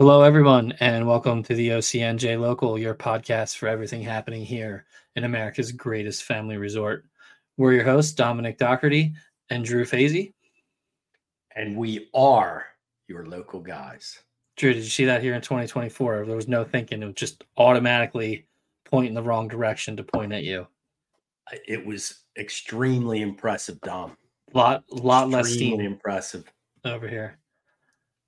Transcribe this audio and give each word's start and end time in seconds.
Hello, 0.00 0.22
everyone, 0.22 0.72
and 0.80 1.06
welcome 1.06 1.42
to 1.42 1.54
the 1.54 1.68
OCNJ 1.68 2.40
Local, 2.40 2.78
your 2.78 2.94
podcast 2.94 3.58
for 3.58 3.68
everything 3.68 4.00
happening 4.00 4.46
here 4.46 4.86
in 5.14 5.24
America's 5.24 5.72
greatest 5.72 6.22
family 6.22 6.56
resort. 6.56 7.04
We're 7.58 7.74
your 7.74 7.84
hosts, 7.84 8.12
Dominick 8.12 8.56
Dougherty 8.56 9.12
and 9.50 9.62
Drew 9.62 9.84
Fasy. 9.84 10.32
and 11.54 11.76
we 11.76 12.08
are 12.14 12.64
your 13.08 13.26
local 13.26 13.60
guys. 13.60 14.18
Drew, 14.56 14.72
did 14.72 14.84
you 14.84 14.88
see 14.88 15.04
that 15.04 15.20
here 15.20 15.34
in 15.34 15.42
2024? 15.42 16.24
There 16.24 16.34
was 16.34 16.48
no 16.48 16.64
thinking; 16.64 17.02
it 17.02 17.06
would 17.06 17.14
just 17.14 17.44
automatically 17.58 18.46
point 18.86 19.08
in 19.08 19.14
the 19.14 19.22
wrong 19.22 19.48
direction 19.48 19.98
to 19.98 20.02
point 20.02 20.32
at 20.32 20.44
you. 20.44 20.66
It 21.68 21.84
was 21.84 22.20
extremely 22.38 23.20
impressive, 23.20 23.78
Dom. 23.82 24.16
Lot, 24.54 24.82
lot 24.90 25.28
less 25.28 25.52
steam 25.52 25.78
impressive. 25.78 26.50
over 26.86 27.06
here. 27.06 27.36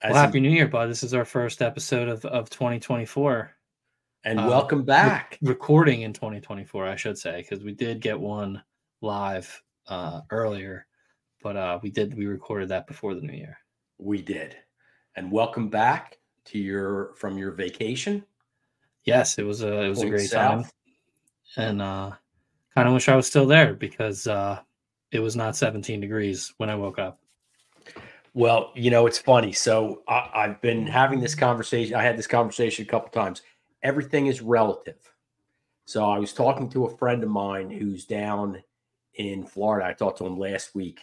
Well, 0.03 0.13
in- 0.13 0.17
happy 0.17 0.41
New 0.41 0.51
Year, 0.51 0.69
bud! 0.69 0.87
This 0.91 1.03
is 1.03 1.15
our 1.15 1.25
first 1.25 1.63
episode 1.63 2.09
of 2.09 2.25
of 2.25 2.51
2024. 2.51 3.51
and 4.25 4.41
uh, 4.41 4.47
welcome 4.49 4.85
back. 4.85 5.39
recording 5.43 6.03
in 6.03 6.13
2024 6.13 6.87
i 6.87 6.95
should 6.97 7.19
say 7.19 7.43
because 7.43 7.65
we 7.65 7.73
did 7.73 8.01
get 8.01 8.19
one 8.19 8.63
live 9.01 9.61
uh 9.89 10.21
earlier 10.31 10.87
but 11.43 11.57
uh 11.57 11.79
we 11.83 11.91
did 11.91 12.15
we 12.17 12.27
recorded 12.27 12.69
that 12.69 12.87
before 12.87 13.15
the 13.17 13.21
new 13.21 13.33
year 13.33 13.59
We 13.99 14.23
did. 14.23 14.57
And 15.17 15.31
welcome 15.33 15.69
back 15.69 16.19
to 16.47 16.59
your 16.59 17.15
from 17.17 17.37
your 17.37 17.51
vacation. 17.53 18.25
yes 19.05 19.39
it 19.39 19.43
was 19.45 19.63
a 19.63 19.83
it 19.83 19.89
was 19.89 19.99
a 19.99 20.03
Point 20.03 20.11
great 20.15 20.31
time 20.31 20.65
and 21.57 21.83
uh 21.83 22.13
kind 22.75 22.87
of 22.89 22.95
wish 22.95 23.09
i 23.09 23.17
was 23.17 23.27
still 23.27 23.47
there 23.47 23.75
because 23.75 24.27
uh 24.29 24.61
it 25.11 25.19
was 25.21 25.35
not 25.37 25.57
17 25.57 26.01
degrees 26.01 26.55
when 26.59 26.71
i 26.71 26.75
woke 26.77 26.99
up 27.01 27.19
Well, 28.35 28.73
you 28.75 28.91
know, 28.91 29.07
it's 29.07 29.19
funny. 29.19 29.53
So 29.53 30.03
I, 30.09 30.31
I've 30.35 30.61
been 30.63 30.87
having 30.87 31.21
this 31.21 31.35
conversation. 31.35 31.95
I 31.95 32.03
had 32.03 32.17
this 32.17 32.27
conversation 32.27 32.85
a 32.85 32.89
couple 32.89 33.11
times. 33.11 33.43
Everything 33.83 34.27
is 34.27 34.41
relative. 34.41 35.13
So 35.85 36.05
I 36.09 36.19
was 36.19 36.33
talking 36.33 36.71
to 36.71 36.87
a 36.87 36.97
friend 36.97 37.23
of 37.23 37.29
mine 37.29 37.71
who's 37.71 38.05
down 38.05 38.63
in 39.15 39.45
Florida. 39.45 39.87
I 39.87 39.93
talked 39.93 40.19
to 40.19 40.27
him 40.27 40.39
last 40.39 40.75
week, 40.75 41.01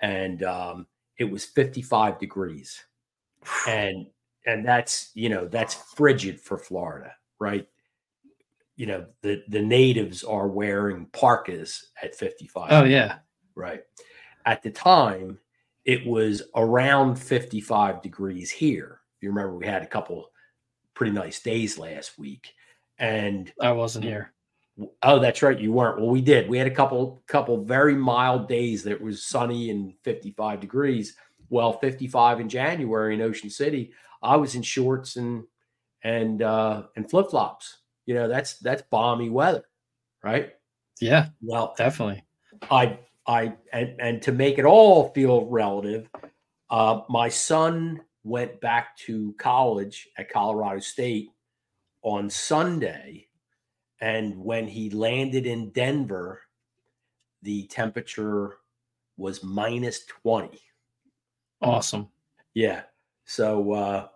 and 0.00 0.42
um, 0.42 0.86
it 1.18 1.24
was 1.24 1.44
55 1.44 2.18
degrees, 2.18 2.82
and 3.68 4.06
and 4.46 4.64
that's 4.64 5.10
you 5.14 5.28
know 5.28 5.46
that's 5.46 5.74
frigid 5.74 6.40
for 6.40 6.58
Florida, 6.58 7.12
right? 7.38 7.68
You 8.76 8.86
know 8.86 9.06
the 9.22 9.44
the 9.48 9.62
natives 9.62 10.24
are 10.24 10.48
wearing 10.48 11.06
parkas 11.12 11.90
at 12.02 12.14
55. 12.14 12.68
oh 12.72 12.84
yeah 12.84 13.18
Right. 13.56 13.80
At 14.44 14.62
the 14.62 14.70
time, 14.70 15.38
it 15.86 16.04
was 16.06 16.42
around 16.54 17.16
55 17.16 18.02
degrees 18.02 18.50
here. 18.50 19.00
You 19.22 19.30
remember 19.30 19.56
we 19.56 19.66
had 19.66 19.82
a 19.82 19.86
couple 19.86 20.30
pretty 20.92 21.12
nice 21.12 21.40
days 21.40 21.78
last 21.78 22.18
week. 22.18 22.52
And 22.98 23.52
i 23.60 23.72
wasn't 23.72 24.04
here 24.04 24.32
oh, 25.02 25.18
that's 25.18 25.42
right, 25.42 25.58
you 25.58 25.72
weren't. 25.72 25.98
Well, 25.98 26.10
we 26.10 26.20
did. 26.20 26.48
We 26.48 26.58
had 26.58 26.66
a 26.66 26.74
couple 26.74 27.22
couple 27.26 27.64
very 27.64 27.94
mild 27.94 28.48
days 28.48 28.82
that 28.84 29.00
was 29.00 29.22
sunny 29.22 29.70
and 29.70 29.94
55 30.02 30.60
degrees. 30.60 31.16
Well, 31.48 31.78
55 31.78 32.40
in 32.40 32.48
January 32.48 33.14
in 33.14 33.22
Ocean 33.22 33.50
City, 33.50 33.92
I 34.22 34.36
was 34.36 34.54
in 34.54 34.62
shorts 34.62 35.16
and 35.16 35.44
and 36.02 36.42
uh 36.42 36.84
and 36.96 37.08
flip-flops. 37.08 37.78
You 38.04 38.14
know, 38.14 38.28
that's 38.28 38.58
that's 38.58 38.82
balmy 38.90 39.30
weather, 39.30 39.64
right? 40.22 40.52
yeah 41.00 41.26
Well, 41.42 41.74
definitely 41.76 42.24
I 42.70 42.98
I 43.26 43.54
and 43.72 43.94
and 44.00 44.22
to 44.22 44.32
make 44.32 44.58
it 44.58 44.64
all 44.64 45.10
feel 45.10 45.46
relative, 45.46 46.08
uh, 46.70 47.00
my 47.08 47.28
son 47.28 48.00
went 48.24 48.60
back 48.60 48.96
to 48.98 49.34
college 49.38 50.08
at 50.18 50.30
Colorado 50.30 50.80
State 50.80 51.30
on 52.02 52.30
Sunday, 52.30 53.28
and 54.00 54.36
when 54.38 54.68
he 54.68 54.90
landed 54.90 55.46
in 55.46 55.70
Denver, 55.70 56.42
the 57.42 57.66
temperature 57.66 58.58
was 59.16 59.42
minus 59.42 60.04
twenty. 60.06 60.60
awesome 61.62 62.08
Yeah, 62.54 62.82
so 63.24 63.72
uh, 63.72 64.08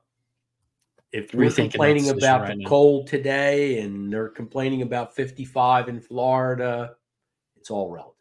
if 1.10 1.32
Rethinking 1.32 1.37
we're 1.37 1.50
complaining 1.50 2.09
about 2.10 2.42
right 2.42 2.56
the 2.56 2.62
now. 2.62 2.69
cold 2.69 3.06
today, 3.06 3.81
and 3.81 4.12
they're 4.12 4.28
complaining 4.28 4.82
about 4.82 5.16
fifty-five 5.16 5.88
in 5.88 6.00
Florida, 6.00 6.97
it's 7.56 7.71
all 7.71 7.91
relative. 7.91 8.19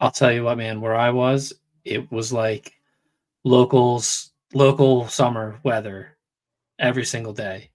I'll 0.00 0.10
tell 0.10 0.32
you 0.32 0.44
what, 0.44 0.58
man, 0.58 0.80
where 0.80 0.94
I 0.96 1.10
was, 1.10 1.52
it 1.84 2.10
was 2.12 2.32
like 2.32 2.72
locals, 3.44 4.30
local 4.54 5.08
summer 5.08 5.58
weather 5.62 6.16
every 6.78 7.04
single 7.04 7.32
day 7.32 7.70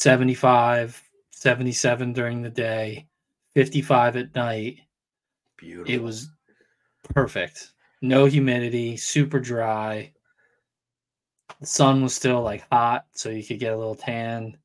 75, 0.00 1.02
77 1.30 2.12
during 2.14 2.42
the 2.42 2.50
day, 2.50 3.06
55 3.54 4.16
at 4.16 4.34
night. 4.34 4.80
Beautiful. 5.58 5.92
It 5.92 6.02
was 6.02 6.30
perfect. 7.14 7.72
No 8.00 8.24
humidity, 8.24 8.96
super 8.96 9.38
dry. 9.38 10.12
The 11.60 11.66
sun 11.66 12.02
was 12.02 12.14
still 12.14 12.40
like 12.40 12.64
hot, 12.72 13.04
so 13.12 13.28
you 13.28 13.44
could 13.44 13.58
get 13.58 13.74
a 13.74 13.76
little 13.76 13.94
tan. 13.94 14.56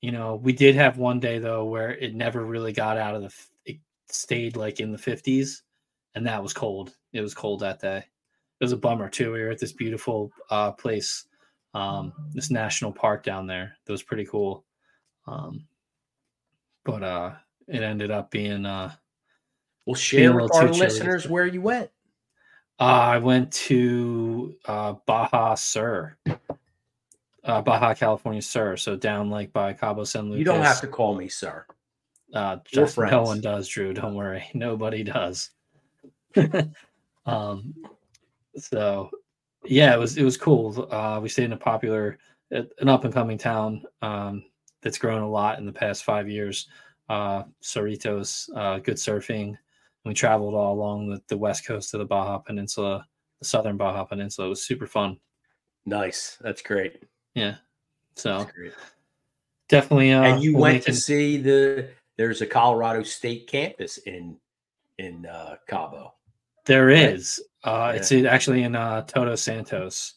You 0.00 0.12
know, 0.12 0.36
we 0.36 0.52
did 0.52 0.76
have 0.76 0.98
one 0.98 1.18
day 1.18 1.40
though 1.40 1.64
where 1.64 1.90
it 1.90 2.14
never 2.14 2.44
really 2.44 2.72
got 2.72 2.96
out 2.96 3.16
of 3.16 3.22
the, 3.22 3.34
it 3.64 3.78
stayed 4.08 4.56
like 4.56 4.78
in 4.78 4.92
the 4.92 4.98
50s, 4.98 5.62
and 6.14 6.26
that 6.26 6.42
was 6.42 6.52
cold. 6.52 6.94
It 7.12 7.20
was 7.20 7.34
cold 7.34 7.60
that 7.60 7.80
day. 7.80 7.98
It 7.98 8.64
was 8.64 8.72
a 8.72 8.76
bummer 8.76 9.08
too. 9.08 9.32
We 9.32 9.42
were 9.42 9.50
at 9.50 9.58
this 9.58 9.72
beautiful 9.72 10.30
uh, 10.50 10.72
place, 10.72 11.24
um, 11.74 12.12
this 12.32 12.50
national 12.50 12.92
park 12.92 13.22
down 13.24 13.46
there. 13.46 13.76
That 13.84 13.92
was 13.92 14.02
pretty 14.02 14.24
cool. 14.24 14.64
Um, 15.26 15.66
but 16.84 17.02
uh, 17.02 17.32
it 17.66 17.82
ended 17.82 18.10
up 18.10 18.30
being 18.30 18.64
uh, 18.66 18.92
Well, 19.86 19.94
share 19.94 20.32
with 20.34 20.54
our 20.54 20.62
too 20.62 20.74
chilly. 20.74 20.80
listeners 20.80 21.28
where 21.28 21.46
you 21.46 21.60
went. 21.60 21.90
Uh, 22.78 22.82
I 22.84 23.18
went 23.18 23.52
to 23.52 24.56
uh, 24.66 24.94
Baja 25.06 25.54
Sur, 25.54 26.16
uh, 27.44 27.62
Baja 27.62 27.94
California 27.94 28.42
Sur, 28.42 28.76
so 28.76 28.96
down 28.96 29.30
like 29.30 29.52
by 29.52 29.72
Cabo 29.72 30.04
San 30.04 30.24
Lucas. 30.24 30.38
You 30.40 30.44
don't 30.44 30.62
have 30.62 30.80
to 30.80 30.88
call 30.88 31.14
me 31.14 31.28
sir. 31.28 31.64
Uh, 32.32 32.56
no 32.74 33.22
one 33.22 33.40
does, 33.40 33.68
Drew. 33.68 33.94
Don't 33.94 34.14
worry, 34.14 34.44
nobody 34.54 35.04
does. 35.04 35.50
um, 37.26 37.74
so 38.56 39.10
yeah, 39.64 39.94
it 39.94 39.98
was 39.98 40.16
it 40.16 40.24
was 40.24 40.36
cool. 40.36 40.88
Uh, 40.92 41.20
we 41.22 41.28
stayed 41.28 41.44
in 41.44 41.52
a 41.52 41.56
popular, 41.56 42.18
uh, 42.54 42.62
an 42.80 42.88
up 42.88 43.04
and 43.04 43.14
coming 43.14 43.38
town 43.38 43.82
um, 44.02 44.44
that's 44.82 44.98
grown 44.98 45.22
a 45.22 45.28
lot 45.28 45.58
in 45.58 45.66
the 45.66 45.72
past 45.72 46.04
five 46.04 46.28
years. 46.28 46.68
Uh, 47.08 47.44
Cerritos, 47.62 48.48
uh, 48.56 48.78
good 48.78 48.96
surfing. 48.96 49.56
We 50.04 50.14
traveled 50.14 50.54
all 50.54 50.74
along 50.74 51.08
the, 51.08 51.22
the 51.28 51.36
west 51.36 51.66
coast 51.66 51.94
of 51.94 52.00
the 52.00 52.06
Baja 52.06 52.38
Peninsula, 52.38 53.06
the 53.38 53.44
southern 53.44 53.76
Baja 53.76 54.04
Peninsula. 54.04 54.46
It 54.46 54.50
was 54.50 54.62
super 54.62 54.86
fun. 54.86 55.18
Nice. 55.86 56.38
That's 56.40 56.62
great. 56.62 57.02
Yeah. 57.34 57.56
So 58.16 58.46
great. 58.54 58.72
definitely. 59.68 60.12
Uh, 60.12 60.22
and 60.22 60.42
you 60.42 60.56
went 60.56 60.84
to 60.84 60.94
see 60.94 61.38
the 61.38 61.88
there's 62.16 62.42
a 62.42 62.46
Colorado 62.46 63.02
State 63.02 63.46
campus 63.46 63.98
in 63.98 64.36
in 64.98 65.26
uh, 65.26 65.56
Cabo. 65.66 66.14
There 66.64 66.90
is. 66.90 67.42
Uh, 67.62 67.92
It's 67.96 68.10
actually 68.26 68.62
in 68.62 68.74
uh, 68.74 69.02
Todos 69.02 69.42
Santos, 69.42 70.14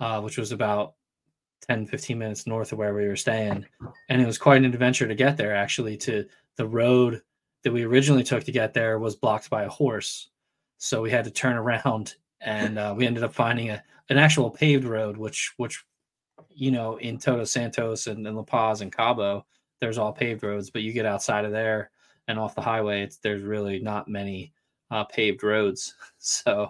uh, 0.00 0.20
which 0.20 0.38
was 0.38 0.52
about 0.52 0.94
10, 1.68 1.86
15 1.86 2.18
minutes 2.18 2.46
north 2.46 2.72
of 2.72 2.78
where 2.78 2.94
we 2.94 3.06
were 3.06 3.16
staying. 3.16 3.64
And 4.08 4.20
it 4.20 4.26
was 4.26 4.38
quite 4.38 4.58
an 4.58 4.64
adventure 4.64 5.06
to 5.06 5.14
get 5.14 5.36
there, 5.36 5.54
actually. 5.54 5.96
To 5.98 6.26
the 6.56 6.66
road 6.66 7.22
that 7.62 7.72
we 7.72 7.84
originally 7.84 8.24
took 8.24 8.44
to 8.44 8.52
get 8.52 8.74
there 8.74 8.98
was 8.98 9.16
blocked 9.16 9.48
by 9.48 9.64
a 9.64 9.68
horse. 9.68 10.30
So 10.78 11.00
we 11.02 11.10
had 11.10 11.24
to 11.24 11.30
turn 11.30 11.56
around 11.56 12.14
and 12.40 12.78
uh, 12.78 12.92
we 12.96 13.06
ended 13.06 13.22
up 13.22 13.32
finding 13.32 13.70
a, 13.70 13.82
an 14.08 14.18
actual 14.18 14.50
paved 14.50 14.84
road, 14.84 15.16
which, 15.16 15.52
which, 15.58 15.84
you 16.48 16.72
know, 16.72 16.96
in 16.96 17.18
Todos 17.18 17.52
Santos 17.52 18.08
and, 18.08 18.26
and 18.26 18.36
La 18.36 18.42
Paz 18.42 18.80
and 18.80 18.90
Cabo, 18.92 19.46
there's 19.80 19.98
all 19.98 20.12
paved 20.12 20.42
roads, 20.42 20.70
but 20.70 20.82
you 20.82 20.92
get 20.92 21.06
outside 21.06 21.44
of 21.44 21.52
there 21.52 21.90
and 22.26 22.38
off 22.38 22.54
the 22.56 22.60
highway, 22.60 23.02
it's, 23.02 23.18
there's 23.18 23.42
really 23.42 23.78
not 23.78 24.08
many 24.08 24.52
uh, 24.92 25.04
paved 25.04 25.42
roads. 25.42 25.94
So, 26.24 26.68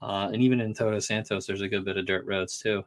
uh, 0.00 0.30
and 0.32 0.40
even 0.40 0.62
in 0.62 0.72
Todos 0.72 1.08
Santos, 1.08 1.46
there's 1.46 1.60
a 1.60 1.68
good 1.68 1.84
bit 1.84 1.98
of 1.98 2.06
dirt 2.06 2.24
roads 2.24 2.58
too. 2.58 2.82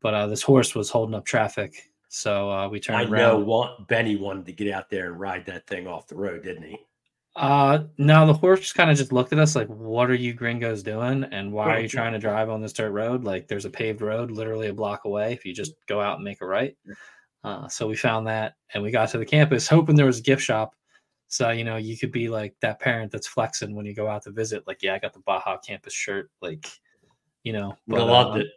But 0.00 0.14
uh, 0.14 0.26
this 0.28 0.40
horse 0.40 0.74
was 0.74 0.88
holding 0.88 1.14
up 1.14 1.26
traffic, 1.26 1.90
so 2.08 2.50
uh, 2.50 2.68
we 2.70 2.80
turned 2.80 2.96
I 2.96 3.02
around. 3.02 3.12
know 3.12 3.38
one, 3.38 3.84
Benny 3.86 4.16
wanted 4.16 4.46
to 4.46 4.52
get 4.52 4.72
out 4.72 4.88
there 4.88 5.08
and 5.08 5.20
ride 5.20 5.44
that 5.44 5.66
thing 5.66 5.86
off 5.86 6.06
the 6.06 6.16
road, 6.16 6.42
didn't 6.42 6.62
he? 6.62 6.78
Uh, 7.36 7.84
no, 7.98 8.26
the 8.26 8.32
horse 8.32 8.72
kind 8.72 8.90
of 8.90 8.96
just 8.96 9.12
looked 9.12 9.34
at 9.34 9.38
us 9.38 9.54
like, 9.54 9.68
"What 9.68 10.10
are 10.10 10.14
you 10.14 10.32
gringos 10.32 10.82
doing? 10.82 11.24
And 11.24 11.52
why 11.52 11.76
are 11.76 11.80
you 11.80 11.88
trying 11.88 12.14
to 12.14 12.18
drive 12.18 12.48
on 12.48 12.62
this 12.62 12.72
dirt 12.72 12.92
road? 12.92 13.24
Like, 13.24 13.48
there's 13.48 13.66
a 13.66 13.70
paved 13.70 14.00
road 14.00 14.30
literally 14.30 14.68
a 14.68 14.74
block 14.74 15.04
away. 15.04 15.34
If 15.34 15.44
you 15.44 15.52
just 15.52 15.74
go 15.86 16.00
out 16.00 16.16
and 16.16 16.24
make 16.24 16.40
a 16.40 16.46
right." 16.46 16.74
Uh, 17.44 17.68
so 17.68 17.86
we 17.86 17.96
found 17.96 18.26
that, 18.26 18.54
and 18.72 18.82
we 18.82 18.90
got 18.90 19.10
to 19.10 19.18
the 19.18 19.26
campus, 19.26 19.68
hoping 19.68 19.96
there 19.96 20.06
was 20.06 20.20
a 20.20 20.22
gift 20.22 20.42
shop. 20.42 20.74
So 21.32 21.48
you 21.48 21.64
know, 21.64 21.78
you 21.78 21.96
could 21.96 22.12
be 22.12 22.28
like 22.28 22.54
that 22.60 22.78
parent 22.78 23.10
that's 23.10 23.26
flexing 23.26 23.74
when 23.74 23.86
you 23.86 23.94
go 23.94 24.06
out 24.06 24.22
to 24.24 24.30
visit. 24.30 24.66
Like, 24.66 24.82
yeah, 24.82 24.94
I 24.94 24.98
got 24.98 25.14
the 25.14 25.20
Baja 25.20 25.56
campus 25.56 25.94
shirt. 25.94 26.30
Like, 26.42 26.68
you 27.42 27.54
know, 27.54 27.74
but, 27.88 28.06
loved 28.06 28.36
uh, 28.36 28.40
it. 28.40 28.48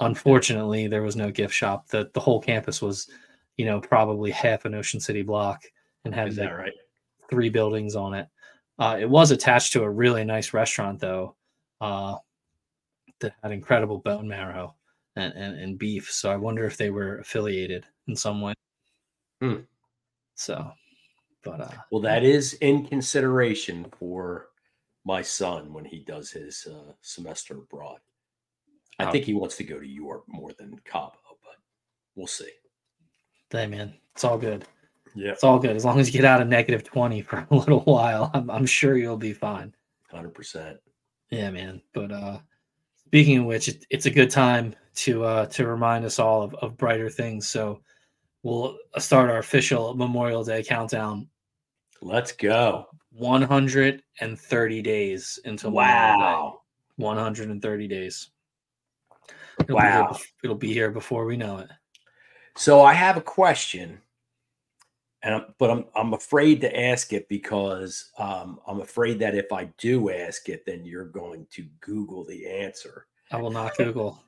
unfortunately 0.00 0.88
there 0.88 1.02
was 1.04 1.14
no 1.14 1.30
gift 1.30 1.54
shop 1.54 1.86
the 1.86 2.10
the 2.12 2.18
whole 2.20 2.40
campus 2.40 2.82
was 2.82 3.08
you 3.56 3.64
know 3.64 3.80
probably 3.80 4.32
half 4.32 4.64
an 4.64 4.74
ocean 4.74 4.98
city 4.98 5.22
block 5.22 5.62
and 6.04 6.12
had 6.12 6.26
Is 6.26 6.36
like 6.36 6.48
that 6.48 6.54
right? 6.56 6.72
three 7.30 7.48
buildings 7.48 7.94
on 7.94 8.12
it 8.14 8.26
uh, 8.80 8.96
it 8.98 9.08
was 9.08 9.30
attached 9.30 9.72
to 9.74 9.84
a 9.84 9.88
really 9.90 10.24
nice 10.24 10.52
restaurant 10.52 10.98
though 10.98 11.36
uh, 11.80 12.16
that 13.20 13.34
had 13.44 13.52
incredible 13.52 13.98
bone 13.98 14.26
marrow 14.26 14.74
and, 15.14 15.32
and, 15.34 15.56
and 15.60 15.78
beef 15.78 16.10
so 16.10 16.28
i 16.32 16.36
wonder 16.36 16.64
if 16.66 16.76
they 16.76 16.90
were 16.90 17.18
affiliated 17.18 17.86
in 18.08 18.16
some 18.16 18.40
way 18.40 18.52
Hmm. 19.40 19.60
so 20.34 20.72
but 21.44 21.60
uh 21.60 21.68
Well, 21.90 22.00
that 22.02 22.22
is 22.24 22.54
in 22.54 22.86
consideration 22.86 23.86
for 23.98 24.48
my 25.04 25.22
son 25.22 25.72
when 25.72 25.84
he 25.84 25.98
does 26.00 26.30
his 26.30 26.66
uh, 26.70 26.92
semester 27.02 27.58
abroad. 27.58 27.98
I 28.98 29.04
Oh. 29.06 29.10
think 29.12 29.24
he 29.24 29.34
wants 29.34 29.56
to 29.56 29.64
go 29.64 29.78
to 29.78 29.86
Europe 29.86 30.24
more 30.28 30.52
than 30.58 30.78
Cabo, 30.84 31.12
but 31.42 31.56
we'll 32.14 32.26
see. 32.26 32.50
hey 33.50 33.66
man 33.66 33.94
it's 34.14 34.24
all 34.24 34.38
good 34.38 34.64
Yeah, 35.14 35.32
it's 35.32 35.44
all 35.44 35.58
good 35.58 35.76
as 35.76 35.84
long 35.84 36.00
as 36.00 36.08
you 36.08 36.12
get 36.20 36.24
out 36.24 36.40
of 36.42 36.48
negative 36.48 36.82
20 36.84 37.22
for 37.22 37.46
a 37.50 37.54
little 37.62 37.80
while 37.80 38.30
i'm, 38.34 38.50
I'm 38.50 38.66
sure 38.66 38.96
you'll 38.96 39.16
be 39.16 39.32
fine 39.32 39.74
hundred 40.10 40.34
percent. 40.34 40.78
Yeah, 41.30 41.50
man. 41.50 41.82
But 41.92 42.12
uh 42.12 42.38
speaking 43.06 43.38
of 43.38 43.44
which, 43.46 43.66
it, 43.68 43.84
it's 43.90 44.06
a 44.06 44.10
good 44.10 44.30
time 44.30 44.74
to 45.04 45.24
uh 45.24 45.46
to 45.46 45.66
remind 45.66 46.04
us 46.04 46.18
all 46.20 46.42
of, 46.44 46.54
of 46.62 46.76
brighter 46.76 47.10
things. 47.10 47.48
So 47.48 47.80
we'll 48.44 48.76
start 48.98 49.30
our 49.30 49.38
official 49.38 49.94
Memorial 49.94 50.44
Day 50.44 50.62
countdown. 50.62 51.28
Let's 52.04 52.32
go. 52.32 52.86
130 53.12 54.82
days 54.82 55.38
until. 55.46 55.70
Wow. 55.70 56.60
130 56.96 57.88
days. 57.88 58.30
It'll 59.60 59.66
Be 59.66 59.72
Wow. 59.74 59.90
here, 59.90 60.04
bef- 60.04 60.32
it'll 60.44 60.56
be 60.56 60.72
here 60.74 60.90
before 60.90 61.24
we 61.24 61.38
know 61.38 61.58
it. 61.58 61.70
So 62.56 62.82
I 62.82 62.92
have 62.92 63.16
a 63.16 63.22
question, 63.22 64.02
and 65.22 65.34
I'm, 65.34 65.54
but 65.58 65.70
I'm 65.70 65.86
I'm 65.96 66.12
afraid 66.12 66.60
to 66.60 66.78
ask 66.78 67.14
it 67.14 67.26
because 67.30 68.10
um, 68.18 68.60
I'm 68.66 68.80
afraid 68.82 69.18
that 69.20 69.34
if 69.34 69.50
I 69.50 69.64
do 69.78 70.10
ask 70.10 70.50
it, 70.50 70.66
then 70.66 70.84
you're 70.84 71.06
going 71.06 71.46
to 71.52 71.64
Google 71.80 72.22
the 72.24 72.46
answer. 72.46 73.06
I 73.32 73.38
will 73.38 73.50
not 73.50 73.76
Google. 73.78 74.22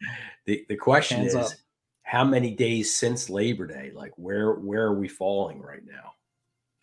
the 0.46 0.64
The 0.70 0.76
question 0.76 1.18
Hands 1.18 1.34
is, 1.34 1.52
up. 1.52 1.58
how 2.04 2.24
many 2.24 2.52
days 2.52 2.92
since 2.92 3.28
Labor 3.28 3.66
Day? 3.66 3.92
Like 3.94 4.12
where 4.16 4.54
where 4.54 4.86
are 4.86 4.98
we 4.98 5.08
falling 5.08 5.60
right 5.60 5.84
now? 5.84 6.14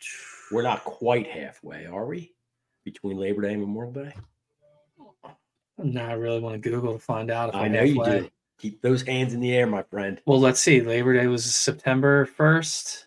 We're 0.50 0.62
not 0.62 0.84
quite 0.84 1.26
halfway, 1.26 1.86
are 1.86 2.06
we? 2.06 2.32
Between 2.84 3.16
Labor 3.16 3.42
Day 3.42 3.52
and 3.52 3.60
Memorial 3.62 3.92
Day? 3.92 4.12
now 5.78 6.08
I 6.08 6.12
really 6.12 6.40
want 6.40 6.54
to 6.62 6.70
Google 6.70 6.92
to 6.92 6.98
find 6.98 7.30
out 7.30 7.48
if 7.50 7.54
I 7.54 7.64
I'm 7.66 7.72
know 7.72 7.82
you 7.82 8.04
do. 8.04 8.28
Keep 8.58 8.80
those 8.82 9.02
hands 9.02 9.34
in 9.34 9.40
the 9.40 9.52
air, 9.54 9.66
my 9.66 9.82
friend. 9.82 10.20
Well, 10.26 10.38
let's 10.40 10.60
see. 10.60 10.80
Labor 10.80 11.14
Day 11.14 11.26
was 11.26 11.44
September 11.44 12.26
1st 12.38 13.04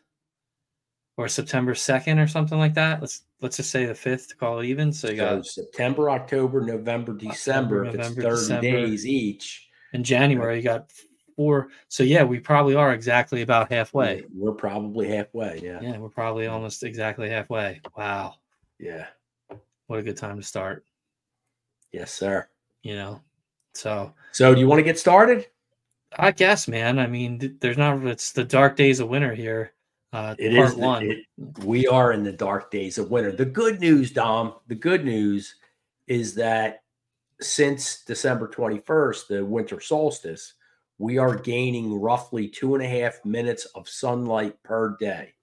or 1.16 1.28
September 1.30 1.74
2nd 1.74 2.22
or 2.22 2.28
something 2.28 2.58
like 2.60 2.74
that. 2.74 3.00
Let's 3.00 3.22
let's 3.42 3.58
just 3.58 3.72
say 3.72 3.86
the 3.86 3.94
5th 3.94 4.28
to 4.30 4.36
call 4.36 4.60
it 4.60 4.66
even. 4.66 4.92
So 4.92 5.10
you 5.10 5.18
So 5.18 5.36
got 5.38 5.46
September, 5.46 6.10
October, 6.10 6.62
November, 6.62 7.14
December. 7.14 7.86
if 7.86 7.96
it's 7.96 8.10
30 8.10 8.22
December. 8.30 8.62
days 8.62 9.06
each. 9.06 9.70
in 9.94 10.04
January 10.04 10.58
you 10.58 10.64
got 10.64 10.92
four. 11.38 11.70
So 11.88 12.04
yeah, 12.04 12.24
we 12.24 12.40
probably 12.40 12.76
are 12.76 12.92
exactly 12.94 13.44
about 13.44 13.72
halfway. 13.72 14.24
We're 14.34 14.52
probably 14.52 15.08
halfway. 15.08 15.62
Yeah. 15.64 15.80
Yeah, 15.80 15.98
we're 16.00 16.10
probably 16.10 16.48
almost 16.48 16.84
exactly 16.84 17.30
halfway. 17.30 17.80
Wow. 17.96 18.34
Yeah. 18.80 19.06
What 19.86 20.00
a 20.00 20.04
good 20.04 20.18
time 20.18 20.36
to 20.36 20.44
start, 20.44 20.84
Yes, 21.94 22.12
sir. 22.12 22.50
you 22.84 22.96
know. 22.96 23.22
So 23.74 24.14
So, 24.34 24.54
do 24.54 24.60
you 24.60 24.68
want 24.68 24.80
to 24.80 24.84
get 24.84 25.00
started? 25.00 25.48
I 26.18 26.32
guess, 26.32 26.68
man. 26.68 27.00
I 27.00 27.08
mean, 27.08 27.58
there's 27.62 27.78
not 27.78 28.04
it's 28.06 28.34
the 28.34 28.44
dark 28.44 28.76
days 28.76 29.00
of 29.00 29.08
winter 29.08 29.34
here. 29.34 29.74
Uh 30.12 30.36
It 30.38 30.56
part 30.56 30.68
is. 30.70 30.76
the- 30.76 30.82
one. 30.82 31.04
it- 31.06 31.26
we 31.64 31.88
are 31.88 32.12
in 32.12 32.24
the 32.24 32.32
dark 32.34 32.72
days 32.72 32.98
of 32.98 33.12
winter. 33.12 33.32
The 33.32 33.46
good 33.46 33.80
news, 33.80 34.12
Dom, 34.12 34.56
the 34.68 34.76
good 34.76 35.06
news 35.06 35.56
is 36.08 36.34
that 36.36 36.84
since 37.40 38.04
December 38.04 38.48
21st, 38.48 39.28
the 39.28 39.46
winter 39.46 39.80
solstice, 39.80 40.56
we 40.98 41.18
are 41.18 41.36
gaining 41.36 42.00
roughly 42.00 42.48
two 42.48 42.76
and 42.76 42.84
a 42.84 42.88
half 42.88 43.24
minutes 43.24 43.66
of 43.76 43.88
sunlight 43.88 44.62
per 44.64 44.96
day. 45.00 45.34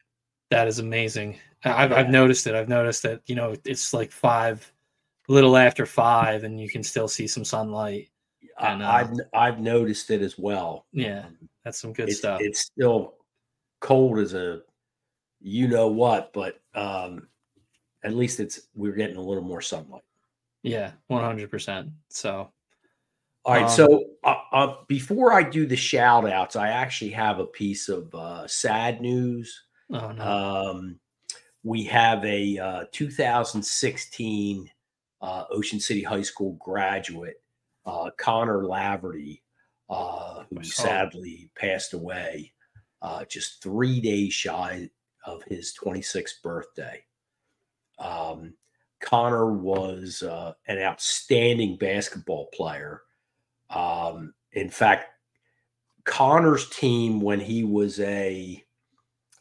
That 0.51 0.69
is 0.69 0.79
amazing. 0.79 1.39
I've, 1.65 1.91
Yeah. 1.91 1.97
I've 1.99 2.11
noticed 2.11 2.47
it. 2.47 2.55
I've 2.55 2.69
noticed 2.69 3.03
that, 3.05 3.23
you 3.27 3.35
know, 3.35 3.55
it's 3.65 3.95
like 3.95 4.13
five, 4.13 4.71
a 5.29 5.33
little 5.33 5.57
after 5.57 5.87
five, 5.87 6.45
and 6.45 6.61
you 6.61 6.69
can 6.69 6.83
still 6.83 7.09
see 7.09 7.27
some 7.27 7.45
sunlight. 7.45 8.11
And, 8.61 8.83
uh, 8.83 8.89
I've 8.89 9.11
I've 9.33 9.61
noticed 9.61 10.11
it 10.11 10.23
as 10.23 10.39
well. 10.39 10.87
Yeah, 10.93 11.25
that's 11.65 11.81
some 11.81 11.93
good 11.93 12.09
it's, 12.09 12.19
stuff. 12.19 12.41
it's 12.41 12.61
still 12.61 13.15
cold 13.81 14.19
as 14.19 14.35
a 14.35 14.61
you 15.41 15.67
know 15.67 15.89
what, 15.89 16.33
but 16.33 16.61
um, 16.75 17.27
at 18.05 18.15
least 18.15 18.39
it's 18.41 18.69
we're 18.75 18.93
getting 18.93 19.17
a 19.17 19.21
little 19.21 19.43
more 19.43 19.61
sunlight. 19.61 20.03
yeah, 20.63 20.93
100%. 21.11 21.91
So, 22.11 22.51
All 23.45 23.55
right. 23.55 23.65
Um, 23.65 23.71
so 23.71 24.05
uh, 24.25 24.37
uh, 24.53 24.75
before 24.89 25.33
I 25.33 25.43
do 25.43 25.67
the 25.67 25.77
shout 25.77 26.29
outs, 26.29 26.57
I 26.57 26.69
actually 26.69 27.11
have 27.11 27.39
a 27.39 27.47
piece 27.47 27.89
of 27.89 28.15
uh, 28.15 28.47
sad 28.47 29.01
news. 29.01 29.65
oh 29.93 30.13
no. 30.13 30.25
Um, 30.25 31.01
we 31.63 31.85
have 31.85 32.25
a 32.25 32.59
uh, 32.59 32.85
2016 32.93 34.71
uh, 35.23 35.45
Ocean 35.51 35.81
City 35.81 36.03
High 36.03 36.23
School 36.23 36.53
graduate, 36.61 37.43
uh, 37.87 38.11
Connor 38.19 38.63
Laverty, 38.65 39.41
uh, 39.89 40.45
who 40.51 40.63
sadly 40.63 41.51
passed 41.57 41.95
away 41.95 42.53
uh, 43.01 43.25
just 43.27 43.63
three 43.63 44.01
days 44.01 44.33
shy 44.33 44.89
of 45.27 45.43
his 45.45 45.75
26th 45.83 46.43
birthday. 46.43 47.03
Um, 47.99 48.55
Connor 49.01 49.53
was 49.53 50.23
uh, 50.23 50.53
an 50.67 50.79
outstanding 50.79 51.77
basketball 51.77 52.49
player. 52.55 53.03
Um, 53.75 54.33
in 54.53 54.71
fact, 54.71 55.07
Connor's 56.05 56.69
team, 56.71 57.21
when 57.21 57.41
he 57.41 57.65
was 57.65 57.99
a, 58.01 58.65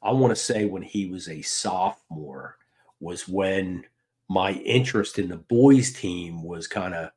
I 0.01 0.11
want 0.11 0.31
to 0.31 0.41
say 0.41 0.65
when 0.65 0.81
he 0.81 1.05
was 1.07 1.29
a 1.29 1.41
sophomore, 1.41 2.57
was 2.99 3.27
when 3.27 3.85
my 4.29 4.53
interest 4.53 5.19
in 5.19 5.29
the 5.29 5.37
boys' 5.37 5.93
team 5.93 6.43
was 6.43 6.67
kind 6.67 6.93
of 6.93 7.11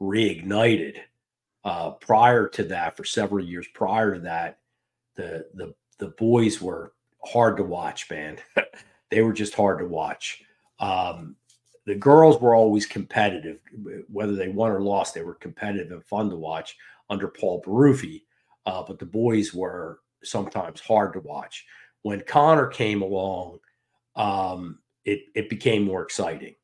reignited. 0.00 0.98
Uh, 1.64 1.92
prior 1.92 2.46
to 2.46 2.62
that, 2.62 2.94
for 2.94 3.04
several 3.04 3.42
years 3.42 3.66
prior 3.72 4.14
to 4.14 4.20
that, 4.20 4.58
the 5.16 5.46
the 5.54 5.74
the 5.98 6.08
boys 6.08 6.60
were 6.60 6.92
hard 7.24 7.56
to 7.56 7.62
watch, 7.62 8.10
man. 8.10 8.36
they 9.10 9.22
were 9.22 9.32
just 9.32 9.54
hard 9.54 9.78
to 9.78 9.86
watch. 9.86 10.42
Um, 10.78 11.36
the 11.86 11.94
girls 11.94 12.40
were 12.40 12.54
always 12.54 12.86
competitive, 12.86 13.58
whether 14.08 14.34
they 14.34 14.48
won 14.48 14.70
or 14.70 14.80
lost. 14.80 15.14
They 15.14 15.22
were 15.22 15.34
competitive 15.34 15.92
and 15.92 16.04
fun 16.04 16.30
to 16.30 16.36
watch 16.36 16.76
under 17.10 17.28
Paul 17.28 17.62
Baruffi. 17.62 18.22
Uh, 18.66 18.82
but 18.82 18.98
the 18.98 19.06
boys 19.06 19.52
were 19.52 20.00
sometimes 20.22 20.80
hard 20.80 21.12
to 21.12 21.20
watch. 21.20 21.66
When 22.02 22.22
Connor 22.22 22.68
came 22.68 23.02
along, 23.02 23.58
um, 24.16 24.78
it 25.04 25.20
it 25.34 25.50
became 25.50 25.84
more 25.84 26.02
exciting. 26.02 26.54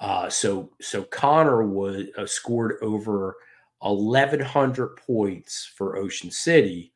Uh, 0.00 0.30
so 0.30 0.72
so 0.80 1.02
Connor 1.02 1.64
was 1.64 2.06
uh, 2.16 2.26
scored 2.26 2.76
over 2.80 3.36
1,100 3.80 4.96
points 4.96 5.70
for 5.76 5.96
Ocean 5.96 6.30
City, 6.30 6.92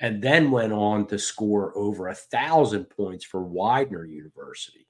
and 0.00 0.22
then 0.22 0.50
went 0.50 0.72
on 0.72 1.06
to 1.06 1.18
score 1.18 1.76
over 1.76 2.08
a 2.08 2.14
thousand 2.14 2.86
points 2.86 3.24
for 3.24 3.42
Widener 3.42 4.06
University. 4.06 4.86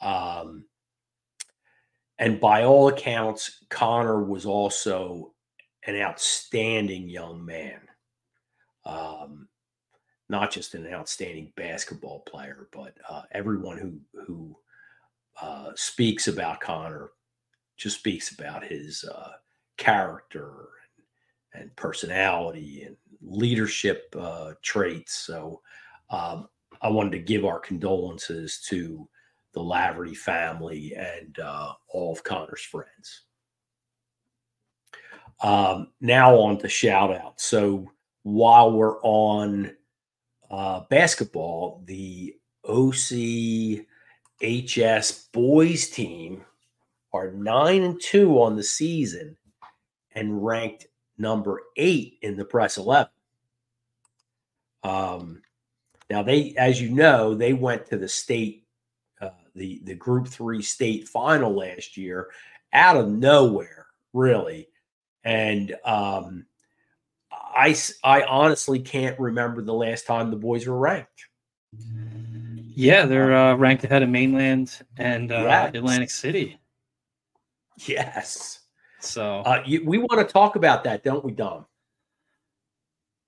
Um, 0.00 0.64
and 2.18 2.40
by 2.40 2.64
all 2.64 2.88
accounts, 2.88 3.64
Connor 3.68 4.22
was 4.22 4.46
also 4.46 5.34
an 5.86 5.96
outstanding 5.96 7.08
young 7.08 7.44
man. 7.44 7.80
Um, 8.84 9.48
not 10.28 10.50
just 10.50 10.74
an 10.74 10.86
outstanding 10.92 11.52
basketball 11.56 12.20
player, 12.20 12.68
but 12.72 12.94
uh, 13.08 13.22
everyone 13.32 13.78
who 13.78 14.00
who 14.26 14.56
uh, 15.40 15.72
speaks 15.74 16.28
about 16.28 16.60
Connor 16.60 17.10
just 17.76 17.98
speaks 17.98 18.32
about 18.32 18.64
his 18.64 19.04
uh, 19.04 19.32
character 19.76 20.68
and, 21.54 21.62
and, 21.62 21.76
personality 21.76 22.84
and 22.84 22.96
leadership 23.20 24.14
uh, 24.18 24.52
traits. 24.62 25.14
So 25.14 25.60
um, 26.10 26.48
I 26.80 26.88
wanted 26.88 27.12
to 27.12 27.18
give 27.18 27.44
our 27.44 27.58
condolences 27.58 28.60
to 28.68 29.08
the 29.52 29.60
Laverty 29.60 30.16
family 30.16 30.94
and 30.96 31.38
uh, 31.38 31.72
all 31.88 32.12
of 32.12 32.24
Connor's 32.24 32.62
friends. 32.62 33.22
Um, 35.42 35.88
now 36.00 36.36
on 36.36 36.58
to 36.58 36.68
shout 36.68 37.14
out. 37.14 37.40
So 37.40 37.90
while 38.22 38.72
we're 38.72 39.00
on 39.02 39.76
uh, 40.50 40.82
basketball, 40.88 41.82
the 41.86 42.36
OCHS 42.64 43.86
boys 45.32 45.88
team 45.88 46.44
are 47.12 47.32
nine 47.32 47.82
and 47.82 48.00
two 48.00 48.40
on 48.40 48.56
the 48.56 48.62
season 48.62 49.36
and 50.14 50.44
ranked 50.44 50.86
number 51.18 51.62
eight 51.76 52.18
in 52.22 52.36
the 52.36 52.44
press 52.44 52.76
11. 52.76 53.10
Um, 54.84 55.42
now 56.10 56.22
they, 56.22 56.54
as 56.56 56.80
you 56.80 56.90
know, 56.90 57.34
they 57.34 57.52
went 57.52 57.86
to 57.86 57.96
the 57.96 58.08
state, 58.08 58.61
the 59.54 59.80
the 59.84 59.94
Group 59.94 60.28
Three 60.28 60.62
state 60.62 61.08
final 61.08 61.52
last 61.54 61.96
year, 61.96 62.30
out 62.72 62.96
of 62.96 63.08
nowhere, 63.08 63.86
really, 64.12 64.68
and 65.24 65.74
um, 65.84 66.46
I 67.30 67.76
I 68.02 68.22
honestly 68.22 68.80
can't 68.80 69.18
remember 69.18 69.62
the 69.62 69.74
last 69.74 70.06
time 70.06 70.30
the 70.30 70.36
boys 70.36 70.66
were 70.66 70.78
ranked. 70.78 71.26
Yeah, 72.74 73.04
they're 73.06 73.34
uh, 73.34 73.54
ranked 73.54 73.84
ahead 73.84 74.02
of 74.02 74.08
Mainland 74.08 74.82
and 74.96 75.30
uh, 75.30 75.44
Right. 75.44 75.76
Atlantic 75.76 76.10
City. 76.10 76.58
Yes, 77.86 78.60
So 79.00 79.40
uh, 79.40 79.62
you, 79.66 79.84
we 79.84 79.98
want 79.98 80.26
to 80.26 80.32
talk 80.32 80.56
about 80.56 80.84
that, 80.84 81.02
don't 81.04 81.24
we, 81.24 81.32
Dom? 81.32 81.66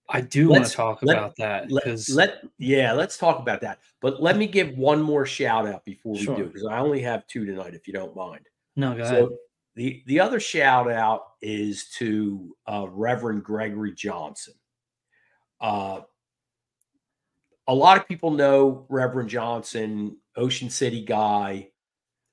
I 0.08 0.20
do 0.20 0.48
want 0.48 0.60
let's- 0.62 0.70
to 0.72 0.76
talk 0.76 0.98
let- 1.02 1.16
about 1.16 1.36
that 1.36 1.70
Let, 1.70 1.84
because 1.84 2.10
let 2.14 2.42
yeah, 2.58 2.92
let's 2.92 3.16
talk 3.16 3.38
about 3.38 3.60
that. 3.62 3.78
But 4.00 4.22
let 4.22 4.36
me 4.36 4.46
give 4.46 4.76
one 4.76 5.00
more 5.00 5.24
shout 5.24 5.66
out 5.66 5.84
before 5.84 6.12
we 6.14 6.24
do 6.26 6.44
because 6.46 6.66
I 6.66 6.78
only 6.78 7.00
have 7.02 7.26
two 7.26 7.44
tonight, 7.46 7.74
if 7.74 7.86
you 7.86 7.94
don't 7.94 8.14
mind. 8.14 8.46
no, 8.76 8.94
go 8.94 9.02
ahead. 9.02 9.14
So 9.18 9.38
the 9.76 10.02
the 10.06 10.20
other 10.20 10.40
shout 10.40 10.90
out 10.90 11.22
is 11.40 11.88
to 11.96 12.54
uh, 12.66 12.86
Reverend 12.90 13.44
Gregory 13.44 13.92
Johnson. 13.94 14.54
Uh, 15.60 16.02
a 17.66 17.74
lot 17.74 17.96
of 17.96 18.06
people 18.06 18.30
know 18.30 18.84
Reverend 18.90 19.30
Johnson, 19.30 20.18
Ocean 20.36 20.68
City 20.70 21.02
guy. 21.04 21.70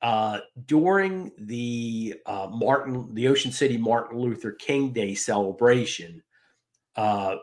Uh, 0.01 0.40
during 0.66 1.32
the 1.38 2.16
uh, 2.25 2.48
Martin, 2.51 3.13
the 3.13 3.28
Ocean 3.28 3.51
City 3.51 3.78
Martin 3.78 4.18
Luther 4.18 4.51
King 4.54 4.92
Day 4.92 5.13
celebration, 5.13 6.22
uh, 6.96 7.36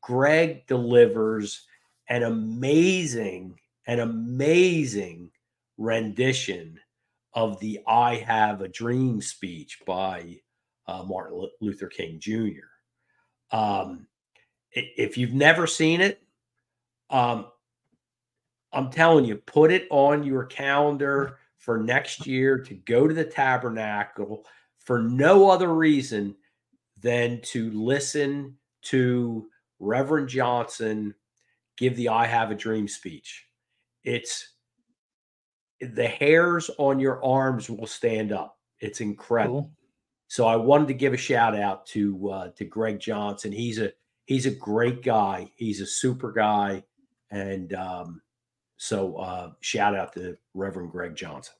Greg 0.00 0.66
delivers 0.66 1.66
an 2.08 2.22
amazing, 2.22 3.58
an 3.86 4.00
amazing 4.00 5.30
rendition 5.76 6.78
of 7.34 7.60
the 7.60 7.80
I 7.86 8.16
Have 8.16 8.60
a 8.60 8.68
Dream 8.68 9.20
speech 9.20 9.80
by 9.86 10.40
uh, 10.86 11.02
Martin 11.04 11.38
Lu- 11.38 11.50
Luther 11.60 11.86
King 11.86 12.18
Jr. 12.18 12.66
Um, 13.50 14.06
if 14.72 15.16
you've 15.16 15.34
never 15.34 15.66
seen 15.66 16.00
it, 16.00 16.22
um, 17.10 17.46
I'm 18.72 18.90
telling 18.90 19.24
you, 19.24 19.36
put 19.36 19.72
it 19.72 19.86
on 19.90 20.24
your 20.24 20.44
calendar 20.44 21.38
for 21.56 21.78
next 21.78 22.26
year 22.26 22.58
to 22.58 22.74
go 22.74 23.08
to 23.08 23.14
the 23.14 23.24
tabernacle 23.24 24.44
for 24.78 25.02
no 25.02 25.50
other 25.50 25.74
reason 25.74 26.34
than 27.00 27.40
to 27.42 27.70
listen 27.70 28.56
to 28.82 29.48
Reverend 29.80 30.28
Johnson 30.28 31.14
give 31.76 31.96
the 31.96 32.08
I 32.08 32.26
Have 32.26 32.50
a 32.50 32.54
Dream 32.54 32.88
speech. 32.88 33.46
It's 34.04 34.54
the 35.80 36.06
hairs 36.08 36.70
on 36.78 36.98
your 36.98 37.24
arms 37.24 37.70
will 37.70 37.86
stand 37.86 38.32
up. 38.32 38.58
It's 38.80 39.00
incredible. 39.00 39.62
Cool. 39.62 39.72
So 40.28 40.46
I 40.46 40.56
wanted 40.56 40.88
to 40.88 40.94
give 40.94 41.14
a 41.14 41.16
shout 41.16 41.56
out 41.56 41.86
to 41.86 42.30
uh, 42.30 42.48
to 42.56 42.64
Greg 42.64 43.00
Johnson. 43.00 43.52
He's 43.52 43.78
a 43.78 43.92
he's 44.26 44.46
a 44.46 44.50
great 44.50 45.02
guy. 45.02 45.50
He's 45.56 45.80
a 45.80 45.86
super 45.86 46.32
guy, 46.32 46.82
and 47.30 47.72
um, 47.74 48.20
so 48.76 49.16
uh, 49.16 49.52
shout 49.60 49.96
out 49.96 50.12
to 50.14 50.36
Reverend 50.54 50.90
Greg 50.90 51.16
Johnson. 51.16 51.54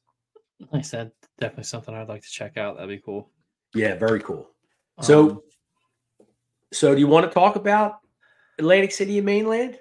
Like 0.61 0.81
I 0.81 0.83
said, 0.83 1.13
definitely 1.39 1.65
something 1.65 1.95
I'd 1.95 2.09
like 2.09 2.23
to 2.23 2.31
check 2.31 2.57
out. 2.57 2.77
That'd 2.77 2.91
be 2.91 3.03
cool. 3.03 3.31
Yeah, 3.75 3.95
very 3.95 4.21
cool. 4.21 4.51
So, 5.01 5.31
Um, 5.31 5.41
so 6.73 6.95
do 6.95 7.01
you 7.01 7.07
want 7.07 7.27
to 7.27 7.33
talk 7.33 7.57
about 7.57 8.01
Atlantic 8.59 8.93
City 8.93 9.19
and 9.19 9.27
mainland? 9.27 9.79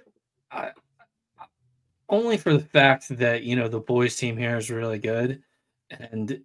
only 2.10 2.38
for 2.38 2.54
the 2.54 2.64
fact 2.64 3.10
that 3.18 3.44
you 3.44 3.54
know 3.54 3.68
the 3.68 3.82
boys 3.82 4.16
team 4.16 4.38
here 4.38 4.56
is 4.56 4.72
really 4.72 4.98
good 4.98 5.44
and 5.90 6.40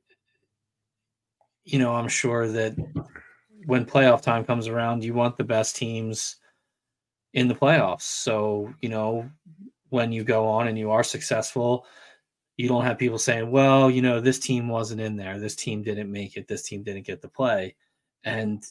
you 1.63 1.79
know 1.79 1.95
i'm 1.95 2.09
sure 2.09 2.49
that 2.49 2.75
when 3.67 3.87
playoff 3.87 4.23
time 4.23 4.45
comes 4.45 4.67
around 4.67 5.05
you 5.05 5.15
want 5.15 5.37
the 5.37 5.45
best 5.45 5.77
teams 5.77 6.41
in 7.35 7.49
the 7.49 7.55
playoffs. 7.55 8.03
So 8.03 8.73
you 8.81 8.89
know 8.89 9.31
when 9.89 10.13
you 10.13 10.25
go 10.25 10.47
on 10.47 10.69
and 10.69 10.79
you 10.79 10.91
are 10.91 11.05
successful 11.05 11.87
you 12.57 12.69
don't 12.69 12.85
have 12.85 12.99
people 12.99 13.19
saying 13.19 13.51
well 13.51 13.91
you 13.91 14.03
know 14.03 14.21
this 14.21 14.39
team 14.39 14.69
wasn't 14.69 15.01
in 15.01 15.17
there. 15.17 15.39
This 15.39 15.57
team 15.57 15.83
didn't 15.83 16.11
make 16.11 16.37
it. 16.37 16.49
This 16.49 16.63
team 16.63 16.83
didn't 16.83 17.07
get 17.07 17.23
to 17.23 17.29
play. 17.29 17.75
And 18.25 18.65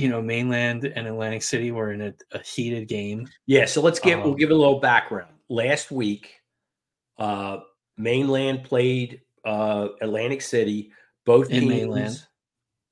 you 0.00 0.08
know 0.08 0.22
mainland 0.22 0.84
and 0.84 1.06
atlantic 1.06 1.42
city 1.42 1.70
were 1.70 1.92
in 1.92 2.00
a, 2.00 2.14
a 2.32 2.38
heated 2.42 2.88
game 2.88 3.28
Yeah, 3.46 3.66
so 3.66 3.82
let's 3.82 4.00
give 4.00 4.18
we'll 4.20 4.32
Um, 4.32 4.38
give 4.38 4.50
a 4.50 4.54
little 4.54 4.80
background. 4.80 5.34
Last 5.48 5.90
week, 5.90 6.40
uh 7.18 7.58
mainland 7.96 8.64
played 8.64 9.20
uh 9.44 9.88
Atlantic 10.00 10.40
City, 10.42 10.92
both 11.26 11.48
teams 11.48 11.68
Mainland. 11.68 12.22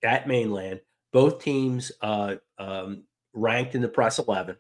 at 0.03 0.29
mainland, 0.29 0.81
both 1.13 1.43
teams 1.43 1.93
uh 2.03 2.35
um 2.59 3.05
ranked 3.33 3.75
in 3.75 3.81
the 3.83 3.89
press 3.89 4.19
11. 4.19 4.57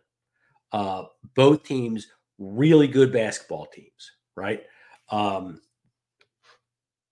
Uh 0.72 1.04
both 1.34 1.62
teams 1.64 2.06
really 2.38 2.88
good 2.88 3.12
basketball 3.12 3.66
teams, 3.66 4.12
right? 4.36 4.62
Um 5.10 5.60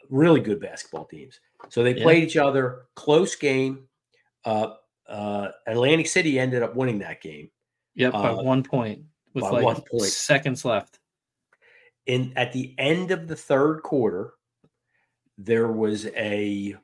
really 0.08 0.40
good 0.40 0.60
basketball 0.60 1.04
teams. 1.04 1.40
So 1.68 1.82
they 1.82 1.94
Yeah. 1.94 2.04
played 2.04 2.22
each 2.24 2.36
other, 2.36 2.86
close 2.94 3.34
game. 3.36 3.88
Uh 4.44 4.74
uh 5.08 5.48
Atlantic 5.66 6.06
City 6.06 6.38
ended 6.38 6.62
up 6.62 6.74
winning 6.76 6.98
that 7.00 7.20
game. 7.20 7.50
Yep, 7.94 8.12
by 8.12 8.30
Uh, 8.30 8.42
one 8.42 8.62
point 8.62 9.02
with 9.34 9.44
like 9.44 9.62
one 9.64 9.80
point. 9.90 10.02
seconds 10.02 10.64
left. 10.64 10.98
in 12.06 12.32
at 12.36 12.52
the 12.52 12.74
end 12.78 13.10
of 13.10 13.26
the 13.28 13.36
third 13.36 13.82
quarter 13.82 14.34
there 15.38 15.68
was 15.70 16.06
a 16.16 16.74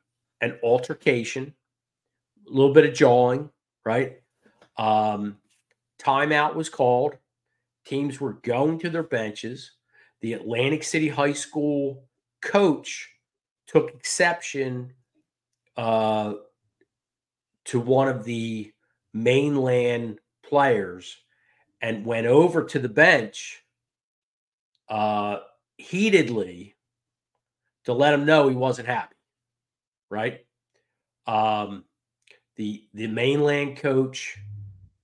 an 0.40 0.58
altercation 0.62 1.54
a 2.46 2.50
little 2.50 2.74
bit 2.74 2.84
of 2.84 2.92
jawing 2.94 3.48
right 3.84 4.20
um 4.76 5.38
timeout 6.00 6.54
was 6.54 6.68
called 6.68 7.16
teams 7.86 8.20
were 8.20 8.34
going 8.42 8.78
to 8.78 8.90
their 8.90 9.02
benches 9.04 9.72
the 10.20 10.32
atlantic 10.34 10.82
city 10.82 11.08
high 11.08 11.32
school 11.32 12.04
coach 12.42 13.08
took 13.66 13.90
exception 13.94 14.92
uh 15.76 16.34
to 17.66 17.80
one 17.80 18.08
of 18.08 18.24
the 18.24 18.72
mainland 19.12 20.18
players 20.42 21.16
and 21.80 22.06
went 22.06 22.26
over 22.26 22.64
to 22.64 22.78
the 22.78 22.88
bench 22.88 23.62
uh, 24.88 25.38
heatedly 25.76 26.74
to 27.84 27.92
let 27.92 28.14
him 28.14 28.24
know 28.24 28.48
he 28.48 28.54
wasn't 28.54 28.86
happy. 28.86 29.16
Right. 30.10 30.44
Um, 31.26 31.84
the 32.56 32.86
the 32.94 33.06
mainland 33.06 33.78
coach 33.78 34.38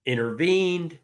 intervened. 0.05 0.99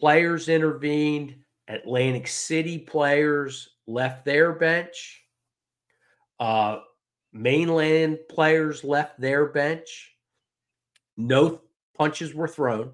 players 0.00 0.48
intervened. 0.48 1.36
Atlantic 1.68 2.28
City 2.28 2.78
players 2.78 3.68
left 3.86 4.24
their 4.24 4.52
bench. 4.52 5.22
Uh, 6.38 6.78
mainland 7.32 8.18
players 8.28 8.84
left 8.84 9.20
their 9.20 9.46
bench. 9.46 10.15
No 11.16 11.60
punches 11.94 12.34
were 12.34 12.48
thrown, 12.48 12.92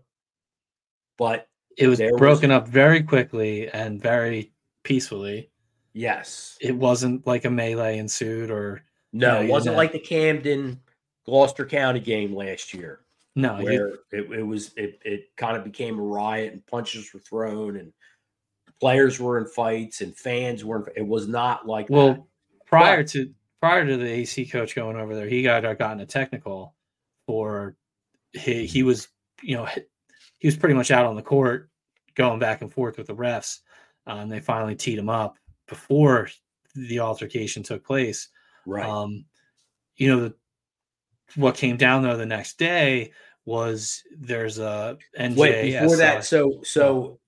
but 1.19 1.49
It 1.79 1.89
was 1.89 1.99
There 1.99 2.13
was- 2.13 2.19
broken 2.19 2.51
up 2.51 2.69
very 2.69 3.03
quickly 3.03 3.69
and 3.71 4.01
very 4.01 4.53
peacefully. 4.83 5.51
yes, 5.95 6.59
It 6.61 6.77
wasn't 6.77 7.27
like 7.27 7.45
a 7.47 7.51
melee 7.51 7.99
ensued 7.99 8.51
or 8.51 8.83
no, 9.15 9.41
Yeah, 9.41 9.47
it 9.47 9.51
wasn't 9.51 9.77
like 9.77 9.93
the 9.93 9.99
Camden 9.99 10.81
Gloucester 11.25 11.65
County 11.67 12.01
game 12.01 12.35
last 12.35 12.75
year. 12.75 13.01
no. 13.37 13.59
you- 13.61 13.99
it, 14.11 14.31
it 14.33 14.43
was 14.43 14.75
it, 14.77 15.01
it 15.05 15.35
kind 15.37 15.57
of 15.57 15.65
became 15.65 15.99
a 15.99 16.03
riot 16.03 16.53
and 16.53 16.67
punches 16.67 17.13
were 17.15 17.21
thrown 17.21 17.77
and 17.79 17.93
players 18.81 19.19
were 19.19 19.39
in 19.39 19.47
fights 19.47 20.03
and 20.03 20.15
fans 20.17 20.65
were 20.67 20.87
in, 20.91 20.93
it 20.97 21.07
was 21.07 21.27
not 21.29 21.67
like 21.67 21.87
that. 21.89 21.93
well, 21.95 22.29
prior 22.67 23.03
to 23.05 23.33
prior 23.61 23.87
to 23.87 23.97
the 23.97 24.07
AC 24.11 24.45
coach 24.47 24.75
going 24.75 24.97
over 24.97 25.15
there, 25.15 25.29
he 25.29 25.43
got 25.43 25.65
uh, 25.65 25.73
gotten 25.73 26.01
a 26.01 26.07
technical 26.07 26.75
for 27.27 27.77
he 28.33 28.67
he 28.67 28.83
was 28.83 29.09
you 29.43 29.57
know 29.57 29.67
he 30.39 30.49
was 30.49 30.57
pretty 30.57 30.75
much 30.75 30.91
out 30.91 31.07
on 31.07 31.17
the 31.17 31.23
court 31.23 31.71
going 32.15 32.39
back 32.39 32.63
and 32.63 32.73
forth 32.73 32.99
with 32.99 33.07
the 33.07 33.15
refs. 33.15 33.61
Uh, 34.07 34.17
and 34.17 34.31
they 34.31 34.41
finally 34.41 34.75
teed 34.75 34.99
him 34.99 35.09
up 35.09 35.37
before 35.69 36.29
the 36.75 37.01
altercation 37.01 37.63
took 37.63 37.85
place. 37.85 38.29
right 38.67 38.85
Um, 38.85 39.25
you 39.97 40.09
know, 40.09 40.21
the, 40.21 40.35
what 41.37 41.57
came 41.57 41.77
down 41.77 42.03
though 42.03 42.17
the 42.17 42.27
next 42.27 42.59
day 42.59 43.13
was 43.45 44.03
there's 44.19 44.59
a 44.59 44.99
NJ. 45.19 45.37
wait 45.37 45.81
before 45.81 45.97
that 45.97 46.25
so 46.25 46.61
so 46.63 47.19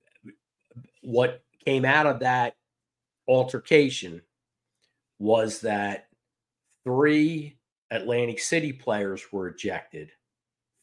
what 1.02 1.42
came 1.64 1.84
out 1.84 2.06
of 2.06 2.20
that 2.20 2.54
altercation 3.26 4.20
was 5.18 5.60
that 5.60 6.06
three 6.84 7.56
Atlantic 7.90 8.38
City 8.38 8.72
players 8.72 9.32
were 9.32 9.48
ejected 9.48 10.10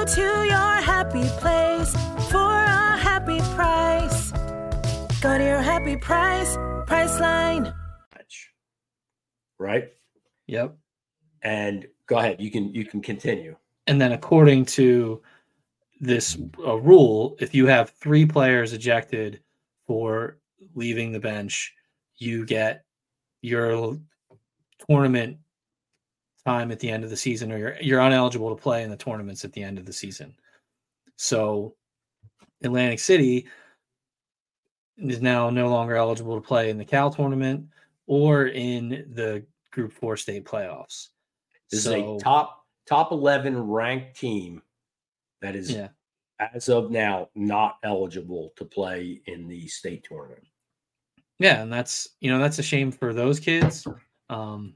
Go 0.00 0.06
to 0.06 0.44
your 0.46 0.80
happy 0.80 1.28
place 1.40 1.92
for 2.30 2.38
a 2.38 2.96
happy 2.96 3.38
price. 3.54 4.32
Go 5.20 5.36
to 5.36 5.44
your 5.44 5.60
happy 5.60 5.94
price, 5.98 6.56
Priceline. 6.88 7.74
right 9.58 9.88
Yep. 10.46 10.78
and 11.42 11.86
go 12.06 12.16
ahead 12.16 12.40
you 12.40 12.50
can 12.50 12.72
you 12.74 12.86
can 12.86 13.02
continue 13.02 13.54
And 13.88 14.00
then 14.00 14.12
according 14.12 14.64
to 14.80 15.20
this 16.00 16.38
uh, 16.66 16.78
rule, 16.78 17.36
if 17.38 17.54
you 17.54 17.66
have 17.66 17.90
three 17.90 18.24
players 18.24 18.72
ejected 18.72 19.42
for 19.86 20.38
leaving 20.74 21.12
the 21.12 21.20
bench, 21.20 21.74
you 22.16 22.46
get 22.46 22.86
your 23.42 23.98
tournament 24.88 25.36
time 26.44 26.70
at 26.72 26.80
the 26.80 26.90
end 26.90 27.04
of 27.04 27.10
the 27.10 27.16
season, 27.16 27.52
or 27.52 27.58
you're 27.58 27.76
you're 27.80 28.00
uneligible 28.00 28.54
to 28.54 28.60
play 28.60 28.82
in 28.82 28.90
the 28.90 28.96
tournaments 28.96 29.44
at 29.44 29.52
the 29.52 29.62
end 29.62 29.78
of 29.78 29.86
the 29.86 29.92
season. 29.92 30.34
So 31.16 31.74
Atlantic 32.62 32.98
City 32.98 33.48
is 34.96 35.20
now 35.20 35.50
no 35.50 35.68
longer 35.68 35.96
eligible 35.96 36.40
to 36.40 36.46
play 36.46 36.70
in 36.70 36.78
the 36.78 36.84
Cal 36.84 37.10
tournament 37.10 37.66
or 38.06 38.46
in 38.46 39.12
the 39.14 39.44
Group 39.72 39.92
Four 39.92 40.16
state 40.16 40.44
playoffs. 40.44 41.08
This 41.70 41.84
so, 41.84 41.92
is 41.92 42.22
a 42.22 42.24
top 42.24 42.64
top 42.86 43.12
eleven 43.12 43.58
ranked 43.58 44.18
team 44.18 44.62
that 45.42 45.54
is 45.54 45.70
yeah. 45.70 45.88
as 46.54 46.68
of 46.68 46.90
now 46.90 47.28
not 47.34 47.76
eligible 47.82 48.52
to 48.56 48.64
play 48.64 49.22
in 49.26 49.46
the 49.46 49.66
state 49.68 50.04
tournament. 50.04 50.44
Yeah, 51.38 51.62
and 51.62 51.72
that's 51.72 52.08
you 52.20 52.30
know 52.30 52.38
that's 52.38 52.58
a 52.58 52.62
shame 52.62 52.92
for 52.92 53.14
those 53.14 53.40
kids. 53.40 53.86
Um, 54.28 54.74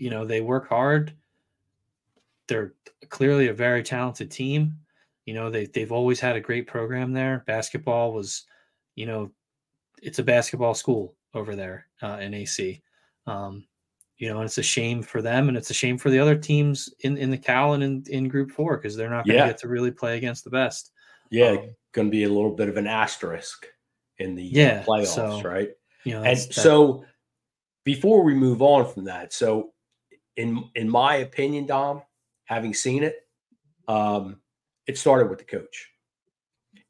you 0.00 0.10
know 0.10 0.24
they 0.24 0.40
work 0.40 0.68
hard. 0.68 1.12
They're 2.48 2.74
clearly 3.08 3.48
a 3.48 3.54
very 3.54 3.82
talented 3.82 4.30
team. 4.30 4.76
You 5.26 5.34
know 5.34 5.50
they 5.50 5.66
they've 5.66 5.92
always 5.92 6.18
had 6.18 6.36
a 6.36 6.40
great 6.40 6.66
program 6.66 7.12
there. 7.12 7.44
Basketball 7.46 8.12
was, 8.12 8.44
you 8.96 9.06
know, 9.06 9.30
it's 10.02 10.18
a 10.18 10.24
basketball 10.24 10.74
school 10.74 11.14
over 11.34 11.54
there 11.54 11.86
uh, 12.02 12.18
in 12.20 12.34
AC. 12.34 12.82
Um, 13.26 13.64
you 14.16 14.28
know, 14.28 14.36
and 14.38 14.44
it's 14.46 14.58
a 14.58 14.62
shame 14.62 15.02
for 15.02 15.22
them, 15.22 15.48
and 15.48 15.56
it's 15.56 15.70
a 15.70 15.74
shame 15.74 15.96
for 15.96 16.10
the 16.10 16.18
other 16.18 16.36
teams 16.36 16.92
in 17.00 17.16
in 17.16 17.30
the 17.30 17.38
Cal 17.38 17.74
and 17.74 17.82
in, 17.82 18.04
in 18.08 18.28
Group 18.28 18.50
Four 18.50 18.76
because 18.76 18.96
they're 18.96 19.10
not 19.10 19.24
going 19.26 19.36
to 19.38 19.44
Yeah. 19.44 19.46
get 19.48 19.58
to 19.58 19.68
really 19.68 19.90
play 19.90 20.16
against 20.16 20.44
the 20.44 20.50
best. 20.50 20.92
Yeah, 21.30 21.50
Um, 21.52 21.74
going 21.92 22.08
to 22.08 22.10
be 22.10 22.24
a 22.24 22.28
little 22.28 22.50
bit 22.54 22.68
of 22.68 22.76
an 22.76 22.86
asterisk 22.88 23.66
in 24.18 24.34
the 24.34 24.42
uh, 24.46 24.50
Yeah, 24.52 24.82
playoffs, 24.82 25.14
so- 25.14 25.40
right? 25.42 25.70
You 26.04 26.12
know, 26.12 26.18
And 26.18 26.36
that's- 26.36 26.54
so 26.54 27.04
before 27.84 28.22
we 28.24 28.34
move 28.34 28.62
on 28.62 28.92
from 28.92 29.04
that, 29.04 29.32
so 29.32 29.72
in 30.36 30.64
in 30.74 30.88
my 30.88 31.16
opinion, 31.16 31.66
Dom, 31.66 32.02
having 32.44 32.74
seen 32.74 33.02
it, 33.02 33.26
um, 33.88 34.40
it 34.86 34.98
started 34.98 35.28
with 35.28 35.38
the 35.38 35.44
coach. 35.44 35.90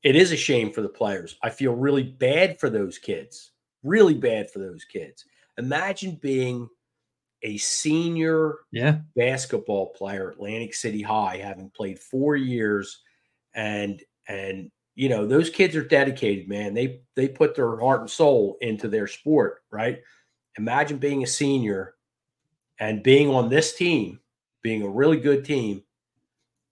It 0.03 0.17
is 0.17 0.33
a 0.33 0.37
shame 0.37 0.73
for 0.73 0.81
the 0.83 0.89
players. 0.89 1.37
I 1.43 1.51
feel 1.51 1.75
really 1.75 2.03
bad 2.03 2.59
for 2.59 2.71
those 2.71 2.99
kids. 2.99 3.53
Really 3.83 4.15
bad 4.15 4.51
for 4.51 4.59
those 4.59 4.85
kids. 4.85 5.25
Imagine 5.59 6.19
being 6.23 6.69
a 7.43 7.57
senior 7.59 8.57
yeah, 8.71 8.99
basketball 9.17 9.89
player, 9.89 10.31
Atlantic 10.31 10.75
City 10.75 11.03
High, 11.03 11.39
having 11.39 11.71
played 11.71 11.99
four 11.99 12.37
years, 12.37 13.01
and 13.55 14.03
and 14.29 14.71
you 14.95 15.09
know 15.09 15.27
those 15.27 15.51
kids 15.51 15.77
are 15.77 15.85
dedicated, 15.85 16.49
man. 16.49 16.75
They 16.75 17.03
they 17.17 17.29
put 17.29 17.55
their 17.55 17.79
heart 17.79 18.01
and 18.01 18.11
soul 18.11 18.57
into 18.61 18.89
their 18.89 19.07
sport, 19.07 19.63
right? 19.71 20.01
Imagine 20.59 20.99
being 20.99 21.23
a 21.23 21.27
senior 21.27 21.95
and 22.81 23.03
being 23.03 23.29
on 23.31 23.49
this 23.49 23.75
team, 23.75 24.19
being 24.63 24.83
a 24.83 24.89
really 24.89 25.19
good 25.19 25.45
team, 25.45 25.83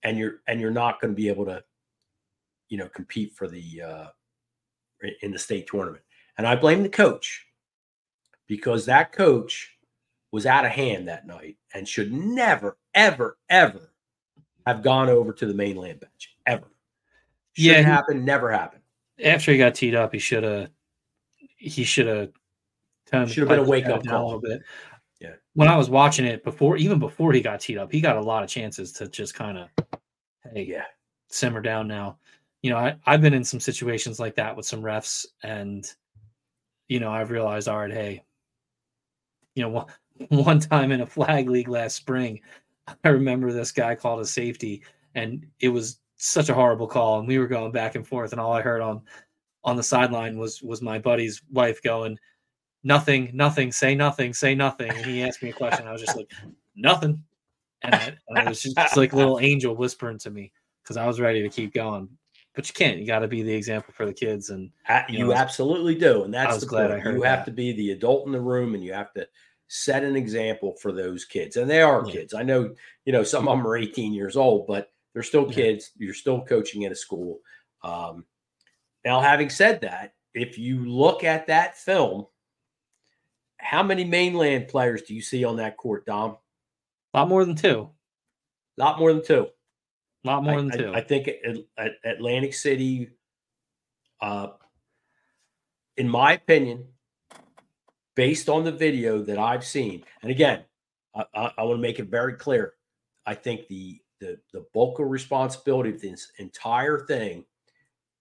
and 0.02 0.18
you're 0.18 0.40
and 0.48 0.60
you're 0.60 0.70
not 0.70 1.00
going 1.00 1.12
to 1.12 1.16
be 1.16 1.28
able 1.28 1.44
to, 1.44 1.62
you 2.68 2.78
know, 2.78 2.88
compete 2.88 3.34
for 3.34 3.46
the 3.46 3.82
uh, 3.82 4.06
in 5.22 5.30
the 5.30 5.38
state 5.38 5.66
tournament. 5.68 6.02
And 6.36 6.46
I 6.46 6.56
blame 6.56 6.82
the 6.82 6.88
coach 6.88 7.46
because 8.46 8.86
that 8.86 9.12
coach 9.12 9.76
was 10.32 10.46
out 10.46 10.64
of 10.64 10.70
hand 10.72 11.08
that 11.08 11.26
night 11.26 11.56
and 11.74 11.88
should 11.88 12.12
never, 12.12 12.76
ever, 12.94 13.38
ever 13.48 13.92
have 14.66 14.82
gone 14.82 15.08
over 15.08 15.32
to 15.32 15.46
the 15.46 15.54
mainland 15.54 16.00
bench. 16.00 16.36
Ever. 16.46 16.66
Yeah, 17.56 17.72
Shouldn't 17.72 17.86
he- 17.86 17.92
happen, 17.92 18.24
never 18.24 18.52
happened. 18.52 18.82
after 19.24 19.52
he 19.52 19.58
got 19.58 19.74
teed 19.74 19.94
up, 19.94 20.12
he 20.12 20.18
should 20.18 20.44
have 20.44 20.70
he 21.56 21.82
should 21.82 22.06
have 22.06 22.30
Should 23.28 23.38
have 23.38 23.48
been 23.48 23.58
a 23.58 23.62
wake-up 23.68 24.04
call 24.06 24.22
a 24.22 24.26
little 24.26 24.40
bit. 24.40 24.62
Yeah. 25.20 25.34
When 25.54 25.68
I 25.68 25.76
was 25.76 25.90
watching 25.90 26.24
it 26.26 26.44
before, 26.44 26.76
even 26.76 26.98
before 26.98 27.32
he 27.32 27.40
got 27.40 27.60
teed 27.60 27.78
up, 27.78 27.90
he 27.90 28.00
got 28.00 28.16
a 28.16 28.20
lot 28.22 28.44
of 28.44 28.48
chances 28.48 28.92
to 28.94 29.08
just 29.08 29.34
kind 29.34 29.58
of, 29.58 29.68
hey, 30.52 30.64
Yeah. 30.64 30.84
simmer 31.28 31.60
down 31.60 31.88
now. 31.88 32.18
You 32.62 32.70
know, 32.70 32.76
I, 32.78 32.96
I've 33.06 33.20
been 33.20 33.34
in 33.34 33.44
some 33.44 33.60
situations 33.60 34.18
like 34.20 34.34
that 34.36 34.56
with 34.56 34.66
some 34.66 34.82
refs, 34.82 35.26
and 35.42 35.90
you 36.88 37.00
know, 37.00 37.10
I've 37.10 37.30
realized, 37.30 37.68
all 37.68 37.78
right, 37.78 37.90
hey, 37.92 38.24
you 39.54 39.62
know, 39.62 39.68
one, 39.68 39.86
one 40.44 40.60
time 40.60 40.92
in 40.92 41.02
a 41.02 41.06
flag 41.06 41.48
league 41.48 41.68
last 41.68 41.96
spring, 41.96 42.40
I 43.04 43.08
remember 43.08 43.52
this 43.52 43.72
guy 43.72 43.94
called 43.94 44.20
a 44.20 44.26
safety, 44.26 44.82
and 45.14 45.46
it 45.60 45.68
was 45.68 46.00
such 46.16 46.48
a 46.48 46.54
horrible 46.54 46.86
call, 46.88 47.18
and 47.18 47.28
we 47.28 47.38
were 47.38 47.46
going 47.46 47.72
back 47.72 47.94
and 47.94 48.06
forth, 48.06 48.32
and 48.32 48.40
all 48.40 48.52
I 48.52 48.62
heard 48.62 48.80
on 48.80 49.02
on 49.64 49.76
the 49.76 49.82
sideline 49.82 50.38
was 50.38 50.62
was 50.62 50.80
my 50.82 50.98
buddy's 50.98 51.42
wife 51.52 51.82
going, 51.82 52.18
"Nothing, 52.88 53.30
nothing, 53.34 53.70
say 53.70 53.94
nothing, 53.94 54.32
say 54.32 54.54
nothing." 54.54 54.90
And 54.90 55.06
he 55.06 55.22
asked 55.22 55.42
me 55.42 55.50
a 55.50 55.52
question, 55.52 55.86
I 55.86 55.92
was 55.92 56.00
just 56.00 56.16
like, 56.16 56.28
"Nothing," 56.74 57.22
and, 57.82 57.94
I, 57.94 58.16
and 58.28 58.38
it 58.38 58.48
was 58.48 58.62
just, 58.62 58.76
just 58.76 58.96
like 58.96 59.12
a 59.12 59.16
little 59.16 59.38
angel 59.40 59.76
whispering 59.76 60.18
to 60.20 60.30
me 60.30 60.52
because 60.82 60.96
I 60.96 61.06
was 61.06 61.20
ready 61.20 61.42
to 61.42 61.50
keep 61.50 61.74
going. 61.74 62.08
But 62.54 62.66
you 62.66 62.72
can't. 62.74 62.98
You 62.98 63.06
got 63.06 63.18
to 63.20 63.28
be 63.28 63.42
the 63.42 63.54
example 63.54 63.92
for 63.94 64.06
the 64.06 64.12
kids, 64.14 64.48
and 64.50 64.70
You 65.10 65.18
You, 65.18 65.24
know, 65.26 65.32
absolutely 65.34 65.94
do. 65.94 66.24
And 66.24 66.32
that's 66.32 66.58
the 66.58 66.66
glad 66.66 66.90
I 66.90 66.94
point. 66.94 67.02
heard 67.02 67.16
You 67.16 67.22
have 67.22 67.40
that. 67.40 67.44
to 67.46 67.52
be 67.52 67.72
the 67.72 67.90
adult 67.92 68.26
in 68.26 68.32
the 68.32 68.40
room 68.40 68.74
and 68.74 68.82
you 68.82 68.92
have 68.94 69.12
to 69.12 69.28
set 69.68 70.02
an 70.02 70.16
example 70.16 70.74
for 70.80 70.90
those 70.90 71.26
kids. 71.26 71.56
And 71.56 71.70
they 71.70 71.82
are 71.82 72.04
Yeah. 72.06 72.12
kids. 72.12 72.32
I 72.34 72.42
know, 72.42 72.74
you 73.04 73.12
know, 73.12 73.22
some 73.22 73.46
of 73.48 73.58
them 73.58 73.66
are 73.66 73.76
18 73.76 74.14
years 74.14 74.34
old, 74.36 74.66
but 74.66 74.90
they're 75.12 75.22
still 75.22 75.46
Yeah. 75.46 75.54
kids. 75.54 75.92
You're 75.98 76.14
still 76.14 76.40
coaching 76.40 76.84
at 76.86 76.92
a 76.92 76.96
school. 76.96 77.40
Um, 77.82 78.24
now, 79.04 79.20
having 79.20 79.50
said 79.50 79.82
that, 79.82 80.14
if 80.34 80.58
you 80.58 80.84
look 80.84 81.22
at 81.22 81.46
that 81.46 81.76
film, 81.76 82.26
how 83.58 83.82
many 83.82 84.04
mainland 84.04 84.68
players 84.68 85.02
do 85.02 85.14
you 85.14 85.20
see 85.20 85.44
on 85.44 85.56
that 85.56 85.76
court, 85.76 86.06
Dom? 86.06 86.36
A 87.14 87.18
lot 87.18 87.28
more 87.28 87.44
than 87.44 87.56
two. 87.56 87.90
A 88.78 88.80
lot 88.80 88.98
more 88.98 89.12
than 89.12 89.24
two. 89.24 89.48
A 90.24 90.26
lot 90.26 90.44
more 90.44 90.54
I, 90.54 90.62
than 90.62 90.70
two. 90.70 90.92
I, 90.94 91.00
think 91.00 91.28
at, 91.28 91.56
at 91.76 91.92
Atlantic 92.04 92.54
City, 92.54 93.10
uh, 94.20 94.48
in 95.96 96.08
my 96.08 96.34
opinion, 96.34 96.86
based 98.14 98.48
on 98.48 98.64
the 98.64 98.72
video 98.72 99.22
that 99.22 99.38
I've 99.38 99.64
seen, 99.64 100.04
and 100.22 100.30
again, 100.30 100.64
I, 101.14 101.24
I, 101.34 101.52
I 101.58 101.62
want 101.64 101.78
to 101.78 101.82
make 101.82 101.98
it 101.98 102.08
very 102.08 102.34
clear. 102.34 102.74
I 103.26 103.34
think 103.34 103.68
the 103.68 104.00
the 104.20 104.38
the 104.52 104.64
bulk 104.74 104.98
of 104.98 105.08
responsibility 105.08 105.90
of 105.90 106.00
this 106.00 106.32
entire 106.38 107.00
thing 107.06 107.44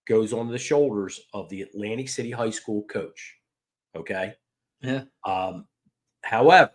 goes 0.08 0.34
on 0.34 0.48
the 0.48 0.58
shoulders 0.58 1.20
of 1.34 1.50
the 1.50 1.62
Atlantic 1.62 2.10
City 2.10 2.32
High 2.32 2.52
School 2.52 2.84
coach. 2.84 3.36
Okay. 3.96 4.34
Yeah. 4.82 5.04
Um, 5.26 5.66
however, 6.24 6.72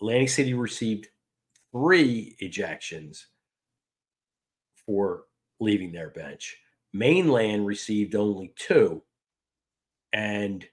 Atlantic 0.00 0.28
City 0.28 0.54
received 0.54 1.08
three 1.72 2.36
ejections 2.42 3.24
for 4.86 5.24
leaving 5.60 5.92
their 5.92 6.10
bench. 6.10 6.56
Mainland 6.92 7.66
received 7.66 8.14
only 8.14 8.52
two. 8.56 9.02
And 10.12 10.64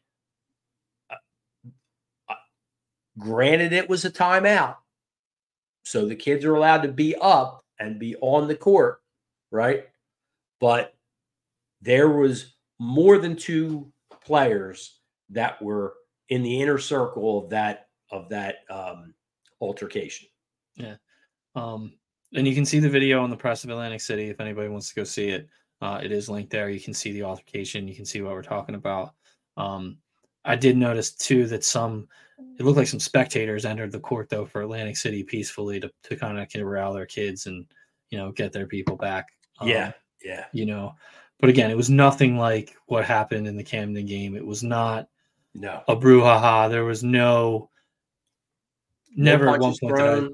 uh, 1.09 1.15
uh, 2.29 2.35
granted, 3.17 3.73
it 3.73 3.89
was 3.89 4.05
a 4.05 4.11
timeout. 4.11 4.77
So 5.83 6.05
the 6.05 6.15
kids 6.15 6.45
are 6.45 6.55
allowed 6.55 6.83
to 6.83 6.91
be 6.91 7.15
up 7.15 7.65
and 7.79 7.99
be 7.99 8.15
on 8.21 8.47
the 8.47 8.55
court, 8.55 9.01
right? 9.51 9.87
But 10.61 10.93
there 11.81 12.09
was 12.09 12.55
more 12.79 13.17
than 13.17 13.35
two 13.35 13.91
players 14.23 14.99
that 15.33 15.61
were 15.61 15.95
in 16.29 16.43
the 16.43 16.61
inner 16.61 16.77
circle 16.77 17.43
of 17.43 17.49
that 17.49 17.87
of 18.11 18.29
that 18.29 18.57
um, 18.69 19.13
altercation. 19.61 20.27
Yeah, 20.75 20.95
um, 21.55 21.93
and 22.33 22.47
you 22.47 22.55
can 22.55 22.65
see 22.65 22.79
the 22.79 22.89
video 22.89 23.21
on 23.23 23.29
the 23.29 23.37
press 23.37 23.63
of 23.63 23.69
Atlantic 23.69 24.01
City 24.01 24.29
if 24.29 24.39
anybody 24.39 24.69
wants 24.69 24.89
to 24.89 24.95
go 24.95 25.03
see 25.03 25.29
it. 25.29 25.47
Uh, 25.81 25.99
it 26.01 26.11
is 26.11 26.29
linked 26.29 26.51
there. 26.51 26.69
You 26.69 26.79
can 26.79 26.93
see 26.93 27.11
the 27.11 27.23
altercation. 27.23 27.87
You 27.87 27.95
can 27.95 28.05
see 28.05 28.21
what 28.21 28.33
we're 28.33 28.41
talking 28.41 28.75
about. 28.75 29.13
Um, 29.57 29.97
I 30.45 30.55
did 30.55 30.77
notice 30.77 31.11
too 31.11 31.45
that 31.47 31.63
some 31.63 32.07
it 32.59 32.63
looked 32.63 32.77
like 32.77 32.87
some 32.87 32.99
spectators 32.99 33.65
entered 33.65 33.91
the 33.91 33.99
court 33.99 34.29
though 34.29 34.45
for 34.45 34.61
Atlantic 34.61 34.97
City 34.97 35.23
peacefully 35.23 35.79
to, 35.79 35.91
to 36.03 36.15
kind 36.15 36.39
of 36.39 36.51
corral 36.51 36.93
their 36.93 37.05
kids 37.05 37.45
and 37.45 37.65
you 38.09 38.17
know 38.17 38.31
get 38.31 38.51
their 38.51 38.67
people 38.67 38.95
back. 38.95 39.27
Um, 39.59 39.67
yeah, 39.67 39.91
yeah. 40.23 40.45
you 40.51 40.65
know, 40.65 40.95
but 41.39 41.49
again, 41.49 41.71
it 41.71 41.77
was 41.77 41.89
nothing 41.89 42.37
like 42.37 42.75
what 42.87 43.05
happened 43.05 43.47
in 43.47 43.57
the 43.57 43.63
Camden 43.63 44.05
game. 44.05 44.35
It 44.35 44.45
was 44.45 44.63
not 44.63 45.07
No. 45.53 45.83
a 45.87 45.95
brouhaha. 45.95 46.69
There 46.69 46.83
was 46.85 47.03
no 47.03 47.69
never 49.15 49.45
No 49.45 49.53
at 49.53 49.59
one 49.59 49.75
point. 49.79 49.99
I, 49.99 50.27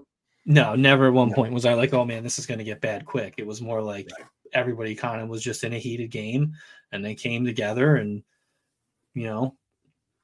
no, 0.45 0.75
never 0.75 1.07
at 1.07 1.13
one 1.13 1.29
No. 1.29 1.35
point 1.35 1.53
was 1.53 1.65
I 1.65 1.73
like, 1.73 1.93
oh 1.93 2.05
man, 2.05 2.23
this 2.23 2.39
is 2.39 2.45
going 2.45 2.57
to 2.59 2.63
get 2.63 2.81
bad 2.81 3.05
quick. 3.05 3.35
It 3.37 3.45
was 3.47 3.61
more 3.61 3.81
like 3.81 4.07
Right. 4.17 4.27
everybody 4.53 4.95
kind 4.95 5.21
of 5.21 5.29
was 5.29 5.43
just 5.43 5.63
in 5.63 5.73
a 5.73 5.79
heated 5.79 6.11
game 6.11 6.53
and 6.91 7.03
they 7.03 7.15
came 7.15 7.45
together 7.45 7.97
and, 7.97 8.23
you 9.13 9.25
know, 9.25 9.55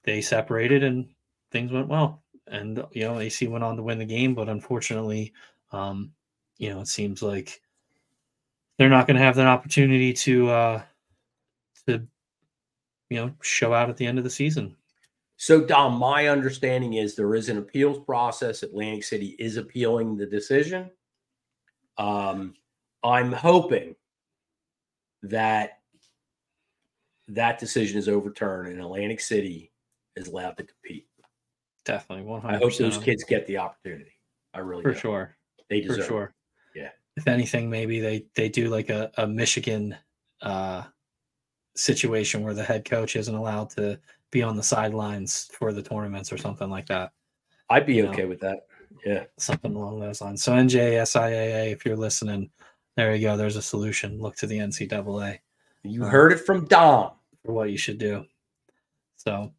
they 0.03 0.21
separated 0.21 0.83
and 0.83 1.07
things 1.51 1.71
went 1.71 1.87
well. 1.89 2.23
And, 2.47 2.83
you 2.91 3.03
know, 3.03 3.19
AC 3.19 3.47
went 3.47 3.63
on 3.63 3.75
to 3.75 3.83
win 3.83 3.97
the 3.97 4.05
game, 4.05 4.33
but 4.35 4.49
unfortunately, 4.49 5.33
um, 5.71 6.13
you 6.57 6.69
know, 6.69 6.79
it 6.81 6.87
seems 6.87 7.21
like 7.21 7.59
they're 8.77 8.89
not 8.89 9.07
going 9.07 9.17
to 9.17 9.23
have 9.23 9.35
that 9.35 9.47
opportunity 9.47 10.13
to, 10.13 10.49
uh, 10.49 10.83
to, 11.87 12.07
you 13.09 13.17
know, 13.17 13.33
show 13.41 13.73
out 13.73 13.89
at 13.89 13.97
the 13.97 14.05
end 14.05 14.17
of 14.17 14.23
the 14.23 14.29
season. 14.29 14.75
So, 15.37 15.61
Dom, 15.61 15.97
my 15.97 16.27
understanding 16.27 16.93
is 16.93 17.15
there 17.15 17.35
is 17.35 17.49
an 17.49 17.57
appeals 17.57 17.99
process. 18.05 18.63
Atlantic 18.63 19.03
City 19.03 19.35
is 19.37 19.57
appealing 19.57 20.15
the 20.15 20.25
decision. 20.25 20.89
Um, 21.97 22.53
I'm 23.03 23.31
hoping 23.31 23.95
that 25.23 25.79
that 27.27 27.59
decision 27.59 27.97
is 27.97 28.07
overturned 28.07 28.69
and 28.69 28.81
Atlantic 28.81 29.19
City 29.19 29.71
is 30.15 30.27
allowed 30.27 30.57
to 30.57 30.63
compete. 30.63 31.07
Definitely. 31.83 32.25
100%. 32.25 32.45
I 32.45 32.57
hope 32.57 32.75
those 32.77 32.97
kids 32.97 33.23
get 33.23 33.45
the 33.47 33.57
opportunity. 33.57 34.13
I 34.53 34.59
really 34.59 34.83
for 34.83 34.93
do. 34.93 34.99
sure. 34.99 35.37
They 35.69 35.81
for 35.81 35.89
deserve. 35.89 36.03
it. 36.03 36.07
sure. 36.07 36.33
Yeah. 36.75 36.89
If 37.17 37.27
anything, 37.27 37.69
maybe 37.69 37.99
they 37.99 38.25
they 38.35 38.49
do 38.49 38.69
like 38.69 38.89
a, 38.89 39.11
a 39.17 39.27
Michigan 39.27 39.95
uh 40.41 40.83
situation 41.75 42.41
where 42.41 42.53
the 42.53 42.63
head 42.63 42.85
coach 42.85 43.15
isn't 43.15 43.35
allowed 43.35 43.69
to 43.69 43.99
be 44.35 44.43
on 44.43 44.57
the 44.57 44.63
sidelines 44.63 45.49
for 45.53 45.71
the 45.71 45.81
tournaments 45.81 46.31
or 46.33 46.37
something 46.37 46.69
like 46.69 46.85
that. 46.87 47.11
I'd 47.69 47.85
be 47.85 47.95
You 47.95 48.03
know. 48.03 48.09
okay 48.11 48.25
with 48.25 48.41
that. 48.41 48.67
Yeah. 49.05 49.23
Something 49.37 49.73
along 49.75 49.99
those 50.01 50.19
lines. 50.21 50.43
So 50.43 50.51
NJSIAA, 50.53 51.71
if 51.71 51.85
you're 51.85 51.95
listening, 51.95 52.49
there 52.97 53.15
you 53.15 53.27
go. 53.27 53.37
There's 53.37 53.55
a 53.55 53.61
solution. 53.61 54.19
Look 54.19 54.35
to 54.37 54.47
the 54.47 54.57
NCAA 54.59 55.39
You 55.83 56.03
Uh, 56.03 56.09
heard 56.09 56.31
it 56.33 56.39
from 56.45 56.65
Dom. 56.65 57.11
for 57.45 57.53
what 57.53 57.69
you 57.71 57.77
should 57.77 57.97
do. 57.97 58.25
So, 59.15 59.53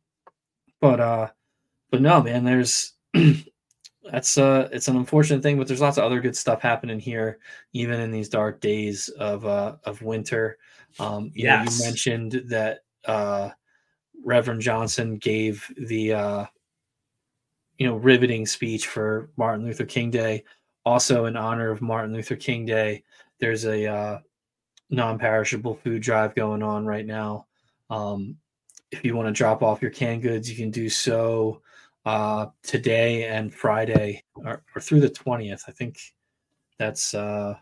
but 0.81 1.01
uh, 1.01 1.29
but 1.91 2.03
no, 2.03 2.23
man, 2.23 2.45
there's 2.45 2.93
that's 4.05 4.37
uh, 4.39 4.69
it's 4.73 4.89
an 4.89 4.97
unfortunate 4.97 5.43
thing, 5.43 5.57
but 5.59 5.67
there's 5.67 5.81
lots 5.81 5.97
of 5.99 6.05
other 6.05 6.21
good 6.21 6.37
stuff 6.37 6.61
happening 6.61 7.01
here, 7.01 7.39
even 7.73 7.99
in 8.01 8.11
these 8.11 8.29
dark 8.29 8.61
days 8.61 9.09
of 9.09 9.45
uh 9.47 9.77
of 9.85 10.03
winter. 10.03 10.59
Um, 11.01 11.31
you 11.35 11.47
know, 11.47 11.63
you 11.63 11.85
mentioned 11.85 12.43
that 12.49 12.81
uh, 13.07 13.51
Reverend 14.27 14.61
Johnson 14.61 15.17
gave 15.17 15.73
the 15.79 16.13
uh, 16.13 16.45
you 17.79 17.87
know 17.87 17.95
riveting 17.97 18.45
speech 18.45 18.89
for 18.89 19.31
Martin 19.37 19.65
Luther 19.65 19.87
King 19.87 20.11
Day. 20.11 20.43
Also, 20.85 21.27
in 21.27 21.37
honor 21.37 21.71
of 21.71 21.81
Martin 21.81 22.13
Luther 22.13 22.37
King 22.37 22.67
Day, 22.67 23.05
there's 23.41 23.65
a 23.65 23.87
uh, 23.87 24.19
non-perishable 24.91 25.77
food 25.77 26.03
drive 26.03 26.35
going 26.35 26.63
on 26.63 26.85
right 26.85 27.07
now. 27.07 27.47
Um, 27.89 28.37
if 28.91 29.05
you 29.05 29.17
want 29.17 29.29
to 29.29 29.33
drop 29.33 29.63
off 29.63 29.81
your 29.81 29.91
canned 29.93 30.23
goods, 30.23 30.51
you 30.51 30.57
can 30.57 30.71
do 30.71 30.89
so 30.89 31.63
uh, 32.05 32.47
today 32.63 33.25
and 33.25 33.55
Friday, 33.55 34.25
or, 34.35 34.63
or 34.75 34.81
through 34.81 35.01
the 35.01 35.09
twentieth. 35.09 35.65
I 35.69 35.73
think 35.73 35.99
that's 36.79 37.15
uh, 37.15 37.55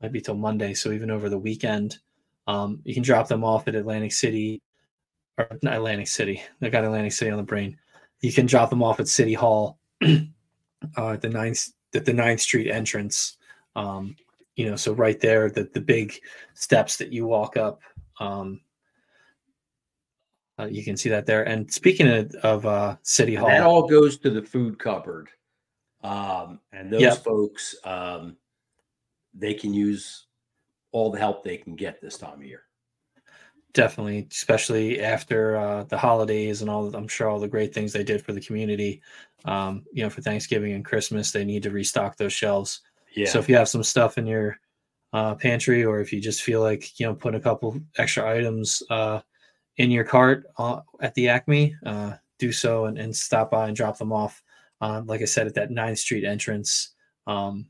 might 0.00 0.12
be 0.12 0.20
till 0.20 0.36
Monday. 0.36 0.74
So 0.74 0.92
even 0.92 1.10
over 1.10 1.28
the 1.28 1.38
weekend, 1.38 1.98
um, 2.46 2.80
you 2.84 2.94
can 2.94 3.02
drop 3.02 3.26
them 3.26 3.42
off 3.42 3.66
at 3.66 3.74
Atlantic 3.74 4.12
City, 4.12 4.62
or 5.38 5.58
not 5.62 5.74
Atlantic 5.74 6.08
City. 6.08 6.42
I 6.60 6.68
got 6.68 6.84
Atlantic 6.84 7.12
City 7.12 7.30
on 7.30 7.36
the 7.36 7.42
brain. 7.42 7.78
You 8.20 8.32
can 8.32 8.46
drop 8.46 8.70
them 8.70 8.82
off 8.82 9.00
at 9.00 9.08
City 9.08 9.34
Hall 9.34 9.78
uh, 10.04 10.18
at 10.96 11.22
the 11.22 11.28
ninth 11.28 11.68
at 11.94 12.04
the 12.04 12.12
Ninth 12.12 12.40
Street 12.40 12.70
entrance. 12.70 13.36
Um, 13.76 14.16
you 14.56 14.68
know, 14.68 14.76
so 14.76 14.92
right 14.92 15.20
there, 15.20 15.50
the 15.50 15.70
the 15.72 15.80
big 15.80 16.18
steps 16.54 16.96
that 16.96 17.12
you 17.12 17.26
walk 17.26 17.56
up. 17.56 17.80
Um, 18.18 18.60
uh, 20.58 20.66
you 20.66 20.82
can 20.82 20.96
see 20.96 21.08
that 21.08 21.24
there. 21.24 21.44
And 21.44 21.72
speaking 21.72 22.08
of, 22.08 22.34
of 22.42 22.66
uh, 22.66 22.96
City 23.02 23.36
Hall, 23.36 23.48
that 23.48 23.62
all 23.62 23.86
goes 23.86 24.18
to 24.18 24.30
the 24.30 24.42
food 24.42 24.78
cupboard. 24.78 25.28
Um, 26.02 26.60
and 26.72 26.92
those 26.92 27.02
Yep. 27.02 27.24
folks, 27.24 27.76
um, 27.84 28.36
they 29.34 29.54
can 29.54 29.72
use 29.72 30.26
all 30.90 31.10
the 31.10 31.18
help 31.18 31.44
they 31.44 31.56
can 31.56 31.76
get 31.76 32.00
this 32.00 32.18
time 32.18 32.40
of 32.40 32.44
year. 32.44 32.62
Definitely, 33.78 34.26
especially 34.32 35.00
after 35.00 35.56
uh, 35.56 35.84
the 35.84 35.96
holidays 35.96 36.62
and 36.62 36.68
all. 36.68 36.92
I'm 36.96 37.06
sure 37.06 37.28
all 37.28 37.38
the 37.38 37.46
great 37.46 37.72
things 37.72 37.92
they 37.92 38.02
did 38.02 38.24
for 38.24 38.32
the 38.32 38.40
community. 38.40 39.00
Um, 39.44 39.84
you 39.92 40.02
know, 40.02 40.10
for 40.10 40.20
Thanksgiving 40.20 40.72
and 40.72 40.84
Christmas, 40.84 41.30
they 41.30 41.44
need 41.44 41.62
to 41.62 41.70
restock 41.70 42.16
those 42.16 42.32
shelves. 42.32 42.80
Yeah. 43.14 43.28
So 43.28 43.38
if 43.38 43.48
you 43.48 43.54
have 43.54 43.68
some 43.68 43.84
stuff 43.84 44.18
in 44.18 44.26
your 44.26 44.58
uh, 45.12 45.36
pantry, 45.36 45.84
or 45.84 46.00
if 46.00 46.12
you 46.12 46.20
just 46.20 46.42
feel 46.42 46.60
like 46.60 46.98
you 46.98 47.06
know 47.06 47.14
put 47.14 47.36
a 47.36 47.40
couple 47.40 47.80
extra 47.96 48.28
items 48.28 48.82
uh, 48.90 49.20
in 49.76 49.92
your 49.92 50.02
cart 50.02 50.46
uh, 50.58 50.80
at 51.00 51.14
the 51.14 51.28
Acme, 51.28 51.76
uh, 51.86 52.14
do 52.40 52.50
so 52.50 52.86
and, 52.86 52.98
and 52.98 53.14
stop 53.14 53.52
by 53.52 53.68
and 53.68 53.76
drop 53.76 53.96
them 53.96 54.12
off. 54.12 54.42
Uh, 54.80 55.02
like 55.06 55.22
I 55.22 55.26
said, 55.26 55.46
at 55.46 55.54
that 55.54 55.70
9th 55.70 55.98
Street 55.98 56.24
entrance 56.24 56.96
um, 57.28 57.66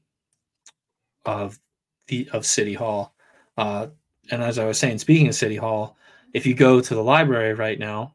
of 1.26 1.58
the 2.06 2.30
of 2.32 2.46
City 2.46 2.72
Hall. 2.72 3.14
Uh, 3.58 3.88
and 4.30 4.42
as 4.42 4.58
I 4.58 4.64
was 4.64 4.78
saying, 4.78 4.98
speaking 4.98 5.28
of 5.28 5.34
City 5.34 5.56
Hall, 5.56 5.96
if 6.34 6.46
you 6.46 6.54
go 6.54 6.80
to 6.80 6.94
the 6.94 7.02
library 7.02 7.54
right 7.54 7.78
now, 7.78 8.14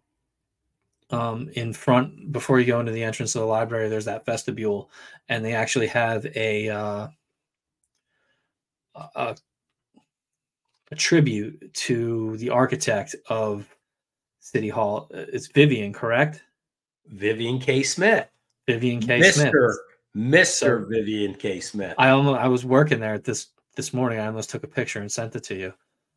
um, 1.09 1.49
in 1.53 1.73
front 1.73 2.31
before 2.31 2.59
you 2.59 2.65
go 2.65 2.79
into 2.79 2.91
the 2.91 3.03
entrance 3.03 3.35
of 3.35 3.41
the 3.41 3.47
library, 3.47 3.89
there's 3.89 4.05
that 4.05 4.25
vestibule, 4.25 4.89
and 5.29 5.43
they 5.43 5.53
actually 5.53 5.87
have 5.87 6.25
a 6.35 6.69
uh, 6.69 7.07
a, 9.15 9.35
a 10.91 10.95
tribute 10.95 11.73
to 11.73 12.37
the 12.37 12.49
architect 12.49 13.15
of 13.29 13.67
City 14.39 14.69
Hall. 14.69 15.09
Uh, 15.13 15.25
It's 15.31 15.47
Vivian, 15.47 15.93
correct? 15.93 16.43
Vivian 17.07 17.59
K. 17.59 17.83
Smith. 17.83 18.27
Vivian 18.67 19.01
K. 19.01 19.19
Mr. 19.19 19.33
Smith. 19.33 19.53
Mr. 20.15 20.45
So- 20.45 20.85
Vivian 20.89 21.33
K. 21.35 21.59
Smith. 21.59 21.95
I 21.97 22.09
almost 22.09 22.39
I 22.39 22.47
was 22.47 22.65
working 22.65 22.99
there 22.99 23.13
at 23.15 23.23
this 23.23 23.47
this 23.75 23.93
morning. 23.93 24.19
I 24.19 24.27
almost 24.27 24.49
took 24.49 24.63
a 24.63 24.67
picture 24.67 24.99
and 24.99 25.11
sent 25.11 25.35
it 25.35 25.43
to 25.45 25.55
you. 25.55 25.73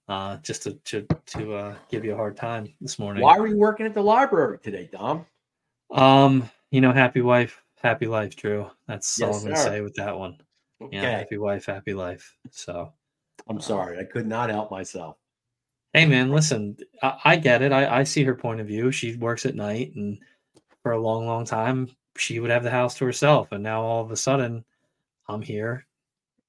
Uh, 0.08 0.36
just 0.38 0.62
to 0.64 0.72
to, 0.84 1.06
to 1.26 1.54
uh, 1.54 1.74
give 1.90 2.04
you 2.04 2.12
a 2.12 2.16
hard 2.16 2.36
time 2.36 2.72
this 2.80 2.98
morning. 2.98 3.22
Why 3.22 3.38
were 3.38 3.46
you 3.46 3.58
working 3.58 3.86
at 3.86 3.94
the 3.94 4.02
library 4.02 4.58
today, 4.62 4.88
Dom? 4.92 5.26
Um, 5.90 6.48
you 6.70 6.80
know, 6.80 6.92
happy 6.92 7.20
wife, 7.20 7.62
happy 7.82 8.06
life, 8.06 8.36
Drew. 8.36 8.70
That's 8.86 9.20
all 9.20 9.36
I'm 9.36 9.42
gonna 9.42 9.56
say 9.56 9.80
with 9.80 9.94
that 9.94 10.18
one. 10.18 10.38
Okay. 10.80 10.96
Yeah, 10.96 11.18
happy 11.18 11.38
wife, 11.38 11.66
happy 11.66 11.94
life. 11.94 12.36
So, 12.50 12.92
I'm 13.48 13.60
sorry. 13.60 13.98
I 13.98 14.04
could 14.04 14.26
not 14.26 14.50
help 14.50 14.70
myself. 14.70 15.16
hey, 15.94 16.04
man, 16.04 16.30
listen, 16.30 16.76
I, 17.02 17.18
I 17.24 17.36
get 17.36 17.62
it. 17.62 17.72
I, 17.72 18.00
I 18.00 18.04
see 18.04 18.24
her 18.24 18.34
point 18.34 18.60
of 18.60 18.66
view. 18.66 18.92
She 18.92 19.16
works 19.16 19.46
at 19.46 19.54
night, 19.54 19.94
and 19.96 20.18
for 20.82 20.92
a 20.92 21.00
long, 21.00 21.26
long 21.26 21.44
time, 21.44 21.88
she 22.18 22.40
would 22.40 22.50
have 22.50 22.62
the 22.62 22.70
house 22.70 22.94
to 22.96 23.04
herself, 23.06 23.52
and 23.52 23.62
now 23.62 23.82
all 23.82 24.04
of 24.04 24.10
a 24.10 24.16
sudden, 24.16 24.64
I'm 25.28 25.42
here, 25.42 25.86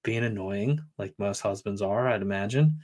being 0.04 0.26
annoying, 0.26 0.82
like 0.98 1.14
most 1.18 1.40
husbands 1.40 1.82
are, 1.82 2.08
I'd 2.08 2.22
imagine. 2.22 2.80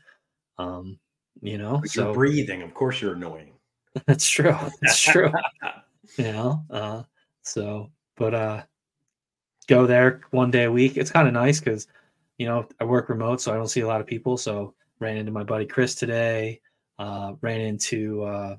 Um, 0.57 0.99
you 1.41 1.57
know, 1.57 1.79
But 1.81 1.89
so 1.89 2.05
you're 2.05 2.13
breathing. 2.13 2.61
Of 2.61 2.73
course, 2.73 3.01
you're 3.01 3.13
annoying. 3.13 3.53
that's 4.07 4.27
true. 4.27 4.55
That's 4.81 5.01
true. 5.01 5.31
you 6.17 6.31
know 6.31 6.63
uh 6.69 7.03
so 7.41 7.89
but 8.17 8.33
uh 8.33 8.61
go 9.67 9.85
there 9.87 10.21
one 10.31 10.51
day 10.51 10.65
a 10.65 10.71
week 10.71 10.97
it's 10.97 11.11
kind 11.11 11.27
of 11.27 11.33
nice 11.33 11.59
because 11.59 11.87
you 12.37 12.45
know 12.45 12.67
i 12.79 12.83
work 12.83 13.09
remote 13.09 13.41
so 13.41 13.53
i 13.53 13.55
don't 13.55 13.69
see 13.69 13.81
a 13.81 13.87
lot 13.87 14.01
of 14.01 14.07
people 14.07 14.37
so 14.37 14.73
ran 14.99 15.17
into 15.17 15.31
my 15.31 15.43
buddy 15.43 15.65
chris 15.65 15.95
today 15.95 16.59
uh 16.99 17.33
ran 17.41 17.61
into 17.61 18.23
uh 18.23 18.55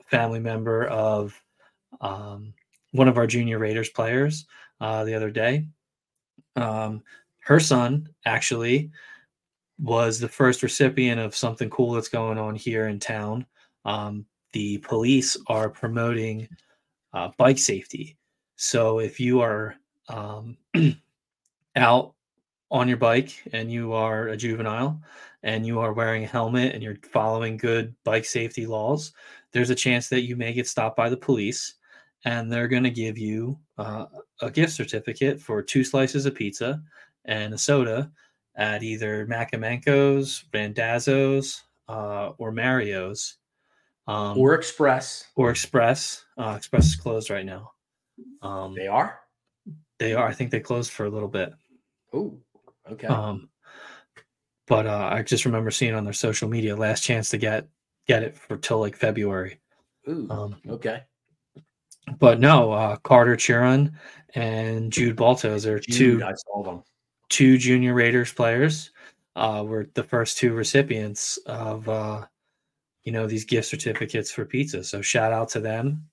a 0.00 0.04
family 0.04 0.40
member 0.40 0.86
of 0.86 1.40
um 2.00 2.52
one 2.92 3.08
of 3.08 3.18
our 3.18 3.26
junior 3.26 3.58
raiders 3.58 3.88
players 3.90 4.46
uh 4.80 5.04
the 5.04 5.14
other 5.14 5.30
day 5.30 5.66
um 6.54 7.02
her 7.40 7.60
son 7.60 8.08
actually 8.24 8.90
was 9.78 10.18
the 10.18 10.28
first 10.28 10.62
recipient 10.62 11.20
of 11.20 11.36
something 11.36 11.68
cool 11.70 11.92
that's 11.92 12.08
going 12.08 12.38
on 12.38 12.54
here 12.54 12.88
in 12.88 12.98
town 12.98 13.44
um 13.84 14.24
the 14.56 14.78
police 14.78 15.36
are 15.48 15.68
promoting 15.68 16.48
uh, 17.12 17.28
bike 17.36 17.58
safety. 17.58 18.16
So 18.56 19.00
if 19.00 19.20
you 19.20 19.40
are 19.40 19.76
um, 20.08 20.56
out 21.76 22.14
on 22.70 22.88
your 22.88 22.96
bike 22.96 23.42
and 23.52 23.70
you 23.70 23.92
are 23.92 24.28
a 24.28 24.36
juvenile 24.36 25.00
and 25.42 25.66
you 25.66 25.78
are 25.78 25.92
wearing 25.92 26.24
a 26.24 26.26
helmet 26.26 26.74
and 26.74 26.82
you're 26.82 26.96
following 27.12 27.58
good 27.58 27.94
bike 28.04 28.24
safety 28.24 28.66
laws, 28.66 29.12
there's 29.52 29.70
a 29.70 29.74
chance 29.74 30.08
that 30.08 30.22
you 30.22 30.36
may 30.36 30.52
get 30.52 30.66
stopped 30.66 30.96
by 30.96 31.10
the 31.10 31.16
police 31.16 31.74
and 32.24 32.50
they're 32.50 32.66
going 32.66 32.82
to 32.82 32.90
give 32.90 33.18
you 33.18 33.58
uh, 33.76 34.06
a 34.40 34.50
gift 34.50 34.72
certificate 34.72 35.40
for 35.40 35.62
two 35.62 35.84
slices 35.84 36.24
of 36.24 36.34
pizza 36.34 36.82
and 37.26 37.52
a 37.52 37.58
soda 37.58 38.10
at 38.56 38.82
either 38.82 39.26
Manco 39.26 39.58
Manco's, 39.58 40.44
Randazzo's, 40.52 41.62
uh, 41.88 42.30
or 42.38 42.50
Mario's. 42.52 43.36
Um, 44.08 44.38
or 44.38 44.54
Express. 44.54 45.24
or 45.34 45.50
Express. 45.50 46.24
Uh, 46.38 46.54
Express 46.56 46.86
is 46.86 46.96
closed 46.96 47.28
right 47.30 47.44
now. 47.46 47.72
Um, 48.40 48.74
They 48.74 48.86
are. 48.86 49.20
they 49.98 50.14
are. 50.14 50.26
I 50.28 50.32
think 50.32 50.50
they 50.50 50.60
closed 50.60 50.92
for 50.92 51.06
a 51.06 51.10
little 51.10 51.28
bit. 51.28 51.52
Oh, 52.12 52.38
okay. 52.90 53.08
Um, 53.08 53.48
but 54.68 54.86
uh, 54.86 55.10
I 55.12 55.22
just 55.22 55.44
remember 55.44 55.70
seeing 55.70 55.94
on 55.94 56.04
their 56.04 56.12
social 56.12 56.48
media 56.48 56.74
last 56.76 57.02
chance 57.02 57.30
to 57.30 57.38
get 57.38 57.68
get 58.06 58.22
it 58.22 58.36
for 58.38 58.56
till 58.56 58.78
like 58.78 58.96
February. 58.96 59.60
Ooh, 60.08 60.28
Um, 60.30 60.56
okay. 60.68 61.02
but 62.20 62.38
no, 62.38 62.70
uh, 62.72 62.96
Carter 62.98 63.36
Chiron 63.36 63.98
and 64.34 64.92
Jude 64.92 65.16
Baltos 65.16 65.66
are 65.66 65.80
Jude, 65.80 66.20
two 66.20 66.24
I 66.24 66.32
saw 66.34 66.62
them. 66.62 66.82
Two 67.28 67.58
junior 67.58 67.94
Raiders 67.94 68.32
players. 68.32 68.90
Uh, 69.34 69.62
were 69.66 69.86
the 69.92 70.02
first 70.02 70.38
two 70.38 70.54
recipients 70.54 71.36
of 71.44 71.86
uh, 71.90 72.24
you 73.04 73.12
know 73.12 73.26
these 73.26 73.44
gift 73.44 73.68
certificates 73.68 74.30
for 74.30 74.44
pizza. 74.44 74.82
So 74.82 75.02
shout 75.02 75.32
out 75.32 75.48
to 75.50 75.60
them. 75.60 76.06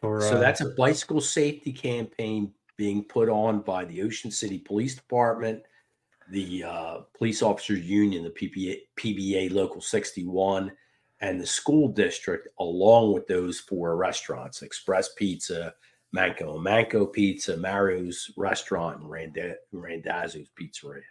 For 0.00 0.22
So 0.22 0.36
uh, 0.36 0.40
that's 0.40 0.62
a 0.62 0.70
bicycle 0.70 1.20
safety 1.20 1.72
campaign 1.72 2.52
being 2.76 3.04
put 3.04 3.28
on 3.28 3.60
by 3.60 3.84
the 3.84 4.02
Ocean 4.02 4.30
City 4.30 4.58
Police 4.58 4.94
Department, 4.94 5.62
the 6.30 6.64
uh, 6.64 6.96
Police 7.16 7.42
Officers 7.42 7.84
Union, 7.84 8.24
the 8.24 8.30
PPA, 8.30 8.78
PBA 8.96 9.52
Local 9.52 9.80
61, 9.80 10.72
and 11.20 11.40
the 11.40 11.46
school 11.46 11.88
district, 11.88 12.48
along 12.58 13.12
with 13.12 13.26
those 13.28 13.60
four 13.60 13.96
restaurants 13.96 14.62
Express 14.62 15.10
Pizza, 15.14 15.74
Manco 16.12 16.58
Manco 16.58 17.06
Pizza, 17.06 17.56
Mario's 17.56 18.30
Restaurant, 18.36 19.00
and 19.00 19.10
Randa- 19.10 19.56
Randazzo's 19.72 20.48
Pizzeria. 20.60 21.02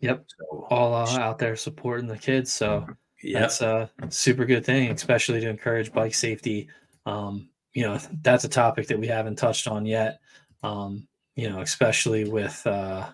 Yep. 0.00 0.24
So, 0.38 0.66
all 0.70 0.94
uh, 0.94 1.18
out 1.18 1.38
there 1.38 1.56
supporting 1.56 2.06
the 2.06 2.16
kids. 2.16 2.52
So 2.52 2.86
yeah, 3.22 3.40
that's 3.40 3.60
a 3.60 3.90
super 4.08 4.46
good 4.46 4.64
thing, 4.64 4.90
especially 4.90 5.40
to 5.40 5.48
encourage 5.48 5.92
bike 5.92 6.14
safety. 6.14 6.68
Um, 7.04 7.50
you 7.74 7.82
know, 7.84 7.98
that's 8.22 8.44
a 8.44 8.48
topic 8.48 8.86
that 8.86 8.98
we 8.98 9.06
haven't 9.06 9.36
touched 9.36 9.68
on 9.68 9.84
yet. 9.86 10.20
Um, 10.62 11.06
you 11.36 11.48
know, 11.48 11.60
especially 11.60 12.28
with 12.28 12.66
uh, 12.66 13.08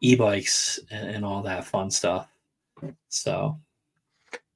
e-bikes 0.00 0.80
and, 0.90 1.10
and 1.10 1.24
all 1.24 1.42
that 1.42 1.64
fun 1.64 1.90
stuff. 1.90 2.28
So 3.08 3.60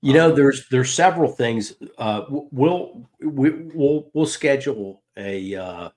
You 0.05 0.13
know, 0.13 0.35
there's 0.35 0.69
there's 0.69 0.93
several 0.93 1.33
things. 1.33 1.73
Uh, 1.97 2.25
we'll 2.29 3.09
we, 3.21 3.51
we'll 3.51 4.11
we'll 4.13 4.27
schedule 4.27 5.03
a 5.17 5.55
uh, 5.55 5.89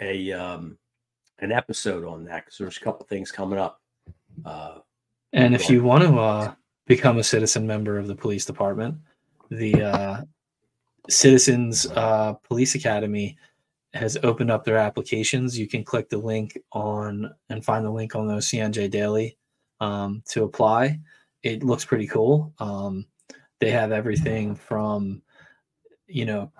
a 0.00 0.32
um, 0.32 0.78
an 1.40 1.52
episode 1.52 2.04
on 2.04 2.24
that 2.24 2.44
because 2.44 2.58
there's 2.58 2.76
a 2.76 2.80
couple 2.80 3.06
things 3.06 3.32
coming 3.32 3.58
up. 3.58 3.80
Uh, 4.44 4.78
And 5.32 5.54
if 5.54 5.70
you 5.70 5.82
want 5.82 6.04
to 6.04 6.18
uh, 6.18 6.54
become 6.86 7.18
a 7.18 7.24
citizen 7.24 7.66
member 7.66 7.98
of 7.98 8.06
the 8.06 8.14
police 8.14 8.44
department, 8.44 8.96
the 9.50 9.82
uh, 9.82 10.22
Citizens 11.08 11.86
uh, 11.96 12.34
Police 12.34 12.74
Academy 12.74 13.36
has 13.94 14.16
opened 14.22 14.50
up 14.50 14.64
their 14.64 14.76
applications. 14.76 15.58
You 15.58 15.66
can 15.66 15.82
click 15.82 16.08
the 16.08 16.18
link 16.18 16.56
on 16.72 17.32
and 17.48 17.64
find 17.64 17.84
the 17.84 17.90
link 17.90 18.14
on 18.14 18.26
the 18.26 18.34
OCNJ 18.34 18.90
Daily 18.90 19.36
um, 19.80 20.22
to 20.28 20.44
apply. 20.44 21.00
It 21.42 21.64
looks 21.64 21.84
pretty 21.84 22.06
cool. 22.06 22.52
Um, 22.58 23.06
they 23.58 23.70
have 23.70 23.92
everything 23.92 24.54
from, 24.54 25.22
you 26.06 26.24
know, 26.24 26.52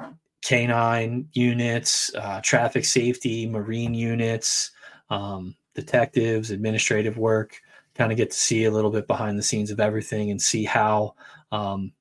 canine 0.43 1.29
units, 1.33 2.15
uh, 2.15 2.41
traffic 2.43 2.85
safety, 2.85 3.47
marine 3.47 3.95
units, 3.95 4.71
um, 5.11 5.55
detectives, 5.75 6.51
administrative 6.51 7.19
work 7.19 7.61
kind 7.95 8.13
of 8.13 8.17
get 8.17 8.31
to 8.31 8.39
see 8.39 8.65
a 8.65 8.71
little 8.71 8.91
bit 8.91 9.07
behind 9.07 9.39
the 9.39 9.43
scenes 9.43 9.71
of 9.71 9.79
everything 9.79 10.31
and 10.31 10.41
see 10.41 10.65
how 10.65 11.15
um, 11.53 11.93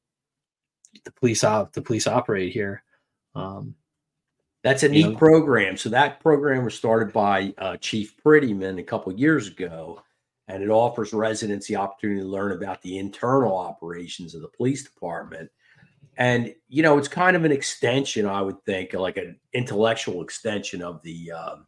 the 1.04 1.12
police 1.12 1.43
op- 1.43 1.73
the 1.73 1.82
police 1.82 2.08
operate 2.08 2.54
here. 2.54 2.84
Um, 3.36 3.75
that's 4.63 4.84
a 4.84 4.89
neat 4.89 5.10
know- 5.10 5.15
program. 5.15 5.78
So 5.78 5.89
that 5.89 6.19
program 6.19 6.63
was 6.63 6.75
started 6.75 7.12
by 7.12 7.54
uh, 7.58 7.78
Chief 7.78 8.15
Prettyman 8.23 8.80
a 8.80 8.84
couple 8.84 9.12
years 9.13 9.47
ago, 9.47 10.02
and 10.47 10.63
it 10.63 10.69
offers 10.69 11.13
residents 11.13 11.67
the 11.67 11.75
opportunity 11.75 12.21
to 12.21 12.28
learn 12.28 12.54
about 12.54 12.82
the 12.82 12.97
internal 12.97 13.58
operations 13.58 14.36
of 14.36 14.41
the 14.41 14.47
police 14.47 14.84
department. 14.84 15.49
And 16.19 16.53
you 16.67 16.84
know, 16.84 16.97
it's 16.97 17.08
kind 17.08 17.36
of 17.36 17.45
an 17.45 17.51
extension, 17.51 18.25
I 18.27 18.41
would 18.41 18.62
think, 18.65 18.93
like 18.93 19.17
an 19.17 19.39
intellectual 19.53 20.21
extension 20.21 20.84
of 20.84 21.01
the 21.01 21.32
um, 21.32 21.65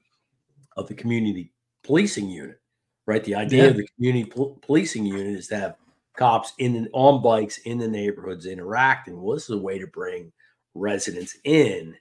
of 0.77 0.87
the 0.87 0.93
community 0.93 1.53
policing 1.83 2.29
unit, 2.29 2.59
right? 3.07 3.23
The 3.23 3.35
idea 3.35 3.63
Yeah. 3.63 3.69
of 3.69 3.77
the 3.77 3.87
community 3.95 4.29
pol- 4.29 4.59
policing 4.61 5.05
unit 5.05 5.27
is 5.39 5.47
to 5.47 5.57
have 5.57 5.75
cops 6.17 6.53
in 6.59 6.89
on 6.91 7.23
bikes 7.23 7.59
in 7.59 7.77
the 7.77 7.87
neighborhoods 7.87 8.45
interacting. 8.45 9.21
Well, 9.21 9.35
this 9.35 9.45
is 9.45 9.55
a 9.55 9.57
way 9.57 9.79
to 9.79 9.87
bring 9.87 10.31
residents 10.75 11.37
in 11.45 11.95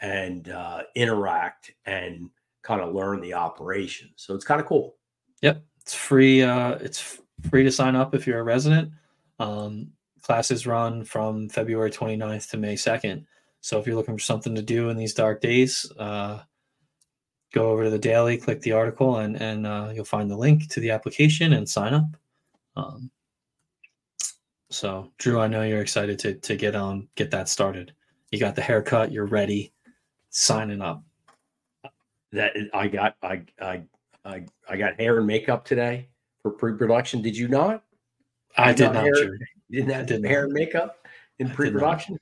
and 0.00 0.48
uh, 0.48 0.82
interact 0.94 1.72
and 1.84 2.30
kind 2.62 2.80
of 2.80 2.94
learn 2.94 3.20
the 3.20 3.34
operation. 3.34 4.10
So 4.16 4.34
it's 4.34 4.44
kind 4.44 4.60
of 4.60 4.66
cool. 4.66 4.96
Yep, 5.42 5.62
it's 5.82 5.94
free. 5.94 6.42
Uh, 6.42 6.76
it's 6.76 7.20
free 7.50 7.64
to 7.64 7.70
sign 7.70 7.96
up 7.96 8.14
if 8.14 8.26
you're 8.26 8.40
a 8.40 8.44
resident. 8.44 8.92
Um, 9.38 9.90
classes 10.22 10.66
run 10.66 11.04
from 11.04 11.48
February 11.48 11.90
29th 11.90 12.50
to 12.50 12.56
May 12.56 12.74
2nd. 12.74 13.24
So 13.60 13.78
if 13.78 13.86
you're 13.86 13.96
looking 13.96 14.16
for 14.16 14.22
something 14.22 14.54
to 14.54 14.62
do 14.62 14.88
in 14.88 14.96
these 14.96 15.14
dark 15.14 15.40
days, 15.40 15.90
uh, 15.98 16.40
go 17.52 17.70
over 17.70 17.84
to 17.84 17.90
the 17.90 17.98
daily, 17.98 18.36
click 18.36 18.60
the 18.60 18.72
article, 18.72 19.18
and 19.18 19.40
and 19.40 19.66
uh, 19.66 19.90
you'll 19.94 20.04
find 20.04 20.30
the 20.30 20.36
link 20.36 20.68
to 20.70 20.80
the 20.80 20.90
application 20.90 21.52
and 21.52 21.68
sign 21.68 21.94
up. 21.94 22.06
Um, 22.74 23.10
so 24.70 25.12
Drew, 25.18 25.38
I 25.38 25.46
know 25.46 25.62
you're 25.62 25.80
excited 25.80 26.18
to 26.20 26.34
to 26.34 26.56
get 26.56 26.74
on 26.74 27.08
get 27.14 27.30
that 27.30 27.48
started. 27.48 27.92
You 28.32 28.40
got 28.40 28.56
the 28.56 28.62
haircut, 28.62 29.12
you're 29.12 29.26
ready, 29.26 29.72
signing 30.30 30.80
up. 30.80 31.04
That 32.32 32.54
I 32.72 32.88
got, 32.88 33.16
I, 33.22 33.42
I, 33.60 33.82
I, 34.24 34.46
I 34.68 34.76
got 34.78 34.98
hair 34.98 35.18
and 35.18 35.26
makeup 35.26 35.66
today 35.66 36.08
for 36.40 36.50
pre-production. 36.50 37.20
Did 37.20 37.36
you 37.36 37.46
not? 37.46 37.84
I 38.56 38.70
You 38.70 38.76
did 38.76 38.92
not, 38.94 39.04
hair-. 39.04 39.38
You 39.72 39.80
didn't 39.80 39.94
have 39.94 40.06
did 40.06 40.24
hair 40.24 40.42
not. 40.42 40.44
and 40.44 40.52
makeup 40.52 41.06
in 41.38 41.48
I 41.48 41.54
pre-production. 41.54 42.18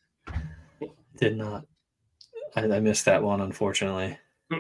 Did 1.19 1.37
not. 1.37 1.67
I, 2.57 2.63
I 2.63 2.81
missed 2.81 3.05
that 3.05 3.23
one, 3.23 3.41
unfortunately. 3.41 4.17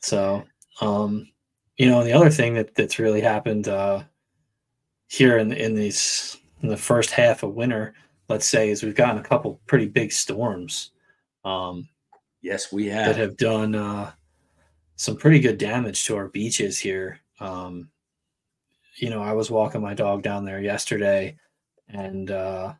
So, 0.00 0.44
um, 0.80 1.28
you 1.76 1.86
know, 1.86 2.02
the 2.02 2.12
other 2.12 2.28
thing 2.30 2.54
that 2.54 2.74
that's 2.74 2.98
really 2.98 3.20
happened 3.20 3.68
uh, 3.68 4.02
here 5.06 5.38
in 5.38 5.52
in 5.52 5.76
these 5.76 6.38
in 6.62 6.68
the 6.68 6.76
first 6.76 7.12
half 7.12 7.44
of 7.44 7.54
winter, 7.54 7.94
let's 8.28 8.46
say, 8.46 8.70
is 8.70 8.82
we've 8.82 8.96
gotten 8.96 9.18
a 9.20 9.22
couple 9.22 9.60
pretty 9.66 9.86
big 9.86 10.10
storms 10.10 10.90
um, 11.44 11.88
Yes, 12.40 12.72
we 12.72 12.86
have 12.86 13.06
that 13.06 13.16
have. 13.16 13.28
have 13.30 13.36
done 13.36 13.74
uh, 13.76 14.10
some 14.96 15.16
pretty 15.16 15.38
good 15.38 15.58
damage 15.58 16.04
to 16.06 16.16
our 16.16 16.28
beaches 16.28 16.78
here. 16.80 17.20
Um, 17.38 17.88
you 18.96 19.08
know, 19.08 19.22
I 19.22 19.32
was 19.32 19.50
walking 19.50 19.80
my 19.80 19.94
dog 19.94 20.22
down 20.22 20.44
there 20.44 20.60
yesterday, 20.60 21.36
and 21.92 22.30
uh, 22.30 22.72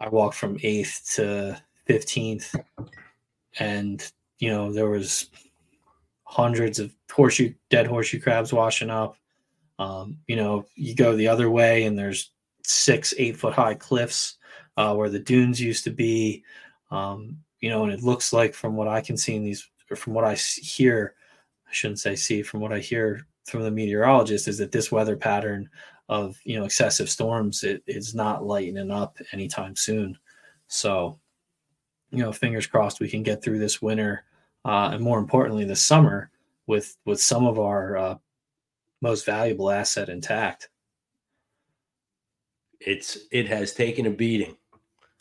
I 0.00 0.08
walked 0.08 0.36
from 0.36 0.58
eighth 0.62 1.12
to 1.16 1.60
fifteenth, 1.86 2.54
and 3.58 4.12
you 4.38 4.48
know 4.48 4.72
there 4.72 4.88
was 4.88 5.30
hundreds 6.24 6.78
of 6.78 6.94
horseshoe 7.10 7.52
dead 7.70 7.86
horseshoe 7.86 8.20
crabs 8.20 8.52
washing 8.52 8.90
up. 8.90 9.16
Um, 9.78 10.18
you 10.26 10.36
know, 10.36 10.66
you 10.74 10.94
go 10.94 11.16
the 11.16 11.28
other 11.28 11.50
way, 11.50 11.84
and 11.84 11.98
there's 11.98 12.32
six, 12.64 13.12
eight 13.18 13.36
foot 13.36 13.54
high 13.54 13.74
cliffs 13.74 14.38
uh, 14.76 14.94
where 14.94 15.10
the 15.10 15.18
dunes 15.18 15.60
used 15.60 15.84
to 15.84 15.90
be. 15.90 16.44
Um, 16.90 17.38
you 17.60 17.70
know, 17.70 17.84
and 17.84 17.92
it 17.92 18.02
looks 18.02 18.32
like 18.32 18.54
from 18.54 18.76
what 18.76 18.88
I 18.88 19.00
can 19.00 19.16
see 19.16 19.36
in 19.36 19.44
these, 19.44 19.68
or 19.90 19.96
from 19.96 20.16
I 20.18 20.34
hear, 20.34 21.14
I 21.68 21.72
shouldn't 21.72 22.00
say 22.00 22.16
see, 22.16 22.42
from 22.42 22.60
what 22.60 22.72
I 22.72 22.78
hear 22.78 23.26
from 23.46 23.62
the 23.62 23.70
meteorologist, 23.70 24.48
is 24.48 24.58
that 24.58 24.72
this 24.72 24.90
weather 24.90 25.16
pattern 25.16 25.68
of 26.08 26.38
you 26.44 26.58
know 26.58 26.64
excessive 26.64 27.08
storms 27.08 27.64
it 27.64 27.82
is 27.86 28.14
not 28.14 28.44
lightening 28.44 28.90
up 28.90 29.16
anytime 29.32 29.76
soon. 29.76 30.18
So, 30.66 31.18
you 32.10 32.18
know, 32.18 32.32
fingers 32.32 32.66
crossed 32.66 33.00
we 33.00 33.08
can 33.08 33.22
get 33.22 33.42
through 33.42 33.58
this 33.58 33.80
winter, 33.82 34.24
uh, 34.64 34.90
and 34.92 35.02
more 35.02 35.18
importantly, 35.18 35.64
this 35.64 35.82
summer 35.82 36.30
with 36.66 36.96
with 37.04 37.20
some 37.20 37.46
of 37.46 37.58
our 37.58 37.96
uh, 37.96 38.14
most 39.00 39.26
valuable 39.26 39.70
asset 39.70 40.08
intact. 40.08 40.68
It's 42.80 43.18
it 43.30 43.48
has 43.48 43.74
taken 43.74 44.06
a 44.06 44.10
beating. 44.10 44.56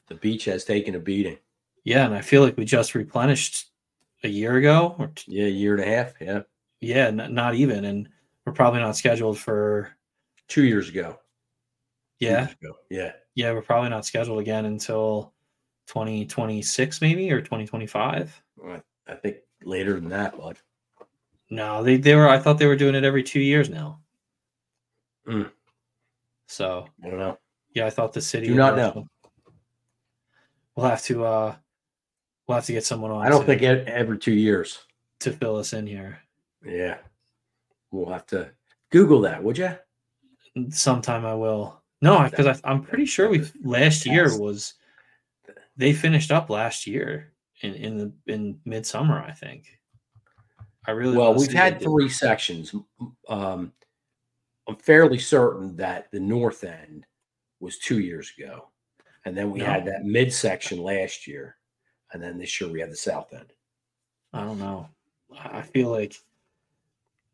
The 0.07 0.15
beach 0.15 0.45
has 0.45 0.65
taken 0.65 0.95
a 0.95 0.99
beating. 0.99 1.37
Yeah, 1.83 2.05
and 2.05 2.13
I 2.13 2.21
feel 2.21 2.43
like 2.43 2.57
we 2.57 2.65
just 2.65 2.95
replenished 2.95 3.71
a 4.23 4.27
year 4.27 4.57
ago, 4.57 4.95
or 4.99 5.07
t- 5.07 5.31
Yeah, 5.31 5.45
a 5.45 5.49
year 5.49 5.75
and 5.75 5.83
a 5.83 5.95
half. 5.95 6.13
Yeah, 6.19 6.41
yeah, 6.79 7.07
n- 7.07 7.33
not 7.33 7.55
even, 7.55 7.85
and 7.85 8.09
we're 8.45 8.53
probably 8.53 8.81
not 8.81 8.95
scheduled 8.95 9.39
for 9.39 9.91
two 10.51 10.65
years 10.65 10.89
ago. 10.89 11.17
Yeah, 12.19 12.41
years 12.41 12.55
ago. 12.61 12.73
Yeah. 12.89 13.13
yeah, 13.35 13.51
we're 13.53 13.61
probably 13.61 13.89
not 13.89 14.05
scheduled 14.05 14.39
again 14.39 14.65
until 14.65 15.33
2026 15.87 17.01
maybe 17.01 17.31
or 17.31 17.39
2025. 17.41 18.43
I, 18.67 18.81
I 19.07 19.15
think 19.15 19.37
later 19.63 19.93
than 19.99 20.09
that, 20.09 20.37
bud. 20.37 20.57
No, 21.49 21.81
they 21.83 21.97
they 21.97 22.15
were. 22.15 22.29
I 22.29 22.37
thought 22.39 22.57
they 22.59 22.67
were 22.67 22.75
doing 22.75 22.95
it 22.95 23.03
every 23.03 23.23
two 23.23 23.39
years 23.39 23.69
now. 23.69 23.99
Mm. 25.27 25.49
So 26.47 26.85
I 27.03 27.09
don't 27.09 27.19
know. 27.19 27.37
yeah, 27.73 27.85
I 27.85 27.89
thought 27.89 28.13
the 28.13 28.21
city. 28.21 28.47
Do 28.47 28.55
not 28.55 28.75
know. 28.75 29.07
We'll 30.75 30.87
have 30.89 31.01
to. 31.03 31.25
uh 31.25 31.55
We'll 32.47 32.55
have 32.57 32.65
to 32.65 32.73
get 32.73 32.85
someone 32.85 33.11
on. 33.11 33.25
I 33.25 33.29
don't 33.29 33.45
think 33.45 33.61
every 33.61 34.17
two 34.17 34.33
years. 34.33 34.79
to 35.19 35.31
fill 35.31 35.55
us 35.55 35.71
in 35.73 35.87
here. 35.87 36.19
Yeah. 36.65 36.97
We'll 37.91 38.11
have 38.11 38.25
to 38.27 38.51
Google 38.89 39.21
that, 39.21 39.41
would 39.41 39.57
you? 39.57 39.71
Sometime 40.69 41.25
I 41.25 41.33
will. 41.33 41.81
No, 42.01 42.27
because 42.29 42.59
I'm 42.63 42.81
pretty 42.83 43.05
sure 43.05 43.29
we 43.29 43.45
last 43.63 44.05
year 44.05 44.37
was 44.37 44.73
they 45.77 45.93
finished 45.93 46.31
up 46.31 46.49
last 46.49 46.85
year 46.87 47.31
in 47.61 47.73
in 47.75 47.97
the 47.97 48.11
in 48.33 48.59
midsummer. 48.65 49.19
I 49.19 49.31
think. 49.31 49.79
I 50.87 50.91
really 50.91 51.15
Well, 51.15 51.35
we've 51.35 51.53
had 51.53 51.75
they 51.75 51.79
did- 51.79 51.85
three 51.85 52.09
sections. 52.09 52.73
Um, 53.29 53.71
I'm 54.67 54.75
fairly 54.77 55.19
certain 55.19 55.75
that 55.77 56.09
the 56.11 56.19
north 56.19 56.63
end 56.63 57.05
was 57.59 57.77
two 57.77 57.99
years 57.99 58.31
ago. 58.37 58.69
And 59.25 59.37
then 59.37 59.51
we 59.51 59.59
No. 59.59 59.65
had 59.65 59.85
that 59.85 60.03
midsection 60.05 60.79
last 60.81 61.27
year. 61.27 61.57
And 62.11 62.21
then 62.21 62.39
this 62.39 62.59
year 62.59 62.69
we 62.71 62.79
had 62.79 62.89
the 62.91 62.95
south 62.95 63.31
end. 63.33 63.53
I 64.33 64.43
don't 64.43 64.57
know. 64.59 64.89
I 65.37 65.61
feel 65.61 65.89
like 65.91 66.15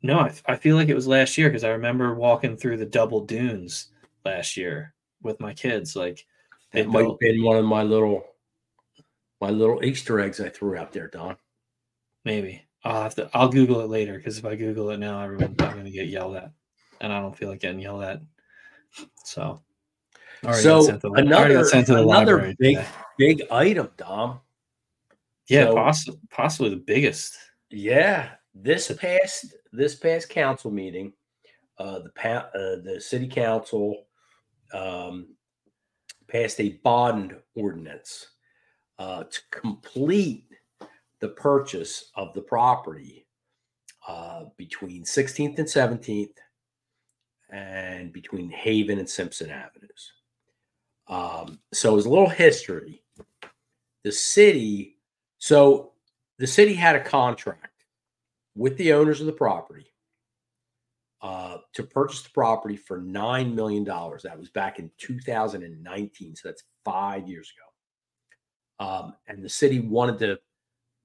no, 0.02 0.20
I, 0.20 0.34
I 0.46 0.56
feel 0.56 0.76
like 0.76 0.90
it 0.90 0.96
was 0.96 1.08
last 1.08 1.38
year 1.38 1.50
because 1.50 1.64
I 1.64 1.70
remember 1.70 2.14
walking 2.16 2.56
through 2.58 2.78
the 2.78 2.86
double 2.86 3.22
dunes 3.26 3.88
last 4.26 4.56
year 4.58 4.94
with 5.24 5.40
my 5.40 5.54
kids. 5.54 5.96
Like 5.96 6.26
they 6.72 6.84
That 6.84 6.90
might 6.90 7.06
have 7.06 7.20
been 7.20 7.44
one 7.44 7.58
of 7.58 7.66
my 7.66 7.84
little 7.84 8.24
my 9.42 9.50
little 9.50 9.84
Easter 9.84 10.20
eggs 10.20 10.40
I 10.40 10.50
threw 10.50 10.76
out 10.78 10.92
there, 10.92 11.08
Don. 11.08 11.36
maybe 12.26 12.64
I'll 12.84 13.02
have 13.04 13.16
to. 13.16 13.30
I'll 13.34 13.50
Google 13.50 13.82
it 13.82 13.90
later 13.90 14.18
because 14.18 14.38
if 14.38 14.46
I 14.46 14.56
Google 14.56 14.90
it 14.92 14.98
now, 15.00 15.22
everyone 15.22 15.56
I'm 15.60 15.74
going 15.74 15.84
to 15.86 15.92
get 15.92 16.08
yelled 16.08 16.36
at, 16.36 16.52
and 17.02 17.12
I 17.12 17.20
don't 17.20 17.36
feel 17.36 17.50
like 17.50 17.60
getting 17.60 17.80
yelled 17.80 18.04
at. 18.04 18.22
So, 19.26 19.62
I 20.44 20.48
already 20.48 20.64
got 20.64 20.84
So 20.86 20.98
the- 20.98 21.08
I 21.10 21.12
already 21.12 21.30
got 21.30 21.46
another 21.52 21.66
sent 21.66 21.88
to 21.88 21.94
the 21.96 22.04
another 22.04 22.56
big 22.60 22.78
today. 22.78 22.88
big 23.18 23.42
item, 23.52 23.90
Dom. 23.98 24.40
yeah, 25.50 25.66
so- 25.66 25.76
possibly 25.76 26.20
possibly 26.32 26.70
the 26.72 26.76
biggest. 26.78 27.36
Yeah, 27.70 28.30
this 28.62 28.91
past 28.93 29.54
this 29.72 29.96
past 29.96 30.30
council 30.30 30.72
meeting, 30.72 31.13
uh, 31.80 32.00
the 32.00 32.10
pa- 32.10 32.50
uh, 32.56 32.82
the 32.84 33.00
city 33.00 33.28
council 33.28 34.06
um, 34.74 35.28
passed 36.28 36.60
a 36.60 36.80
bond 36.84 37.36
ordinance 37.56 38.28
uh, 39.00 39.24
to 39.24 39.39
complete 39.52 40.46
the 41.20 41.30
purchase 41.30 42.12
of 42.15 42.34
the 42.34 42.41
property 42.41 43.26
uh, 44.08 44.46
between 44.58 45.04
16th 45.04 45.58
and 45.60 45.67
17th, 45.67 46.30
and 47.52 48.13
between 48.13 48.50
Haven 48.50 49.00
and 49.00 49.10
Simpson 49.10 49.50
Avenues. 49.50 50.13
Um, 51.08 51.60
so, 51.74 51.98
as 51.98 52.06
a 52.06 52.10
little 52.10 52.30
history, 52.30 53.04
the 54.04 54.12
city, 54.12 54.98
so 55.38 55.93
the 56.38 56.48
city 56.48 56.74
had 56.74 56.96
a 56.96 57.04
contract 57.04 57.77
with 58.58 58.76
the 58.78 58.93
owners 58.93 59.22
of 59.22 59.28
the 59.28 59.32
property 59.32 59.93
uh, 61.22 61.58
to 61.74 61.84
purchase 61.84 62.22
the 62.24 62.30
property 62.30 62.76
for 62.76 63.00
$9 63.00 63.54
million. 63.54 63.84
That 63.84 64.38
was 64.38 64.50
back 64.50 64.80
in 64.80 64.91
2019. 64.98 66.36
So 66.36 66.50
that's 66.50 66.63
five 66.84 67.28
years 67.28 67.52
ago. 67.56 68.89
Um, 68.89 69.13
and 69.28 69.43
the 69.43 69.50
city 69.50 69.80
wanted 69.80 70.20
to 70.20 70.39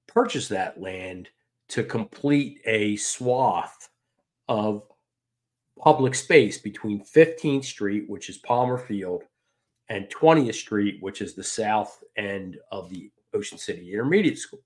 purchase 0.07 0.47
that 0.49 0.79
land 0.79 1.29
to 1.69 1.83
complete 1.83 2.59
a 2.65 2.95
swath 2.97 3.89
of 4.47 4.83
public 5.79 6.13
space 6.13 6.57
between 6.57 7.03
15th 7.03 7.65
Street, 7.65 8.05
which 8.07 8.29
is 8.29 8.37
Palmer 8.37 8.77
Field, 8.77 9.23
and 9.89 10.07
20th 10.09 10.55
Street, 10.55 10.97
which 11.01 11.21
is 11.21 11.33
the 11.33 11.43
south 11.43 12.03
end 12.15 12.57
of 12.71 12.89
the 12.89 13.11
Ocean 13.33 13.57
City 13.57 13.91
Intermediate 13.91 14.37
School 14.37 14.61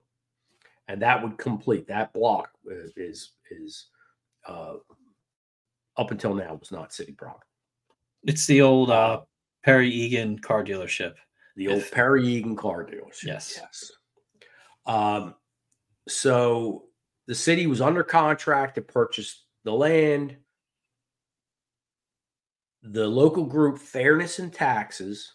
and 0.88 1.02
that 1.02 1.21
would 1.21 1.38
complete 1.38 1.88
that 1.88 2.13
block 2.13 2.52
is 2.65 2.91
is, 2.95 3.32
is 3.52 3.88
uh, 4.47 4.76
up 5.97 6.12
until 6.12 6.34
now 6.34 6.56
was 6.56 6.71
not 6.71 6.93
city 6.93 7.12
property. 7.12 7.45
It's 8.23 8.45
the 8.45 8.62
old 8.62 8.89
uh, 8.89 9.21
Perry 9.63 9.89
Egan 9.89 10.39
car 10.39 10.63
dealership. 10.63 11.15
The 11.56 11.69
old 11.69 11.80
If- 11.80 11.91
Perry 11.91 12.26
Egan 12.26 12.56
car 12.56 12.86
dealership. 12.86 13.23
Yes. 13.26 13.60
Yes. 13.62 13.91
Um, 14.86 15.36
so 16.08 16.86
the 17.28 17.36
city 17.36 17.67
was 17.67 17.82
under 17.82 18.04
contract 18.04 18.76
to 18.76 18.82
purchase 18.82 19.43
the 19.65 19.73
land. 19.73 20.38
The 22.84 23.08
local 23.08 23.43
group 23.43 23.80
Fairness 23.80 24.39
and 24.39 24.54
Taxes 24.54 25.34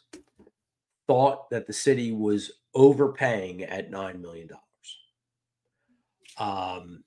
thought 1.07 1.51
that 1.51 1.67
the 1.67 1.73
city 1.73 2.13
was 2.13 2.53
overpaying 2.75 3.65
at 3.65 3.91
$9 3.91 4.21
million. 4.21 4.49
Um, 6.39 7.05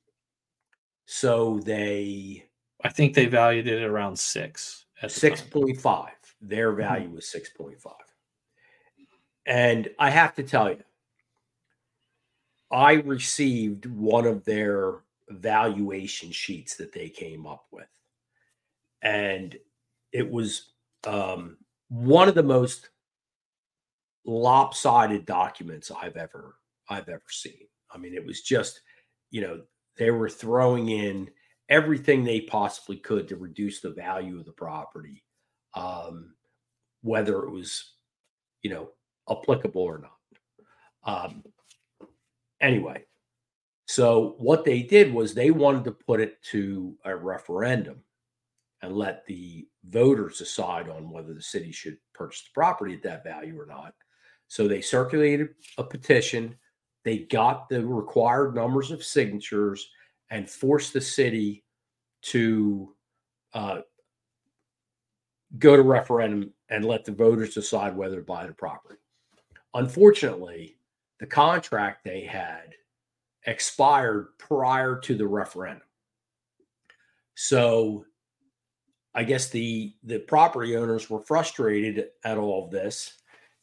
so 1.05 1.59
they 1.59 2.45
I 2.83 2.89
think 2.89 3.13
they 3.13 3.25
valued 3.25 3.67
it 3.67 3.83
around 3.83 4.17
six. 4.17 4.85
at 5.01 5.11
Six 5.11 5.41
point 5.41 5.79
five. 5.79 6.13
Their 6.41 6.71
value 6.73 7.09
was 7.09 7.29
six 7.29 7.49
point 7.49 7.79
five. 7.79 7.93
And 9.45 9.89
I 9.99 10.09
have 10.09 10.33
to 10.35 10.43
tell 10.43 10.69
you, 10.69 10.83
I 12.71 12.93
received 12.93 13.85
one 13.85 14.25
of 14.25 14.43
their 14.45 15.03
valuation 15.29 16.31
sheets 16.31 16.75
that 16.77 16.91
they 16.91 17.09
came 17.09 17.45
up 17.45 17.65
with. 17.71 17.87
And 19.01 19.55
it 20.11 20.29
was 20.29 20.71
um, 21.05 21.57
one 21.89 22.27
of 22.27 22.35
the 22.35 22.43
most 22.43 22.89
lopsided 24.25 25.25
documents 25.25 25.91
I've 25.91 26.17
ever 26.17 26.55
I've 26.89 27.09
ever 27.09 27.23
seen. 27.29 27.67
I 27.91 27.97
mean, 27.97 28.13
it 28.13 28.25
was 28.25 28.41
just, 28.41 28.81
you 29.35 29.41
know, 29.41 29.59
they 29.97 30.11
were 30.11 30.29
throwing 30.29 30.87
in 30.87 31.29
everything 31.67 32.23
they 32.23 32.39
possibly 32.39 32.95
could 32.95 33.27
to 33.27 33.35
reduce 33.35 33.81
the 33.81 33.89
value 33.89 34.39
of 34.39 34.45
the 34.45 34.53
property, 34.53 35.25
um, 35.73 36.35
whether 37.01 37.43
it 37.43 37.49
was, 37.49 37.95
you 38.61 38.69
know, 38.69 38.91
applicable 39.29 39.81
or 39.81 39.97
not. 39.97 41.25
Um, 41.25 41.43
anyway, 42.61 43.03
so 43.87 44.35
what 44.37 44.63
they 44.63 44.81
did 44.81 45.13
was 45.13 45.33
they 45.33 45.51
wanted 45.51 45.83
to 45.83 45.91
put 45.91 46.21
it 46.21 46.41
to 46.51 46.95
a 47.03 47.13
referendum 47.13 47.97
and 48.81 48.95
let 48.95 49.25
the 49.25 49.67
voters 49.83 50.37
decide 50.37 50.87
on 50.87 51.11
whether 51.11 51.33
the 51.33 51.41
city 51.41 51.73
should 51.73 51.97
purchase 52.13 52.43
the 52.43 52.51
property 52.53 52.93
at 52.93 53.03
that 53.03 53.25
value 53.25 53.59
or 53.59 53.65
not. 53.65 53.95
So 54.47 54.65
they 54.65 54.79
circulated 54.79 55.49
a 55.77 55.83
petition. 55.83 56.55
They 57.05 57.19
got 57.19 57.69
the 57.69 57.85
required 57.85 58.55
numbers 58.55 58.91
of 58.91 59.03
signatures 59.03 59.87
and 60.31 60.49
forced 60.49 60.91
the 60.91 60.99
city 60.99 61.63
to 62.23 62.95
uh, 63.53 63.81
go 65.59 65.75
to 65.75 65.83
referendum 65.83 66.51
and 66.69 66.83
let 66.83 67.05
the 67.05 67.11
voters 67.11 67.53
decide 67.53 67.95
whether 67.95 68.17
to 68.17 68.23
buy 68.23 68.47
the 68.47 68.53
property. 68.53 68.99
Unfortunately, 69.75 70.77
the 71.19 71.27
contract 71.27 72.03
they 72.03 72.21
had 72.21 72.73
expired 73.45 74.29
prior 74.39 74.99
to 74.99 75.15
the 75.15 75.27
referendum. 75.27 75.87
So 77.35 78.05
I 79.13 79.23
guess 79.23 79.49
the 79.49 79.93
the 80.03 80.19
property 80.19 80.75
owners 80.75 81.09
were 81.09 81.19
frustrated 81.19 82.07
at 82.23 82.37
all 82.37 82.65
of 82.65 82.71
this 82.71 83.13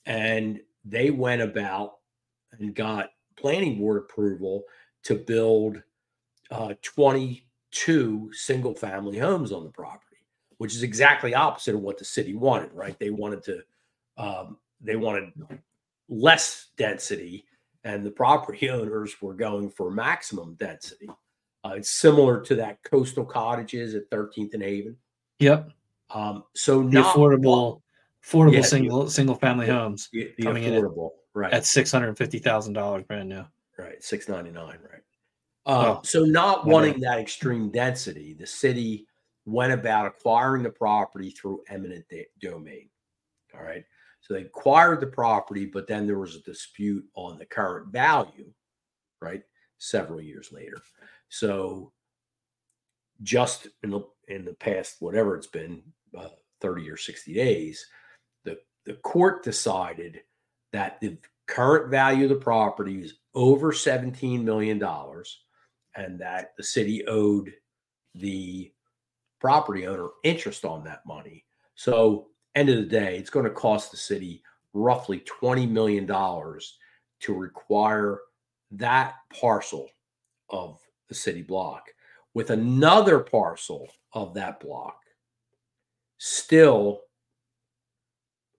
and 0.06 0.60
they 0.84 1.10
went 1.10 1.42
about 1.42 1.94
and 2.52 2.74
got 2.74 3.10
planning 3.42 3.78
board 3.78 3.98
approval 3.98 4.62
to 5.02 5.16
build 5.16 5.82
uh, 6.50 6.74
22 6.82 8.30
single 8.32 8.74
family 8.74 9.18
homes 9.18 9.52
on 9.52 9.64
the 9.64 9.70
property, 9.70 10.24
which 10.58 10.74
is 10.74 10.82
exactly 10.82 11.34
opposite 11.34 11.74
of 11.74 11.80
what 11.80 11.98
the 11.98 12.04
city 12.04 12.34
wanted, 12.34 12.72
right? 12.72 12.98
They 12.98 13.10
wanted 13.10 13.42
to, 13.44 13.62
um, 14.16 14.58
they 14.80 14.96
wanted 14.96 15.32
less 16.08 16.68
density, 16.76 17.44
and 17.84 18.06
the 18.06 18.10
property 18.10 18.70
owners 18.78 19.20
were 19.20 19.34
going 19.34 19.70
for 19.70 19.90
maximum 19.90 20.54
density. 20.54 21.08
Uh, 21.64 21.74
it's 21.76 21.90
similar 21.90 22.40
to 22.40 22.54
that 22.56 22.82
coastal 22.84 23.24
cottages 23.24 23.94
at 23.94 24.10
13th 24.10 24.54
and 24.54 24.62
Haven. 24.62 24.96
Yep. 25.38 25.70
Um, 26.10 26.44
so 26.54 26.82
The 26.82 26.88
not 26.90 27.14
affordable, 27.14 27.80
affordable 28.24 28.52
Yeah, 28.52 28.60
the- 28.60 28.66
single 28.66 29.08
single 29.10 29.34
family 29.34 29.66
homes 29.66 30.08
the, 30.12 30.32
the 30.36 30.44
coming 30.44 30.64
in 30.64 30.74
affordable, 30.74 31.10
right? 31.34 31.52
at 31.52 31.66
six 31.66 31.90
hundred 31.90 32.16
fifty 32.16 32.38
thousand 32.38 32.74
dollars 32.74 33.04
brand 33.04 33.28
new. 33.28 33.44
Right, 33.78 34.02
six 34.02 34.28
ninety 34.28 34.50
nine, 34.50 34.78
right? 34.90 35.02
Uh, 35.64 35.96
Oh, 35.96 36.00
so 36.04 36.24
not 36.24 36.66
wanting 36.66 37.00
that 37.00 37.18
extreme 37.18 37.70
density, 37.70 38.34
the 38.34 38.46
city 38.46 39.06
went 39.44 39.72
about 39.72 40.06
acquiring 40.06 40.62
the 40.62 40.70
property 40.70 41.30
through 41.30 41.62
eminent 41.68 42.04
da- 42.08 42.28
domain. 42.40 42.88
All 43.54 43.62
right, 43.62 43.84
so 44.20 44.34
they 44.34 44.42
acquired 44.42 45.00
the 45.00 45.06
property, 45.06 45.66
but 45.66 45.86
then 45.86 46.06
there 46.06 46.18
was 46.18 46.36
a 46.36 46.42
dispute 46.42 47.04
on 47.14 47.38
the 47.38 47.46
current 47.46 47.92
value, 47.92 48.52
right? 49.20 49.42
Several 49.78 50.20
years 50.20 50.50
later, 50.52 50.80
so 51.28 51.92
just 53.22 53.68
in 53.82 53.90
the 53.90 54.00
in 54.28 54.44
the 54.44 54.54
past, 54.54 54.96
whatever 55.00 55.36
it's 55.36 55.46
been, 55.46 55.82
uh, 56.16 56.28
thirty 56.60 56.88
or 56.88 56.96
sixty 56.96 57.34
days, 57.34 57.84
the 58.44 58.58
the 58.84 58.94
court 58.94 59.42
decided 59.42 60.20
that 60.72 61.00
the 61.00 61.16
current 61.46 61.90
value 61.90 62.24
of 62.24 62.30
the 62.30 62.36
property 62.36 63.00
is 63.00 63.14
over 63.34 63.72
$17 63.72 64.42
million 64.42 64.82
and 65.96 66.18
that 66.18 66.52
the 66.56 66.62
city 66.62 67.06
owed 67.06 67.52
the 68.14 68.72
property 69.40 69.86
owner 69.86 70.08
interest 70.24 70.64
on 70.64 70.84
that 70.84 71.04
money. 71.06 71.44
So, 71.74 72.28
end 72.54 72.68
of 72.68 72.76
the 72.76 72.82
day, 72.82 73.16
it's 73.16 73.30
going 73.30 73.44
to 73.44 73.50
cost 73.50 73.90
the 73.90 73.96
city 73.96 74.42
roughly 74.74 75.22
$20 75.42 75.68
million 75.68 76.06
to 76.06 77.34
require 77.34 78.20
that 78.72 79.14
parcel 79.32 79.88
of 80.50 80.78
the 81.08 81.14
city 81.14 81.42
block 81.42 81.86
with 82.34 82.50
another 82.50 83.20
parcel 83.20 83.88
of 84.12 84.34
that 84.34 84.60
block 84.60 84.98
still 86.18 87.00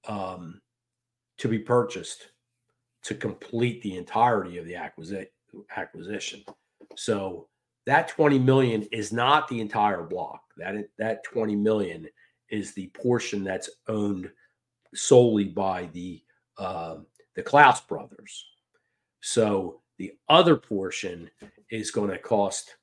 um, 0.08 0.62
to 1.38 1.48
be 1.48 1.60
purchased 1.60 2.28
to 3.04 3.16
complete 3.16 3.82
the 3.82 3.98
entirety 3.98 4.58
of 4.58 4.66
the 4.66 4.76
acquisition 4.76 5.28
acquisition. 5.76 6.44
So 6.96 7.48
that 7.86 8.08
20 8.08 8.40
million 8.40 8.84
is 8.92 9.12
not 9.12 9.48
the 9.48 9.60
entire 9.60 10.04
block. 10.04 10.42
That 10.58 10.76
that 10.98 11.24
20 11.24 11.56
million 11.56 12.08
is 12.50 12.74
the 12.74 12.88
portion 12.88 13.44
that's 13.44 13.70
owned 13.88 14.30
solely 14.94 15.46
by 15.46 15.90
the 15.94 16.22
uh, 16.58 16.98
the 17.36 17.44
Klaus 17.44 17.82
brothers. 17.82 18.46
So 19.22 19.82
the 19.98 20.14
other 20.30 20.56
portion 20.56 21.30
is 21.72 21.92
going 21.92 22.10
to 22.10 22.18
cost 22.18 22.76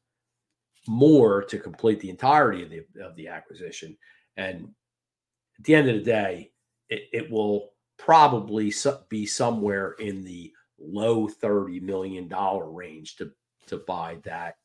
more 0.88 1.44
to 1.44 1.58
complete 1.58 2.00
the 2.00 2.10
entirety 2.10 2.62
of 2.62 2.70
the 2.70 3.04
of 3.04 3.16
the 3.16 3.28
acquisition. 3.28 3.96
And 4.36 4.68
at 5.58 5.64
the 5.64 5.74
end 5.74 5.88
of 5.88 5.96
the 5.96 6.02
day, 6.02 6.50
it, 6.88 7.08
it 7.12 7.30
will 7.30 7.70
probably 8.04 8.72
be 9.08 9.26
somewhere 9.26 9.92
in 9.98 10.24
the 10.24 10.52
low 10.78 11.28
30 11.28 11.80
million 11.80 12.26
dollar 12.28 12.70
range 12.70 13.16
to 13.16 13.30
to 13.66 13.78
buy 13.86 14.16
that 14.24 14.56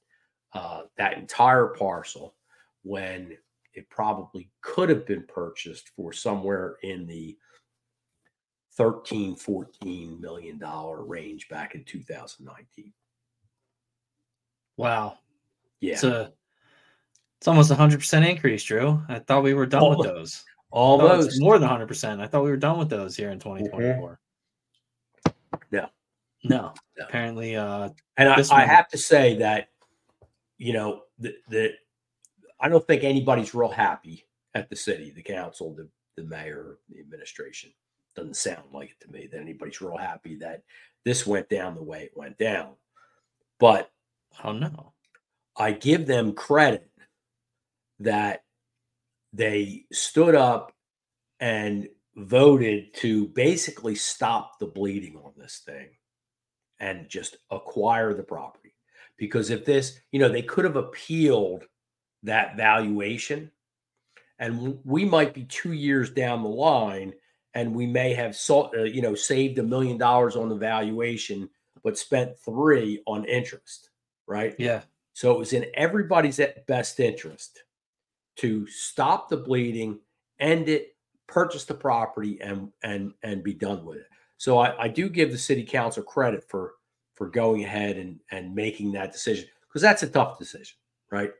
uh, 0.54 0.84
that 0.98 1.18
entire 1.18 1.68
parcel 1.68 2.36
when 2.84 3.38
it 3.74 3.90
probably 3.90 4.50
could 4.62 4.88
have 4.90 5.06
been 5.06 5.24
purchased 5.24 5.90
for 5.90 6.14
somewhere 6.14 6.78
in 6.84 7.06
the 7.06 7.38
13 8.78 9.36
14 9.36 10.20
million 10.22 10.58
dollar 10.58 11.04
range 11.04 11.50
back 11.50 11.76
in 11.76 11.84
2019 11.84 12.94
Wow. 14.78 15.18
yeah 15.82 15.94
It's 15.94 16.04
a 16.04 16.34
it's 17.40 17.48
almost 17.48 17.70
a 17.70 17.76
hundred 17.76 18.00
percent 18.00 18.26
increase, 18.26 18.64
Drew. 18.64 19.02
I 19.08 19.20
thought 19.20 19.44
we 19.44 19.54
were 19.54 19.66
done 19.66 19.90
with 19.90 20.08
those. 20.08 20.44
Oh, 20.72 21.00
almost 21.00 21.42
more 21.42 21.58
than 21.60 21.70
hundred 21.70 21.88
percent. 21.88 22.22
I 22.22 22.28
thought 22.28 22.44
we 22.44 22.50
were 22.50 22.58
done 22.58 22.78
with 22.78 22.90
those 22.90 23.16
here 23.16 23.30
in 23.32 23.40
2024. 23.40 24.20
No. 25.72 25.80
No. 25.82 25.90
No. 26.44 26.74
Apparently, 27.00 27.56
uh 27.56 27.90
And 28.18 28.30
I, 28.30 28.44
I 28.52 28.66
have 28.66 28.88
to 28.90 28.98
say 28.98 29.38
that, 29.38 29.70
you 30.58 30.74
know, 30.74 31.02
the, 31.20 31.36
the 31.50 31.72
I 32.60 32.70
don't 32.70 32.86
think 32.86 33.04
anybody's 33.04 33.54
real 33.54 33.70
happy 33.70 34.26
at 34.54 34.70
the 34.70 34.76
city, 34.76 35.12
the 35.12 35.22
council, 35.22 35.74
the, 35.74 35.90
the 36.16 36.28
mayor, 36.28 36.78
the 36.90 37.00
administration. 37.00 37.72
Doesn't 38.16 38.38
sound 38.38 38.64
like 38.72 38.92
it 38.92 39.06
to 39.06 39.12
me 39.12 39.28
that 39.28 39.42
anybody's 39.42 39.82
real 39.82 39.98
happy 39.98 40.38
that 40.38 40.64
this 41.04 41.28
went 41.28 41.50
down 41.50 41.76
the 41.76 41.84
way 41.84 42.04
it 42.04 42.16
went 42.16 42.38
down. 42.38 42.76
But 43.60 43.92
I 44.40 44.44
don't 44.44 44.62
know. 44.62 44.94
I 45.58 45.72
give 45.72 46.06
them 46.06 46.34
credit 46.34 46.90
that 48.00 48.45
they 49.36 49.86
stood 49.92 50.36
up 50.36 50.72
and 51.40 51.90
voted 52.16 52.94
to 52.96 53.28
basically 53.30 53.96
stop 53.96 54.58
the 54.60 54.66
bleeding 54.66 55.18
on 55.18 55.34
this 55.38 55.62
thing 55.66 55.90
and 56.80 57.10
just 57.10 57.38
acquire 57.52 58.14
the 58.14 58.24
property. 58.24 58.74
Because 59.18 59.50
if 59.50 59.66
this, 59.66 60.00
you 60.12 60.20
know, 60.20 60.30
they 60.30 60.42
could 60.42 60.66
have 60.66 60.78
appealed 60.78 61.66
that 62.24 62.56
valuation 62.56 63.52
and 64.40 64.80
we 64.84 65.06
might 65.06 65.34
be 65.34 65.44
two 65.44 65.74
years 65.74 66.10
down 66.10 66.44
the 66.44 66.50
line 66.50 67.14
and 67.54 67.74
we 67.74 67.88
may 67.88 68.14
have, 68.14 68.38
uh, 68.50 68.84
you 68.84 69.02
know, 69.02 69.16
saved 69.16 69.60
a 69.60 69.64
million 69.64 69.98
dollars 69.98 70.36
on 70.36 70.50
the 70.50 70.56
valuation, 70.56 71.50
but 71.84 71.98
spent 71.98 72.38
three 72.40 73.02
on 73.06 73.26
interest, 73.26 73.90
right? 74.28 74.56
Yeah. 74.58 74.82
So 75.14 75.32
it 75.32 75.40
was 75.40 75.54
in 75.54 75.66
everybody's 75.76 76.42
best 76.68 77.00
interest 77.00 77.64
to 78.38 78.68
stop 78.68 79.30
the 79.30 79.38
bleeding, 79.38 80.00
end 80.40 80.70
it, 80.70 80.96
purchase 81.28 81.66
the 81.66 81.74
property, 81.74 82.40
and 82.42 82.72
and 82.84 83.14
and 83.24 83.44
be 83.44 83.54
done 83.54 83.86
with 83.86 83.98
it. 83.98 84.08
So 84.38 84.58
I, 84.60 84.84
I 84.84 84.88
do 84.88 85.10
give 85.10 85.32
the 85.32 85.38
city 85.38 85.64
council 85.64 86.04
credit 86.04 86.44
for 86.48 86.76
for 87.14 87.30
going 87.30 87.64
ahead 87.64 87.98
and 87.98 88.20
and 88.32 88.54
making 88.54 88.92
that 88.94 89.12
decision 89.12 89.48
because 89.68 89.82
that's 89.82 90.04
a 90.04 90.08
tough 90.08 90.38
decision, 90.38 90.76
right? 91.12 91.32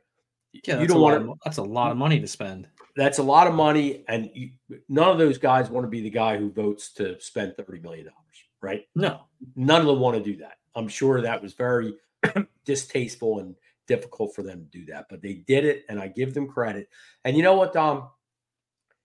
Yeah. 0.64 0.80
you 0.80 0.86
don't 0.86 1.00
want 1.00 1.24
to. 1.24 1.34
that's 1.44 1.58
a 1.58 1.62
lot 1.62 1.90
of 1.90 1.96
money 1.96 2.20
to 2.20 2.26
spend. 2.26 2.68
That's 2.96 3.18
a 3.18 3.22
lot 3.22 3.46
of 3.46 3.52
money, 3.52 4.04
and 4.08 4.30
you, 4.34 4.50
none 4.88 5.10
of 5.10 5.18
those 5.18 5.36
guys 5.36 5.68
want 5.68 5.84
to 5.84 5.88
be 5.88 6.00
the 6.00 6.10
guy 6.10 6.38
who 6.38 6.50
votes 6.50 6.92
to 6.94 7.20
spend 7.20 7.54
thirty 7.56 7.80
million 7.80 8.06
dollars, 8.06 8.44
right? 8.62 8.86
No. 8.94 9.22
none 9.54 9.82
of 9.82 9.86
them 9.86 10.00
want 10.00 10.16
to 10.16 10.22
do 10.22 10.36
that. 10.38 10.58
I'm 10.74 10.88
sure 10.88 11.20
that 11.20 11.42
was 11.42 11.52
very 11.52 11.94
distasteful 12.64 13.40
and 13.40 13.54
difficult 13.86 14.34
for 14.34 14.42
them 14.42 14.60
to 14.60 14.78
do 14.78 14.86
that, 14.86 15.06
but 15.08 15.22
they 15.22 15.34
did 15.34 15.64
it, 15.64 15.84
and 15.88 16.00
I 16.00 16.08
give 16.08 16.34
them 16.34 16.48
credit. 16.48 16.88
And 17.24 17.36
you 17.36 17.42
know 17.42 17.54
what, 17.54 17.72
Dom? 17.72 18.08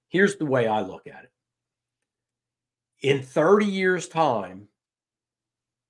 Here's 0.10 0.36
the 0.36 0.46
way 0.46 0.68
I 0.68 0.82
look 0.82 1.08
at 1.08 1.24
it. 1.24 1.32
In 3.02 3.22
30 3.24 3.66
years' 3.66 4.08
time, 4.08 4.68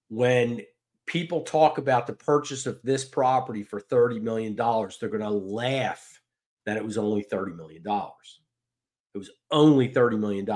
when 0.10 0.62
people 1.06 1.42
talk 1.42 1.78
about 1.78 2.08
the 2.08 2.14
purchase 2.14 2.66
of 2.66 2.80
this 2.84 3.04
property 3.04 3.64
for 3.64 3.82
$30 3.82 4.22
million, 4.22 4.56
they're 4.56 5.10
going 5.10 5.22
to 5.22 5.30
laugh 5.30 6.22
that 6.66 6.78
it 6.78 6.86
was 6.86 6.98
only 6.98 7.24
$30 7.24 7.56
million. 7.56 7.84
It 7.86 9.18
was 9.18 9.32
only 9.50 9.90
$30 9.90 10.20
million. 10.20 10.48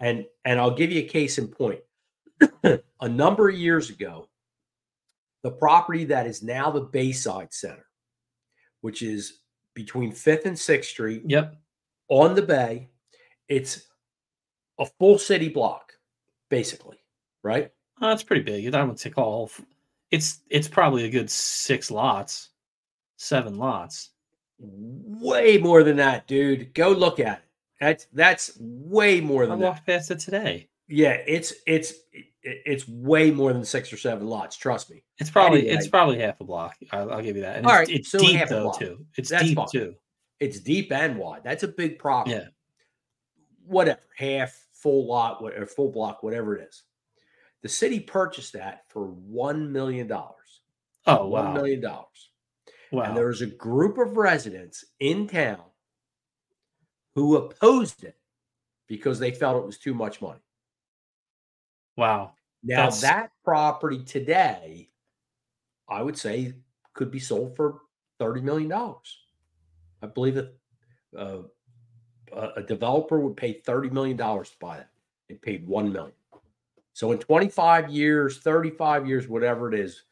And 0.00 0.24
and 0.44 0.60
I'll 0.60 0.74
give 0.74 0.92
you 0.92 1.00
a 1.00 1.08
case 1.08 1.38
in 1.38 1.48
point 1.48 1.80
a 3.00 3.08
number 3.08 3.48
of 3.48 3.58
years 3.58 3.90
ago, 3.90 4.27
the 5.42 5.50
property 5.50 6.04
that 6.04 6.26
is 6.26 6.42
now 6.42 6.70
the 6.70 6.80
Bayside 6.80 7.52
Center, 7.52 7.86
which 8.80 9.02
is 9.02 9.40
between 9.74 10.12
Fifth 10.12 10.46
and 10.46 10.58
Sixth 10.58 10.90
Street 10.90 11.22
Yep. 11.26 11.54
on 12.08 12.34
the 12.34 12.42
bay. 12.42 12.88
It's 13.48 13.86
a 14.78 14.86
full 14.98 15.18
city 15.18 15.48
block, 15.48 15.92
basically, 16.50 16.98
right? 17.42 17.72
Oh, 18.00 18.08
that's 18.08 18.22
pretty 18.22 18.42
big. 18.42 18.74
I 18.74 18.84
would 18.84 18.98
say 18.98 19.10
call 19.10 19.50
f- 19.52 19.64
it's 20.10 20.40
it's 20.50 20.68
probably 20.68 21.04
a 21.04 21.10
good 21.10 21.30
six 21.30 21.90
lots, 21.90 22.50
seven 23.16 23.58
lots. 23.58 24.10
Way 24.60 25.58
more 25.58 25.82
than 25.82 25.96
that, 25.96 26.26
dude. 26.26 26.74
Go 26.74 26.90
look 26.90 27.20
at 27.20 27.38
it. 27.38 27.44
That's 27.80 28.06
that's 28.12 28.56
way 28.60 29.20
more 29.20 29.44
I 29.44 29.46
than 29.46 29.60
that. 29.60 29.64
walked 29.66 29.86
past 29.86 30.10
it 30.10 30.18
today. 30.18 30.68
Yeah, 30.88 31.12
it's 31.26 31.52
it's 31.66 31.94
it- 32.12 32.26
it's 32.42 32.86
way 32.88 33.30
more 33.30 33.52
than 33.52 33.64
six 33.64 33.92
or 33.92 33.96
seven 33.96 34.26
lots. 34.26 34.56
Trust 34.56 34.90
me. 34.90 35.02
It's 35.18 35.30
probably 35.30 35.60
Anyway. 35.60 35.74
it's 35.74 35.88
probably 35.88 36.18
half 36.20 36.40
a 36.40 36.44
block. 36.44 36.76
I'll, 36.92 37.12
I'll 37.12 37.22
give 37.22 37.36
you 37.36 37.42
that. 37.42 37.56
And 37.56 37.66
All 37.66 37.72
it's, 37.72 37.78
right, 37.90 37.98
it's 37.98 38.10
so 38.10 38.18
deep 38.18 38.36
half 38.36 38.50
a 38.50 38.54
though 38.54 38.62
block. 38.64 38.78
too. 38.78 39.06
It's 39.16 39.28
That's 39.30 39.44
deep 39.44 39.56
fine. 39.56 39.66
too. 39.72 39.94
It's 40.40 40.60
deep 40.60 40.92
and 40.92 41.18
wide. 41.18 41.40
That's 41.44 41.64
a 41.64 41.68
big 41.68 41.98
problem. 41.98 42.36
Yeah. 42.38 42.46
Whatever, 43.66 44.00
half, 44.16 44.56
full 44.72 45.06
lot, 45.06 45.42
or 45.42 45.66
full 45.66 45.90
block, 45.90 46.22
whatever 46.22 46.56
it 46.56 46.68
is. 46.68 46.84
The 47.62 47.68
city 47.68 47.98
purchased 48.00 48.52
that 48.52 48.84
for 48.88 49.06
one 49.08 49.72
million 49.72 50.06
dollars. 50.06 50.34
Oh 51.06 51.26
One 51.26 51.46
wow. 51.46 51.52
million 51.54 51.80
dollars. 51.80 52.30
Wow. 52.92 53.02
And 53.02 53.16
there 53.16 53.26
was 53.26 53.42
a 53.42 53.46
group 53.46 53.98
of 53.98 54.16
residents 54.16 54.84
in 55.00 55.26
town 55.26 55.60
who 57.14 57.36
opposed 57.36 58.04
it 58.04 58.16
because 58.86 59.18
they 59.18 59.32
felt 59.32 59.62
it 59.62 59.66
was 59.66 59.78
too 59.78 59.92
much 59.92 60.22
money. 60.22 60.40
Wow. 61.98 62.32
Now 62.62 62.76
That's- 62.84 63.00
that 63.02 63.30
property 63.44 64.02
today, 64.02 64.88
I 65.88 66.02
would 66.02 66.16
say, 66.16 66.54
could 66.94 67.10
be 67.10 67.20
sold 67.20 67.54
for 67.56 67.80
thirty 68.18 68.40
million 68.40 68.68
dollars. 68.70 69.18
I 70.02 70.06
believe 70.06 70.34
that 70.36 70.54
uh, 71.16 71.42
a 72.56 72.62
developer 72.62 73.20
would 73.20 73.36
pay 73.36 73.52
thirty 73.52 73.90
million 73.90 74.16
dollars 74.16 74.50
to 74.50 74.56
buy 74.58 74.78
that. 74.78 74.90
They 75.28 75.34
paid 75.36 75.66
one 75.66 75.92
million. 75.92 76.14
So 76.94 77.12
in 77.12 77.18
twenty-five 77.18 77.90
years, 77.90 78.38
thirty-five 78.38 79.06
years, 79.06 79.28
whatever 79.28 79.72
it 79.72 79.78
is, 79.78 80.04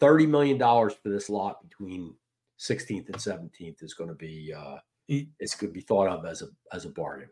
thirty 0.00 0.26
million 0.26 0.58
dollars 0.58 0.94
for 0.94 1.08
this 1.08 1.30
lot 1.30 1.62
between 1.62 2.14
sixteenth 2.56 3.08
and 3.08 3.20
seventeenth 3.20 3.82
is 3.82 3.94
going 3.94 4.10
to 4.10 4.16
be 4.16 4.52
uh, 4.52 4.78
it's 5.08 5.54
going 5.54 5.72
to 5.72 5.74
be 5.74 5.80
thought 5.80 6.08
of 6.08 6.24
as 6.24 6.42
a 6.42 6.48
as 6.72 6.84
a 6.84 6.88
bargain. 6.88 7.28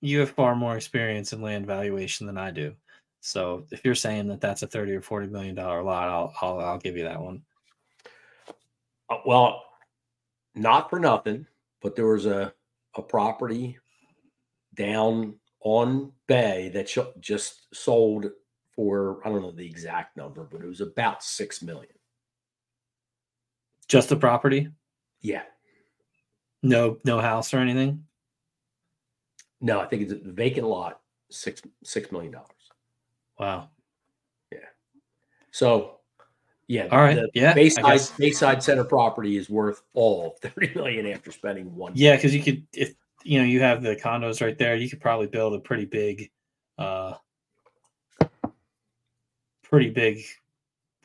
You 0.00 0.20
have 0.20 0.30
far 0.30 0.54
more 0.54 0.76
experience 0.76 1.32
in 1.32 1.42
land 1.42 1.66
valuation 1.66 2.26
than 2.26 2.38
I 2.38 2.50
do. 2.50 2.74
So 3.20 3.66
if 3.70 3.84
you're 3.84 3.94
saying 3.94 4.28
that 4.28 4.40
that's 4.40 4.62
a 4.62 4.66
thirty 4.66 4.92
or 4.94 5.02
forty 5.02 5.26
million 5.26 5.54
dollar 5.54 5.82
lot, 5.82 6.08
I'll 6.08 6.34
I'll 6.40 6.60
I'll 6.60 6.78
give 6.78 6.96
you 6.96 7.04
that 7.04 7.20
one. 7.20 7.42
Uh, 9.10 9.18
well, 9.26 9.64
not 10.54 10.88
for 10.90 10.98
nothing, 11.00 11.46
but 11.82 11.96
there 11.96 12.06
was 12.06 12.26
a 12.26 12.52
a 12.96 13.02
property 13.02 13.78
down 14.74 15.34
on 15.60 16.12
Bay 16.26 16.70
that 16.74 16.88
sh- 16.88 16.98
just 17.20 17.66
sold 17.74 18.26
for 18.74 19.20
I 19.24 19.28
don't 19.28 19.42
know 19.42 19.50
the 19.50 19.66
exact 19.66 20.16
number, 20.16 20.44
but 20.50 20.60
it 20.62 20.66
was 20.66 20.80
about 20.80 21.22
six 21.22 21.62
million. 21.62 21.92
Just 23.88 24.08
the 24.10 24.16
property, 24.16 24.68
Yeah, 25.20 25.42
no 26.62 26.98
no 27.04 27.20
house 27.20 27.52
or 27.54 27.58
anything. 27.58 28.04
no, 29.60 29.80
I 29.80 29.86
think 29.86 30.02
it's 30.02 30.12
a 30.12 30.32
vacant 30.32 30.66
lot, 30.66 31.00
six 31.30 31.62
six 31.82 32.12
million 32.12 32.32
dollars. 32.32 32.48
Wow. 33.38 33.70
Yeah. 34.52 34.58
So, 35.50 35.98
yeah, 36.66 36.88
All 36.90 36.98
right, 36.98 37.16
the 37.16 37.30
yeah, 37.32 37.54
Bayside. 37.54 38.00
Bayside 38.18 38.62
Center 38.62 38.84
property 38.84 39.36
is 39.36 39.48
worth 39.48 39.82
all 39.94 40.36
thirty 40.42 40.72
million 40.74 41.06
after 41.06 41.32
spending 41.32 41.74
one. 41.74 41.92
Yeah, 41.94 42.16
because 42.16 42.34
you 42.34 42.42
could 42.42 42.66
if 42.74 42.94
you 43.24 43.38
know 43.38 43.46
you 43.46 43.60
have 43.60 43.82
the 43.82 43.96
condos 43.96 44.42
right 44.42 44.58
there, 44.58 44.76
you 44.76 44.90
could 44.90 45.00
probably 45.00 45.28
build 45.28 45.54
a 45.54 45.60
pretty 45.60 45.86
big, 45.86 46.30
uh, 46.76 47.14
pretty 49.62 49.90
big 49.90 50.22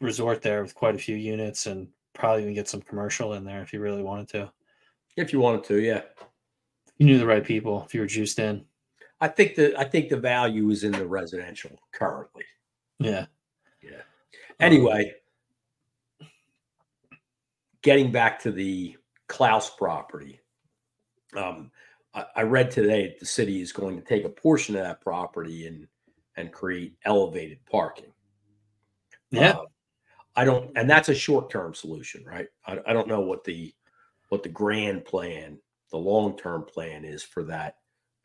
resort 0.02 0.42
there 0.42 0.62
with 0.62 0.76
quite 0.76 0.96
a 0.96 1.00
few 1.00 1.16
units 1.16 1.66
and 1.66 1.88
probably 2.14 2.42
even 2.44 2.54
get 2.54 2.68
some 2.68 2.82
commercial 2.82 3.34
in 3.34 3.46
there 3.46 3.62
if 3.62 3.72
you 3.74 3.80
really 3.80 4.04
wanted 4.04 4.28
to. 4.30 4.52
if 5.16 5.32
you 5.32 5.40
wanted 5.40 5.64
to, 5.66 5.80
yeah. 5.80 6.02
You 6.98 7.06
knew 7.08 7.18
the 7.18 7.26
right 7.26 7.44
people 7.44 7.84
if 7.86 7.94
you 7.94 8.02
were 8.02 8.08
juiced 8.08 8.40
in. 8.40 8.66
I 9.24 9.30
think 9.30 9.56
the 9.56 9.74
I 9.80 9.86
think 9.86 10.10
the 10.10 10.18
value 10.18 10.70
is 10.70 10.84
in 10.84 10.92
the 10.92 11.08
residential 11.08 11.80
currently. 11.94 12.44
Yeah. 13.00 13.28
Yeah. 13.82 14.02
Anyway, 14.60 15.14
getting 17.82 18.12
back 18.12 18.42
to 18.42 18.52
the 18.52 18.98
Klaus 19.30 19.70
property, 19.70 20.42
um, 21.38 21.72
I, 22.14 22.26
I 22.36 22.42
read 22.42 22.70
today 22.70 23.08
that 23.08 23.20
the 23.22 23.26
city 23.26 23.62
is 23.62 23.72
going 23.72 23.96
to 23.96 24.04
take 24.04 24.26
a 24.26 24.30
portion 24.30 24.76
of 24.76 24.84
that 24.84 25.00
property 25.00 25.68
and 25.68 25.88
and 26.36 26.52
create 26.52 26.98
elevated 27.06 27.60
parking. 27.66 28.12
Yeah. 29.32 29.52
Uh, 29.52 29.66
I 30.36 30.44
don't, 30.44 30.70
and 30.76 30.90
that's 30.90 31.08
a 31.08 31.16
short 31.16 31.50
term 31.50 31.74
solution, 31.74 32.26
right? 32.26 32.48
I, 32.68 32.78
I 32.86 32.92
don't 32.92 33.08
know 33.08 33.22
what 33.22 33.46
the 33.46 33.74
what 34.28 34.44
the 34.44 34.50
grand 34.50 35.06
plan, 35.06 35.60
the 35.92 35.98
long 35.98 36.36
term 36.36 36.66
plan 36.66 37.06
is 37.06 37.24
for 37.24 37.46
that 37.46 37.78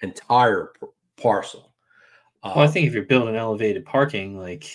entire 0.02 0.72
p- 0.80 0.86
parcel. 1.20 1.72
Uh, 2.42 2.52
well, 2.56 2.64
I 2.64 2.68
think 2.68 2.86
if 2.86 2.94
you're 2.94 3.04
building 3.04 3.36
elevated 3.36 3.84
parking, 3.84 4.38
like, 4.38 4.70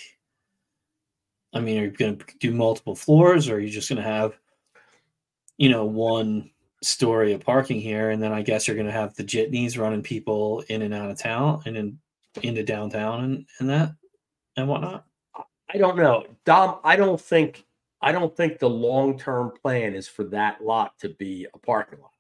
I 1.54 1.60
mean, 1.60 1.80
are 1.80 1.86
you 1.86 1.92
going 1.92 2.18
to 2.18 2.26
do 2.40 2.52
multiple 2.52 2.96
floors, 2.96 3.48
or 3.48 3.56
are 3.56 3.60
you 3.60 3.70
just 3.70 3.90
going 3.90 4.02
to 4.02 4.08
have, 4.08 4.38
you 5.58 5.70
know, 5.70 5.86
one 5.86 6.50
story 6.82 7.34
of 7.34 7.42
parking 7.42 7.80
here, 7.80 8.10
and 8.10 8.22
then 8.22 8.34
I 8.34 8.42
guess 8.42 8.68
you're 8.68 8.76
going 8.76 8.88
to 8.88 8.92
have 8.92 9.16
the 9.16 9.24
jitneys 9.24 9.78
running 9.78 10.04
people 10.04 10.64
in 10.70 10.82
and 10.82 10.94
out 10.94 11.10
of 11.10 11.18
town 11.18 11.62
and 11.66 11.78
in 11.78 12.00
into 12.42 12.64
downtown 12.64 13.24
and 13.24 13.46
and 13.60 13.70
that 13.70 13.96
and 14.58 14.68
whatnot. 14.68 15.06
I 15.74 15.78
don't 15.78 15.98
know, 15.98 16.26
Dom. 16.46 16.80
I 16.84 16.96
don't 16.96 17.22
think 17.22 17.66
I 18.02 18.12
don't 18.12 18.36
think 18.36 18.60
the 18.60 18.70
long 18.70 19.18
term 19.18 19.54
plan 19.62 19.94
is 19.94 20.08
for 20.08 20.24
that 20.26 20.64
lot 20.64 20.98
to 21.00 21.10
be 21.10 21.48
a 21.54 21.58
parking 21.58 22.00
lot. 22.02 22.13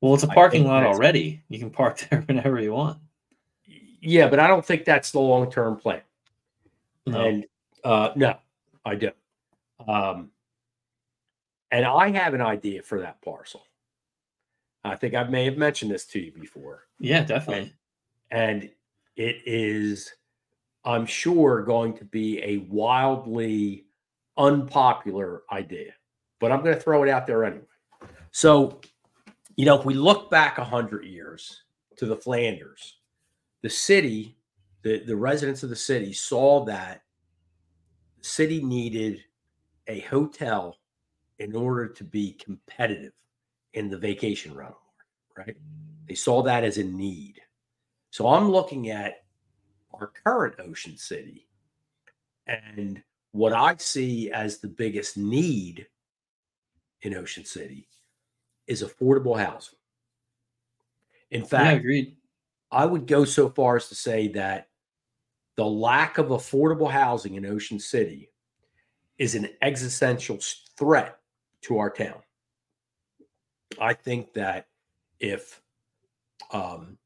Well, 0.00 0.14
it's 0.14 0.22
a 0.22 0.28
parking 0.28 0.66
lot 0.66 0.84
already. 0.84 1.42
You 1.48 1.58
can 1.58 1.70
park 1.70 1.98
there 2.10 2.20
whenever 2.22 2.60
you 2.60 2.72
want. 2.72 2.98
Yeah, 4.00 4.28
but 4.28 4.38
I 4.38 4.46
don't 4.46 4.64
think 4.64 4.84
that's 4.84 5.10
the 5.10 5.20
long 5.20 5.50
term 5.50 5.76
plan. 5.76 6.02
No. 7.06 7.20
And 7.24 7.46
uh, 7.84 8.10
no, 8.14 8.36
I 8.84 8.94
don't. 8.94 9.16
Um, 9.86 10.30
and 11.70 11.84
I 11.84 12.08
have 12.10 12.34
an 12.34 12.40
idea 12.40 12.82
for 12.82 13.00
that 13.00 13.20
parcel. 13.22 13.62
I 14.84 14.94
think 14.96 15.14
I 15.14 15.24
may 15.24 15.44
have 15.46 15.56
mentioned 15.56 15.90
this 15.90 16.04
to 16.06 16.20
you 16.20 16.32
before. 16.32 16.84
yeah, 17.00 17.24
definitely. 17.24 17.72
and 18.30 18.70
it 19.16 19.36
is 19.46 20.12
i'm 20.84 21.06
sure 21.06 21.62
going 21.62 21.96
to 21.96 22.04
be 22.04 22.40
a 22.42 22.58
wildly 22.68 23.84
unpopular 24.36 25.42
idea 25.50 25.92
but 26.38 26.52
i'm 26.52 26.62
going 26.62 26.74
to 26.74 26.80
throw 26.80 27.02
it 27.02 27.08
out 27.08 27.26
there 27.26 27.44
anyway 27.44 27.62
so 28.30 28.80
you 29.56 29.64
know 29.64 29.78
if 29.78 29.84
we 29.84 29.94
look 29.94 30.30
back 30.30 30.58
100 30.58 31.04
years 31.04 31.62
to 31.96 32.06
the 32.06 32.16
flanders 32.16 32.98
the 33.62 33.70
city 33.70 34.36
the, 34.82 35.00
the 35.00 35.16
residents 35.16 35.62
of 35.62 35.70
the 35.70 35.76
city 35.76 36.12
saw 36.12 36.64
that 36.64 37.02
the 38.18 38.24
city 38.24 38.62
needed 38.62 39.22
a 39.88 40.00
hotel 40.00 40.78
in 41.38 41.54
order 41.54 41.88
to 41.88 42.04
be 42.04 42.32
competitive 42.32 43.12
in 43.74 43.90
the 43.90 43.98
vacation 43.98 44.54
rental 44.54 44.80
market 45.36 45.48
right? 45.48 45.56
They 46.08 46.14
saw 46.14 46.42
that 46.42 46.64
as 46.64 46.78
a 46.78 46.84
need. 46.84 47.40
So 48.10 48.28
I'm 48.28 48.50
looking 48.50 48.90
at 48.90 49.24
our 49.92 50.08
current 50.24 50.54
Ocean 50.58 50.96
City 50.96 51.48
and 52.46 53.02
what 53.32 53.52
I 53.52 53.76
see 53.76 54.30
as 54.30 54.58
the 54.58 54.68
biggest 54.68 55.16
need 55.16 55.86
in 57.02 57.14
Ocean 57.14 57.44
City 57.44 57.88
is 58.66 58.82
affordable 58.82 59.38
housing. 59.38 59.78
In 61.30 61.42
yeah, 61.42 61.46
fact, 61.46 61.80
agreed. 61.80 62.16
I 62.70 62.84
would 62.84 63.06
go 63.06 63.24
so 63.24 63.48
far 63.48 63.76
as 63.76 63.88
to 63.88 63.94
say 63.94 64.28
that 64.28 64.68
the 65.56 65.64
lack 65.64 66.18
of 66.18 66.28
affordable 66.28 66.90
housing 66.90 67.34
in 67.34 67.46
Ocean 67.46 67.78
City 67.78 68.30
is 69.18 69.34
an 69.34 69.48
existential 69.62 70.38
threat 70.76 71.18
to 71.62 71.78
our 71.78 71.90
town. 71.90 72.20
I 73.80 73.94
think 73.94 74.34
that 74.34 74.66
if 75.18 75.60
um, 76.52 76.98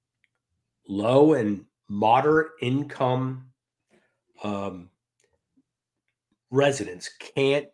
low 0.89 1.35
and 1.35 1.65
moderate 1.89 2.53
income 2.61 3.47
um, 4.43 4.91
residents 6.51 7.11
can't 7.35 7.69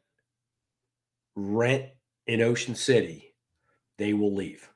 rent 1.34 1.86
in 2.26 2.42
Ocean 2.42 2.74
City, 2.74 3.25
they 3.98 4.12
will 4.12 4.34
leave, 4.34 4.68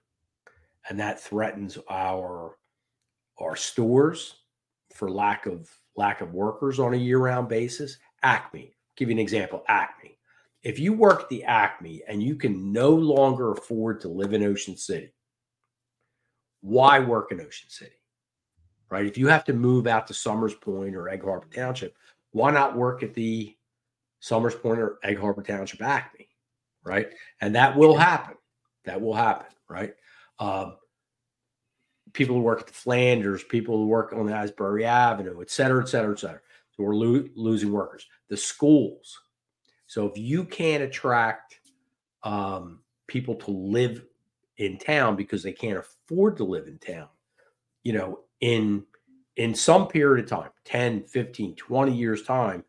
and 0.88 0.98
that 1.00 1.20
threatens 1.20 1.78
our 1.88 2.56
our 3.38 3.56
stores 3.56 4.36
for 4.92 5.10
lack 5.10 5.46
of 5.46 5.70
lack 5.96 6.20
of 6.20 6.34
workers 6.34 6.78
on 6.78 6.94
a 6.94 6.96
year-round 6.96 7.48
basis. 7.48 7.98
Acme, 8.22 8.74
give 8.96 9.08
you 9.08 9.14
an 9.14 9.18
example. 9.18 9.64
Acme, 9.68 10.18
if 10.62 10.78
you 10.78 10.92
work 10.92 11.22
at 11.22 11.28
the 11.28 11.44
Acme 11.44 12.02
and 12.06 12.22
you 12.22 12.36
can 12.36 12.72
no 12.72 12.90
longer 12.90 13.52
afford 13.52 14.00
to 14.00 14.08
live 14.08 14.34
in 14.34 14.42
Ocean 14.42 14.76
City, 14.76 15.12
why 16.60 16.98
work 16.98 17.32
in 17.32 17.40
Ocean 17.40 17.70
City? 17.70 17.92
Right? 18.90 19.06
If 19.06 19.16
you 19.16 19.28
have 19.28 19.44
to 19.44 19.52
move 19.52 19.86
out 19.86 20.06
to 20.08 20.14
Somers 20.14 20.54
Point 20.54 20.96
or 20.96 21.08
Egg 21.08 21.22
Harbor 21.22 21.48
Township, 21.54 21.96
why 22.32 22.50
not 22.50 22.76
work 22.76 23.02
at 23.02 23.14
the 23.14 23.56
Somers 24.20 24.54
Point 24.54 24.80
or 24.80 24.98
Egg 25.02 25.18
Harbor 25.18 25.42
Township 25.42 25.80
Acme? 25.80 26.28
Right? 26.84 27.08
And 27.40 27.54
that 27.54 27.76
will 27.76 27.96
happen. 27.96 28.34
That 28.84 29.00
will 29.00 29.14
happen. 29.14 29.46
Right? 29.68 29.94
Um, 30.38 30.76
people 32.12 32.36
who 32.36 32.42
work 32.42 32.60
at 32.60 32.66
the 32.66 32.72
Flanders, 32.72 33.44
people 33.44 33.76
who 33.76 33.86
work 33.86 34.12
on 34.12 34.26
the 34.26 34.34
Asbury 34.34 34.84
Avenue, 34.84 35.40
et 35.40 35.50
cetera, 35.50 35.82
et 35.82 35.88
cetera, 35.88 36.12
et 36.12 36.18
cetera. 36.18 36.40
So 36.72 36.82
we're 36.82 36.94
lo- 36.94 37.28
losing 37.34 37.72
workers. 37.72 38.06
The 38.28 38.36
schools. 38.36 39.20
So 39.86 40.06
if 40.06 40.16
you 40.16 40.44
can't 40.44 40.82
attract 40.82 41.60
um, 42.22 42.80
people 43.06 43.34
to 43.34 43.50
live 43.50 44.04
in 44.56 44.78
town 44.78 45.16
because 45.16 45.42
they 45.42 45.52
can't 45.52 45.78
afford 45.78 46.36
to 46.36 46.44
live 46.44 46.66
in 46.66 46.78
town, 46.78 47.08
you 47.82 47.92
know, 47.92 48.20
in 48.40 48.84
in 49.36 49.54
some 49.54 49.88
period 49.88 50.24
of 50.24 50.30
time 50.30 50.50
10 50.64 51.04
15 51.04 51.54
20 51.54 51.94
years 51.94 52.22
time 52.22 52.64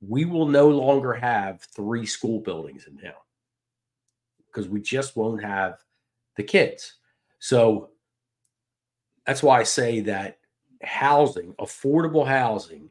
we 0.00 0.24
will 0.24 0.46
no 0.46 0.68
longer 0.68 1.12
have 1.12 1.60
three 1.74 2.06
school 2.06 2.40
buildings 2.40 2.86
in 2.86 2.96
town 2.96 3.12
because 4.58 4.70
we 4.70 4.80
just 4.80 5.16
won't 5.16 5.42
have 5.42 5.78
the 6.36 6.42
kids 6.42 6.94
so 7.38 7.90
that's 9.26 9.42
why 9.42 9.60
i 9.60 9.62
say 9.62 10.00
that 10.00 10.38
housing 10.82 11.52
affordable 11.54 12.26
housing 12.26 12.90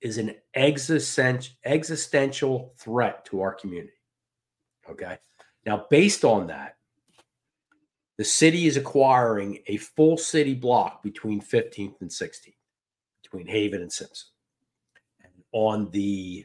is 0.00 0.18
an 0.18 0.34
existential 0.54 1.54
existential 1.64 2.74
threat 2.78 3.24
to 3.24 3.40
our 3.40 3.54
community 3.54 3.92
okay 4.88 5.18
now 5.66 5.86
based 5.90 6.24
on 6.24 6.46
that 6.46 6.76
the 8.20 8.24
city 8.24 8.66
is 8.66 8.76
acquiring 8.76 9.60
a 9.66 9.78
full 9.78 10.18
city 10.18 10.52
block 10.52 11.02
between 11.02 11.40
15th 11.40 12.02
and 12.02 12.10
16th, 12.10 12.52
between 13.22 13.46
Haven 13.46 13.80
and 13.80 13.90
Simpson. 13.90 14.28
And 15.24 15.32
on 15.52 15.90
the 15.90 16.44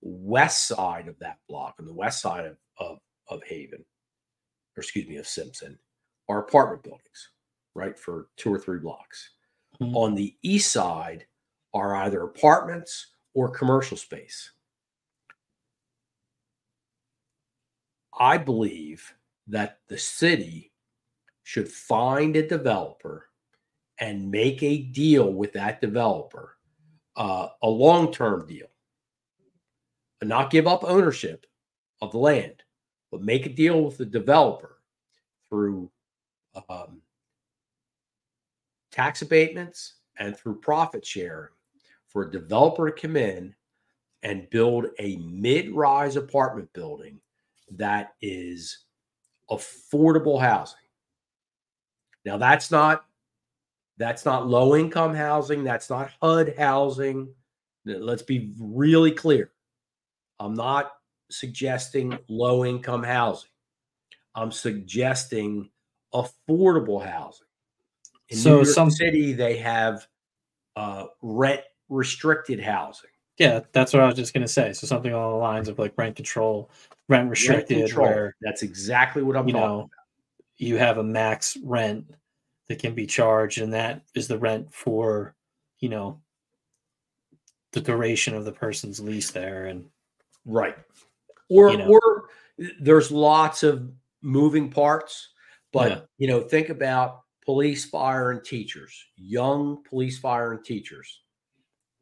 west 0.00 0.66
side 0.66 1.08
of 1.08 1.18
that 1.18 1.36
block, 1.50 1.74
on 1.78 1.84
the 1.84 1.92
west 1.92 2.22
side 2.22 2.46
of, 2.46 2.56
of, 2.78 2.98
of 3.28 3.42
Haven, 3.44 3.84
or 4.76 4.80
excuse 4.80 5.08
me, 5.08 5.16
of 5.16 5.26
Simpson, 5.26 5.78
are 6.28 6.40
apartment 6.40 6.82
buildings, 6.82 7.30
right, 7.74 7.98
for 7.98 8.28
two 8.36 8.52
or 8.52 8.58
three 8.58 8.78
blocks. 8.78 9.30
Mm-hmm. 9.80 9.96
On 9.96 10.14
the 10.14 10.34
east 10.42 10.72
side 10.72 11.26
are 11.74 11.96
either 11.96 12.22
apartments 12.22 13.08
or 13.34 13.48
commercial 13.48 13.96
space. 13.96 14.50
I 18.18 18.36
believe 18.38 19.12
that 19.48 19.78
the 19.88 19.98
city 19.98 20.72
should 21.44 21.68
find 21.68 22.36
a 22.36 22.46
developer 22.46 23.28
and 23.98 24.30
make 24.30 24.62
a 24.62 24.82
deal 24.82 25.32
with 25.32 25.52
that 25.54 25.80
developer, 25.80 26.56
uh, 27.16 27.48
a 27.62 27.68
long 27.68 28.12
term 28.12 28.46
deal, 28.46 28.68
and 30.20 30.28
not 30.28 30.50
give 30.50 30.66
up 30.66 30.84
ownership 30.84 31.46
of 32.00 32.12
the 32.12 32.18
land, 32.18 32.61
but 33.12 33.22
make 33.22 33.46
a 33.46 33.50
deal 33.50 33.84
with 33.84 33.96
the 33.98 34.04
developer 34.04 34.78
through 35.48 35.88
um, 36.68 37.00
tax 38.90 39.22
abatements 39.22 39.94
and 40.18 40.36
through 40.36 40.58
profit 40.58 41.06
sharing 41.06 41.52
for 42.08 42.22
a 42.22 42.32
developer 42.32 42.90
to 42.90 43.00
come 43.00 43.16
in 43.16 43.54
and 44.24 44.50
build 44.50 44.86
a 44.98 45.16
mid 45.18 45.70
rise 45.70 46.16
apartment 46.16 46.72
building 46.72 47.20
that 47.70 48.14
is 48.20 48.78
affordable 49.50 50.40
housing 50.40 50.78
now 52.24 52.36
that's 52.36 52.70
not 52.70 53.04
that's 53.98 54.24
not 54.24 54.48
low 54.48 54.74
income 54.74 55.14
housing, 55.14 55.62
that's 55.64 55.90
not 55.90 56.10
HUD 56.20 56.54
housing. 56.58 57.32
Let's 57.84 58.22
be 58.22 58.52
really 58.58 59.12
clear. 59.12 59.52
I'm 60.40 60.54
not 60.54 60.92
suggesting 61.32 62.18
low 62.28 62.64
income 62.64 63.02
housing. 63.02 63.50
I'm 64.34 64.52
suggesting 64.52 65.70
affordable 66.14 67.04
housing. 67.04 67.46
In 68.28 68.38
so 68.38 68.58
New 68.58 68.64
some 68.64 68.90
city 68.90 69.32
they 69.32 69.56
have 69.58 70.06
uh, 70.76 71.06
rent 71.20 71.62
restricted 71.88 72.60
housing. 72.60 73.10
Yeah, 73.38 73.60
that's 73.72 73.92
what 73.92 74.02
I 74.02 74.06
was 74.06 74.14
just 74.14 74.34
going 74.34 74.42
to 74.42 74.52
say. 74.52 74.72
So 74.72 74.86
something 74.86 75.12
along 75.12 75.32
the 75.32 75.38
lines 75.38 75.68
of 75.68 75.78
like 75.78 75.94
rent 75.96 76.16
control, 76.16 76.70
rent 77.08 77.28
restricted. 77.28 77.76
Rent 77.76 77.88
control. 77.88 78.06
Where, 78.06 78.36
that's 78.40 78.62
exactly 78.62 79.22
what 79.22 79.36
I'm 79.36 79.48
you 79.48 79.54
talking 79.54 79.68
know, 79.68 79.78
about 79.80 79.90
you 80.58 80.76
have 80.76 80.98
a 80.98 81.02
max 81.02 81.56
rent 81.64 82.14
that 82.68 82.78
can 82.78 82.94
be 82.94 83.06
charged, 83.06 83.60
and 83.60 83.72
that 83.72 84.02
is 84.14 84.28
the 84.28 84.38
rent 84.38 84.72
for, 84.72 85.34
you 85.80 85.88
know, 85.88 86.20
the 87.72 87.80
duration 87.80 88.34
of 88.34 88.44
the 88.44 88.52
person's 88.52 89.00
lease 89.00 89.30
there. 89.30 89.66
And 89.66 89.86
right, 90.44 90.76
or 91.52 91.70
you 91.70 91.78
know. 91.78 91.86
or 91.86 92.24
there's 92.80 93.10
lots 93.10 93.62
of 93.62 93.90
moving 94.22 94.70
parts, 94.70 95.30
but 95.72 95.90
yeah. 95.90 96.00
you 96.18 96.28
know, 96.28 96.40
think 96.40 96.68
about 96.68 97.22
police, 97.44 97.84
fire, 97.84 98.30
and 98.30 98.44
teachers, 98.44 99.06
young 99.16 99.82
police, 99.88 100.18
fire, 100.18 100.52
and 100.52 100.64
teachers. 100.64 101.20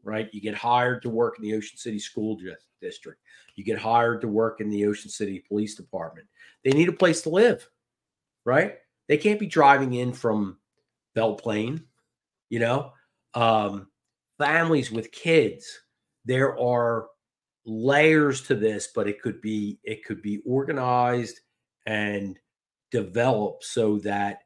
Right, 0.03 0.31
you 0.33 0.41
get 0.41 0.55
hired 0.55 1.03
to 1.03 1.11
work 1.11 1.37
in 1.39 1.45
the 1.45 1.55
Ocean 1.55 1.77
City 1.77 1.99
School 1.99 2.39
District. 2.81 3.21
You 3.57 3.65
get 3.65 3.79
hired 3.79 4.23
to 4.23 4.29
work 4.29 4.63
in 4.63 4.71
the 4.71 4.87
Ocean 4.87 5.11
City 5.11 5.45
Police 5.47 5.75
Department. 5.75 6.27
They 6.65 6.71
need 6.71 6.89
a 6.89 6.93
place 6.93 7.21
to 7.23 7.29
live 7.29 7.69
right? 8.45 8.75
They 9.09 9.17
can't 9.17 9.41
be 9.41 9.47
driving 9.47 9.95
in 9.95 10.13
from 10.13 10.59
Belleplain, 11.15 11.83
you 12.49 12.59
know. 12.59 12.93
Um, 13.35 13.89
families 14.39 14.91
with 14.91 15.13
kids, 15.13 15.81
there 16.25 16.59
are 16.59 17.07
layers 17.71 18.43
to 18.43 18.57
this, 18.57 18.89
but 18.95 19.09
it 19.09 19.23
could 19.23 19.41
be 19.41 19.79
it 19.85 20.05
could 20.05 20.21
be 20.21 20.43
organized 20.45 21.41
and 21.87 22.37
developed 22.91 23.65
so 23.65 23.99
that 23.99 24.41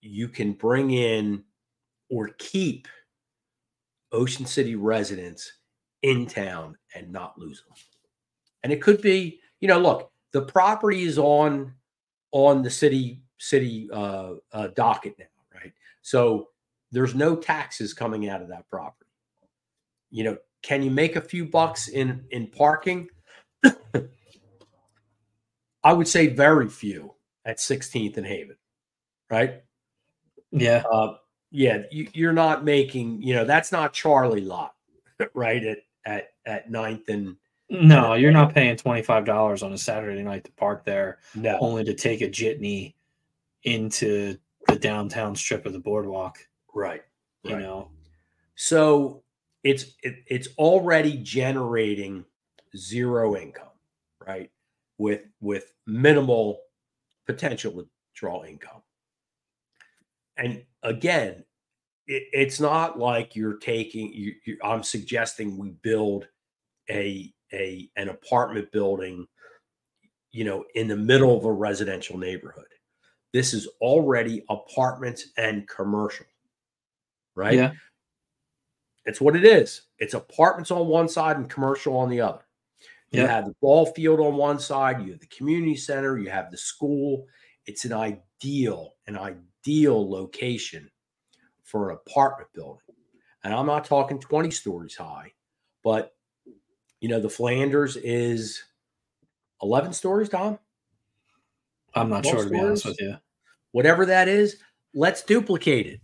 you 0.00 0.28
can 0.28 0.52
bring 0.52 0.92
in 0.92 1.42
or 2.08 2.30
keep 2.38 2.86
Ocean 4.12 4.46
City 4.46 4.76
residents 4.76 5.52
in 6.02 6.26
town 6.26 6.76
and 6.94 7.10
not 7.10 7.36
lose 7.38 7.64
them. 7.66 7.76
And 8.62 8.72
it 8.72 8.80
could 8.80 9.02
be, 9.02 9.40
you 9.60 9.66
know, 9.66 9.80
look, 9.80 10.12
the 10.32 10.42
property 10.42 11.02
is 11.02 11.18
on 11.18 11.74
on 12.30 12.62
the 12.62 12.70
city 12.70 13.22
city 13.38 13.88
uh, 13.92 14.34
uh, 14.52 14.68
docket 14.76 15.18
now, 15.18 15.24
right? 15.52 15.72
So 16.02 16.50
there's 16.92 17.16
no 17.16 17.34
taxes 17.34 17.92
coming 17.92 18.28
out 18.28 18.42
of 18.42 18.48
that 18.48 18.68
property. 18.68 19.10
You 20.10 20.24
know, 20.24 20.36
can 20.66 20.82
you 20.82 20.90
make 20.90 21.14
a 21.14 21.20
few 21.20 21.46
bucks 21.46 21.86
in 21.86 22.24
in 22.32 22.48
parking? 22.48 23.08
I 25.84 25.92
would 25.92 26.08
say 26.08 26.26
very 26.26 26.68
few 26.68 27.14
at 27.44 27.58
16th 27.58 28.16
and 28.16 28.26
Haven, 28.26 28.56
right? 29.30 29.62
Yeah. 30.50 30.82
Uh, 30.90 31.14
yeah, 31.52 31.82
you, 31.92 32.28
are 32.28 32.32
not 32.32 32.64
making, 32.64 33.22
you 33.22 33.32
know, 33.32 33.44
that's 33.44 33.70
not 33.70 33.92
Charlie 33.92 34.40
lot, 34.40 34.74
right? 35.34 35.62
At 35.64 35.78
at 36.04 36.30
at 36.44 36.68
ninth 36.68 37.08
and 37.08 37.36
no, 37.70 38.14
you're 38.14 38.32
not 38.32 38.52
paying 38.52 38.76
twenty 38.76 39.02
five 39.02 39.24
dollars 39.24 39.62
on 39.62 39.72
a 39.72 39.78
Saturday 39.78 40.22
night 40.22 40.44
to 40.44 40.52
park 40.52 40.84
there, 40.84 41.18
no. 41.36 41.56
only 41.60 41.84
to 41.84 41.94
take 41.94 42.22
a 42.22 42.28
jitney 42.28 42.94
into 43.62 44.36
the 44.66 44.76
downtown 44.76 45.36
strip 45.36 45.64
of 45.64 45.72
the 45.72 45.78
boardwalk. 45.78 46.38
Right. 46.74 47.02
You 47.44 47.54
right. 47.54 47.62
know. 47.62 47.90
So 48.56 49.22
it's 49.66 49.86
it, 50.02 50.22
it's 50.28 50.48
already 50.58 51.16
generating 51.16 52.24
zero 52.76 53.36
income, 53.36 53.66
right? 54.24 54.50
With 54.96 55.22
with 55.40 55.72
minimal 55.86 56.60
potential 57.26 57.72
withdrawal 57.72 58.44
income. 58.44 58.82
And 60.36 60.62
again, 60.84 61.44
it, 62.06 62.22
it's 62.32 62.60
not 62.60 62.98
like 62.98 63.34
you're 63.34 63.58
taking 63.58 64.12
you, 64.12 64.34
you, 64.44 64.56
I'm 64.62 64.84
suggesting 64.84 65.58
we 65.58 65.70
build 65.70 66.28
a 66.88 67.32
a 67.52 67.90
an 67.96 68.08
apartment 68.08 68.70
building 68.70 69.26
you 70.30 70.44
know 70.44 70.64
in 70.76 70.86
the 70.86 70.96
middle 70.96 71.36
of 71.36 71.44
a 71.44 71.52
residential 71.52 72.18
neighborhood 72.18 72.66
this 73.32 73.54
is 73.54 73.68
already 73.80 74.44
apartments 74.50 75.28
and 75.36 75.68
commercial 75.68 76.26
right 77.36 77.54
yeah 77.54 77.72
it's 79.06 79.20
what 79.20 79.36
it 79.36 79.44
is 79.44 79.82
it's 79.98 80.14
apartments 80.14 80.70
on 80.70 80.86
one 80.86 81.08
side 81.08 81.36
and 81.36 81.48
commercial 81.50 81.96
on 81.96 82.08
the 82.08 82.20
other 82.20 82.42
you 83.10 83.22
yeah. 83.22 83.28
have 83.28 83.46
the 83.46 83.54
ball 83.62 83.86
field 83.86 84.20
on 84.20 84.36
one 84.36 84.58
side 84.58 85.02
you 85.02 85.12
have 85.12 85.20
the 85.20 85.26
community 85.26 85.76
center 85.76 86.18
you 86.18 86.28
have 86.28 86.50
the 86.50 86.56
school 86.56 87.26
it's 87.66 87.84
an 87.84 87.92
ideal 87.92 88.94
an 89.06 89.16
ideal 89.16 90.08
location 90.10 90.90
for 91.62 91.90
an 91.90 91.96
apartment 91.96 92.48
building 92.52 92.82
and 93.44 93.54
i'm 93.54 93.66
not 93.66 93.84
talking 93.84 94.18
20 94.18 94.50
stories 94.50 94.96
high 94.96 95.32
but 95.82 96.16
you 97.00 97.08
know, 97.08 97.20
the 97.20 97.30
Flanders 97.30 97.96
is 97.96 98.62
11 99.62 99.92
stories, 99.92 100.28
Tom. 100.28 100.58
I'm 101.94 102.10
not 102.10 102.26
sure 102.26 102.34
Most 102.34 102.44
to 102.44 102.50
be 102.50 102.58
honest 102.58 102.84
with 102.84 103.00
you. 103.00 103.16
Whatever 103.72 104.06
that 104.06 104.26
is, 104.26 104.56
let's 104.94 105.22
duplicate 105.22 105.86
it. 105.86 106.00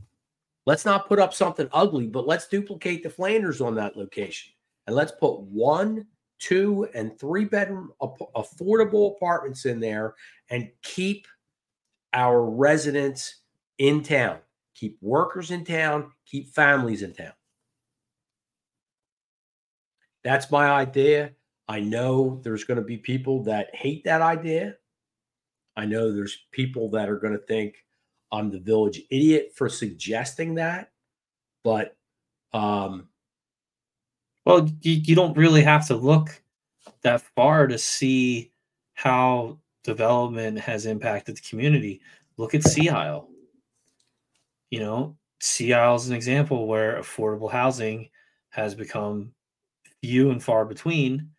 Let's 0.64 0.84
not 0.84 1.08
put 1.08 1.18
up 1.18 1.34
something 1.34 1.68
ugly, 1.72 2.06
but 2.06 2.26
let's 2.26 2.46
duplicate 2.46 3.02
the 3.02 3.10
Flanders 3.10 3.60
on 3.60 3.74
that 3.74 3.96
location. 3.96 4.52
And 4.86 4.94
let's 4.94 5.12
put 5.12 5.40
one, 5.40 6.06
two, 6.38 6.88
and 6.94 7.18
three 7.18 7.44
bedroom 7.44 7.92
affordable 8.00 9.16
apartments 9.16 9.64
in 9.66 9.80
there 9.80 10.14
and 10.50 10.70
keep 10.82 11.26
our 12.12 12.44
residents 12.44 13.40
in 13.78 14.02
town, 14.02 14.38
keep 14.74 14.98
workers 15.00 15.50
in 15.50 15.64
town, 15.64 16.12
keep 16.26 16.48
families 16.54 17.02
in 17.02 17.12
town. 17.12 17.32
That's 20.22 20.50
my 20.50 20.70
idea. 20.70 21.32
I 21.68 21.80
know 21.80 22.40
there's 22.44 22.64
going 22.64 22.78
to 22.78 22.84
be 22.84 22.98
people 22.98 23.42
that 23.44 23.74
hate 23.74 24.04
that 24.04 24.20
idea. 24.20 24.76
I 25.76 25.86
know 25.86 26.12
there's 26.12 26.38
people 26.52 26.90
that 26.90 27.08
are 27.08 27.18
going 27.18 27.32
to 27.32 27.46
think 27.46 27.76
I'm 28.32 28.50
the 28.50 28.58
village 28.58 29.02
idiot 29.10 29.52
for 29.54 29.68
suggesting 29.68 30.54
that, 30.56 30.90
but 31.62 31.96
um, 32.52 33.08
Well, 34.44 34.68
you, 34.80 34.92
you 34.94 35.14
don't 35.14 35.36
really 35.36 35.62
have 35.62 35.86
to 35.88 35.96
look 35.96 36.42
that 37.02 37.20
far 37.36 37.66
to 37.66 37.78
see 37.78 38.50
how 38.94 39.58
development 39.84 40.58
has 40.58 40.86
impacted 40.86 41.36
the 41.36 41.42
community. 41.42 42.00
Look 42.36 42.54
at 42.54 42.64
Sea 42.64 42.88
Isle. 42.88 43.28
You 44.70 44.80
know, 44.80 45.16
Sea 45.40 45.74
Isle 45.74 45.96
is 45.96 46.08
an 46.08 46.14
example 46.16 46.66
where 46.66 46.98
affordable 46.98 47.50
housing 47.50 48.08
has 48.50 48.74
become 48.74 49.32
few 50.02 50.30
and 50.30 50.42
far 50.42 50.64
between, 50.64 51.30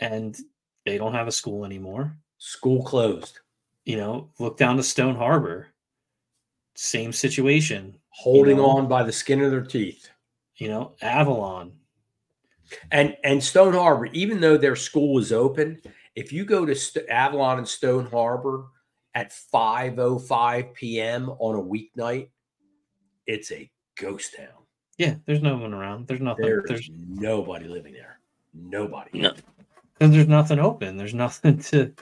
and 0.00 0.36
they 0.84 0.98
don't 0.98 1.14
have 1.14 1.28
a 1.28 1.32
school 1.32 1.64
anymore. 1.64 2.16
school 2.38 2.82
closed, 2.82 3.40
You 3.84 3.96
know, 3.96 4.30
look 4.38 4.56
down 4.56 4.76
to 4.76 4.82
Stone 4.82 5.16
Harbor. 5.16 5.68
Same 6.76 7.12
situation. 7.12 7.96
holding 8.10 8.58
know? 8.58 8.66
on 8.66 8.88
by 8.88 9.02
the 9.02 9.12
skin 9.12 9.42
of 9.42 9.50
their 9.50 9.64
teeth. 9.64 10.08
You 10.56 10.68
know, 10.68 10.92
Avalon. 11.02 11.72
And 12.90 13.16
and 13.24 13.42
Stone 13.42 13.74
Harbor, 13.74 14.06
even 14.06 14.40
though 14.40 14.56
their 14.56 14.76
school 14.76 15.18
is 15.18 15.32
open, 15.32 15.80
if 16.14 16.32
you 16.32 16.44
go 16.44 16.64
to 16.66 16.74
St- 16.74 17.08
Avalon 17.08 17.58
and 17.58 17.68
Stone 17.68 18.06
Harbor 18.06 18.66
at 19.14 19.30
5:05 19.32 20.74
p.m. 20.74 21.30
on 21.38 21.54
a 21.54 21.62
weeknight, 21.62 22.28
it's 23.26 23.52
a 23.52 23.70
ghost 23.98 24.34
town. 24.36 24.48
Yeah, 24.98 25.14
there's 25.26 25.42
no 25.42 25.56
one 25.56 25.74
around. 25.74 26.06
There's 26.08 26.20
nothing. 26.20 26.44
There's 26.46 26.64
there's 26.66 26.90
nobody 27.08 27.66
living 27.68 27.92
there. 27.92 28.18
Nobody. 28.54 29.20
No. 29.20 29.32
because 29.98 30.12
there's 30.12 30.26
nothing 30.28 30.58
open. 30.58 30.96
There's 30.96 31.14
nothing 31.14 31.58
to 31.58 31.92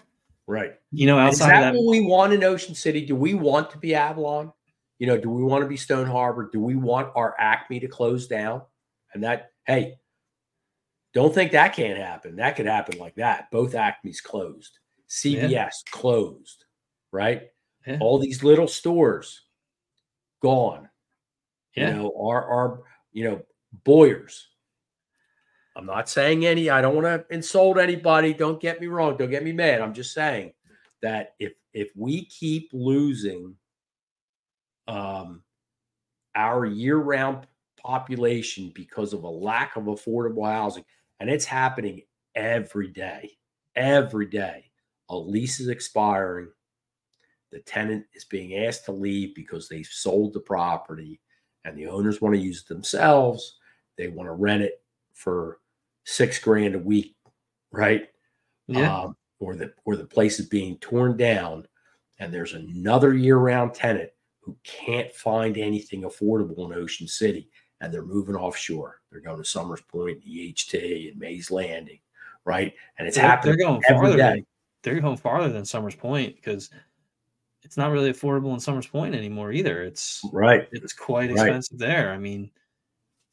Right. 0.47 0.75
you 0.93 1.07
know 1.07 1.19
And 1.19 1.33
Is 1.33 1.41
outside 1.41 1.53
that 1.63 1.69
of 1.69 1.75
that. 1.75 1.81
what 1.81 1.91
we 1.91 2.01
want 2.07 2.33
in 2.33 2.45
Ocean 2.45 2.75
City? 2.75 3.05
Do 3.05 3.17
we 3.17 3.35
want 3.35 3.71
to 3.71 3.79
be 3.79 3.95
Avalon? 3.95 4.53
You 4.99 5.07
know, 5.07 5.19
do 5.19 5.29
we 5.29 5.43
want 5.43 5.63
to 5.63 5.69
be 5.69 5.77
Stone 5.77 6.07
Harbor? 6.07 6.49
Do 6.53 6.61
we 6.61 6.77
want 6.77 7.13
our 7.15 7.35
Acme 7.39 7.81
to 7.81 7.89
close 7.89 8.27
down? 8.27 8.63
And 9.13 9.25
that, 9.25 9.51
hey, 9.67 9.97
don't 11.15 11.35
think 11.35 11.53
that 11.53 11.75
can't 11.75 11.99
happen. 11.99 12.37
That 12.37 12.57
could 12.57 12.67
happen 12.67 12.99
like 12.99 13.17
that. 13.17 13.51
Both 13.51 13.75
Acme's 13.75 14.21
closed. 14.21 14.79
CVS 15.09 15.85
closed, 15.91 16.65
right? 17.13 17.43
Yeah. 17.87 17.99
All 18.01 18.19
these 18.19 18.43
little 18.43 18.67
stores 18.67 19.43
gone. 20.43 20.89
Yeah. 21.77 21.91
You 21.91 22.03
know, 22.03 22.13
our 22.21 22.45
our 22.45 22.81
you 23.13 23.25
know 23.25 23.43
Boyers. 23.85 24.49
I'm 25.77 25.87
not 25.87 26.09
saying 26.09 26.47
any. 26.47 26.71
I 26.71 26.81
don't 26.81 26.95
want 26.95 27.07
to 27.07 27.35
insult 27.35 27.79
anybody. 27.79 28.33
Don't 28.33 28.61
get 28.61 28.81
me 28.81 28.87
wrong. 28.87 29.17
Don't 29.17 29.31
get 29.31 29.43
me 29.43 29.53
mad. 29.53 29.81
I'm 29.81 29.95
just 29.95 30.15
saying 30.15 30.53
that 31.03 31.35
if 31.39 31.53
if 31.73 31.91
we 31.97 32.27
keep 32.27 32.71
losing 32.73 33.57
um 34.87 35.43
our 36.35 36.67
year-round 36.67 37.47
population 37.77 38.73
because 38.75 39.13
of 39.13 39.23
a 39.23 39.29
lack 39.29 39.77
of 39.77 39.85
affordable 39.85 40.51
housing, 40.51 40.85
and 41.21 41.31
it's 41.31 41.45
happening 41.45 42.03
every 42.35 42.89
day, 42.89 43.31
every 43.77 44.27
day. 44.27 44.71
A 45.11 45.17
lease 45.17 45.61
is 45.61 45.69
expiring. 45.69 46.49
The 47.53 47.61
tenant 47.61 48.05
is 48.15 48.25
being 48.25 48.65
asked 48.65 48.87
to 48.87 48.93
leave 48.93 49.35
because 49.35 49.69
they've 49.69 49.87
sold 49.87 50.33
the 50.33 50.41
property 50.41 51.21
and 51.65 51.77
the 51.77 51.87
owners 51.87 52.21
want 52.21 52.35
to 52.35 52.41
use 52.41 52.63
it 52.63 52.69
themselves. 52.69 53.59
They 53.97 54.09
want 54.09 54.29
to 54.29 54.33
rent 54.33 54.63
it 54.63 54.83
for 55.13 55.61
six 56.05 56.39
grand 56.39 56.75
a 56.75 56.79
week, 56.79 57.15
right? 57.71 58.09
Yeah. 58.67 59.03
Um, 59.03 59.17
or 59.41 59.55
the 59.55 59.73
or 59.85 59.97
the 59.97 60.07
place 60.07 60.41
is 60.41 60.47
being 60.47 60.79
torn 60.79 61.17
down, 61.17 61.67
and 62.19 62.33
there's 62.33 62.55
another 62.55 63.15
year-round 63.15 63.75
tenant 63.75 64.11
who 64.45 64.57
can't 64.65 65.13
find 65.13 65.57
anything 65.57 66.03
affordable 66.03 66.71
in 66.71 66.79
Ocean 66.79 67.09
City, 67.09 67.49
and 67.81 67.93
they're 67.93 68.05
moving 68.05 68.35
offshore. 68.37 69.01
They're 69.11 69.21
going 69.21 69.39
to 69.39 69.45
Somers 69.45 69.81
Point, 69.83 70.21
EHT, 70.25 71.11
and 71.13 71.19
Mays 71.19 71.51
Landing, 71.51 72.01
right? 72.45 72.75
And 72.99 73.09
it's 73.09 73.17
They're- 73.17 73.27
happening 73.27 73.57
They're 73.57 73.67
going 73.67 73.83
farther. 73.89 74.17
Than, 74.17 74.47
they're 74.83 75.01
going 75.01 75.17
farther 75.17 75.49
than 75.51 75.65
Somers 75.65 75.95
Point 75.97 76.37
because 76.37 76.69
it's 77.63 77.79
not 77.79 77.91
really 77.91 78.13
affordable 78.13 78.53
in 78.53 78.61
Somers 78.61 78.87
Point 78.87 79.15
anymore 79.15 79.51
either. 79.53 79.83
It's 79.83 80.21
Right. 80.33 80.69
it's 80.73 80.93
quite 80.93 81.31
Right. 81.31 81.39
expensive 81.47 81.79
there. 81.79 82.13
I 82.13 82.19
mean, 82.19 82.51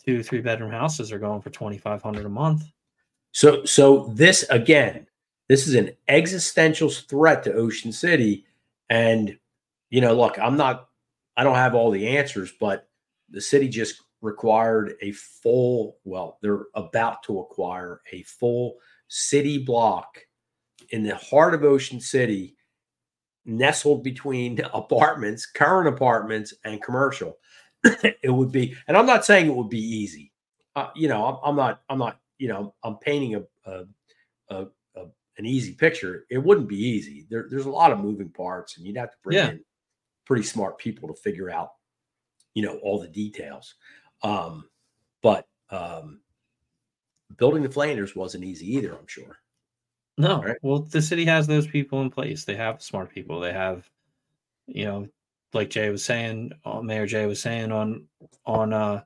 two 0.05 0.23
three 0.23 0.39
bedroom 0.41 0.71
houses 0.71 1.11
are 1.11 1.19
going 1.19 1.41
for 1.41 1.49
twenty 1.49 1.77
five 1.77 2.01
hundred 2.01 2.25
a 2.25 2.29
month. 2.29 2.63
So 3.33 3.65
so 3.65 4.07
this 4.15 4.43
again, 4.49 5.07
this 5.49 5.67
is 5.67 5.75
an 5.75 5.91
existential 6.07 6.89
threat 6.89 7.43
to 7.43 7.53
Ocean 7.53 7.91
City. 7.91 8.45
And 8.89 9.37
you 9.89 9.99
know, 9.99 10.13
look, 10.15 10.39
I'm 10.39 10.55
not 10.55 10.87
I 11.41 11.43
don't 11.43 11.55
have 11.55 11.73
all 11.73 11.89
the 11.89 12.07
answers, 12.07 12.53
but 12.59 12.87
the 13.31 13.41
city 13.41 13.67
just 13.67 13.99
required 14.21 14.93
a 15.01 15.11
full, 15.13 15.97
well, 16.03 16.37
they're 16.43 16.65
about 16.75 17.23
to 17.23 17.39
acquire 17.39 17.99
a 18.11 18.21
full 18.21 18.75
city 19.07 19.57
block 19.57 20.19
in 20.91 21.01
the 21.01 21.15
heart 21.15 21.55
of 21.55 21.63
Ocean 21.63 21.99
City, 21.99 22.55
nestled 23.43 24.03
between 24.03 24.61
apartments, 24.75 25.47
current 25.47 25.87
apartments, 25.87 26.53
and 26.63 26.79
commercial. 26.83 27.39
it 27.83 28.31
would 28.31 28.51
be, 28.51 28.75
and 28.87 28.95
I'm 28.95 29.07
not 29.07 29.25
saying 29.25 29.47
it 29.47 29.55
would 29.55 29.69
be 29.69 29.81
easy. 29.81 30.31
Uh, 30.75 30.89
you 30.95 31.07
know, 31.07 31.25
I'm, 31.25 31.37
I'm 31.43 31.55
not, 31.55 31.81
I'm 31.89 31.97
not, 31.97 32.19
you 32.37 32.49
know, 32.49 32.75
I'm 32.83 32.97
painting 32.97 33.33
a, 33.33 33.41
a, 33.65 33.85
a, 34.51 34.67
a 34.95 35.05
an 35.39 35.47
easy 35.47 35.73
picture. 35.73 36.25
It 36.29 36.37
wouldn't 36.37 36.69
be 36.69 36.77
easy. 36.77 37.25
There, 37.31 37.47
there's 37.49 37.65
a 37.65 37.71
lot 37.71 37.91
of 37.91 37.97
moving 37.99 38.29
parts, 38.29 38.77
and 38.77 38.85
you'd 38.85 38.97
have 38.97 39.09
to 39.09 39.17
bring 39.23 39.37
Yeah. 39.39 39.49
in 39.49 39.63
pretty 40.31 40.47
smart 40.47 40.77
people 40.77 41.09
to 41.09 41.21
figure 41.21 41.49
out, 41.49 41.71
you 42.53 42.63
know, 42.63 42.77
all 42.83 42.97
the 42.97 43.07
details. 43.09 43.75
Um, 44.23 44.63
but 45.21 45.45
um, 45.71 46.21
building 47.35 47.63
the 47.63 47.69
Flanders 47.69 48.15
wasn't 48.15 48.45
easy 48.45 48.77
either. 48.77 48.93
I'm 48.97 49.07
sure. 49.07 49.39
No, 50.17 50.41
Right. 50.41 50.55
well, 50.61 50.79
the 50.83 51.01
city 51.01 51.25
has 51.25 51.47
those 51.47 51.67
people 51.67 52.01
in 52.01 52.09
place. 52.09 52.45
They 52.45 52.55
have 52.55 52.81
smart 52.81 53.11
people. 53.13 53.41
They 53.41 53.51
have, 53.51 53.89
you 54.67 54.85
know, 54.85 55.07
like 55.51 55.69
Jay 55.69 55.89
was 55.89 56.05
saying, 56.05 56.53
uh, 56.63 56.81
Mayor 56.81 57.05
Jay 57.07 57.25
was 57.25 57.41
saying 57.41 57.73
on 57.73 58.07
on 58.45 58.71
uh, 58.71 59.01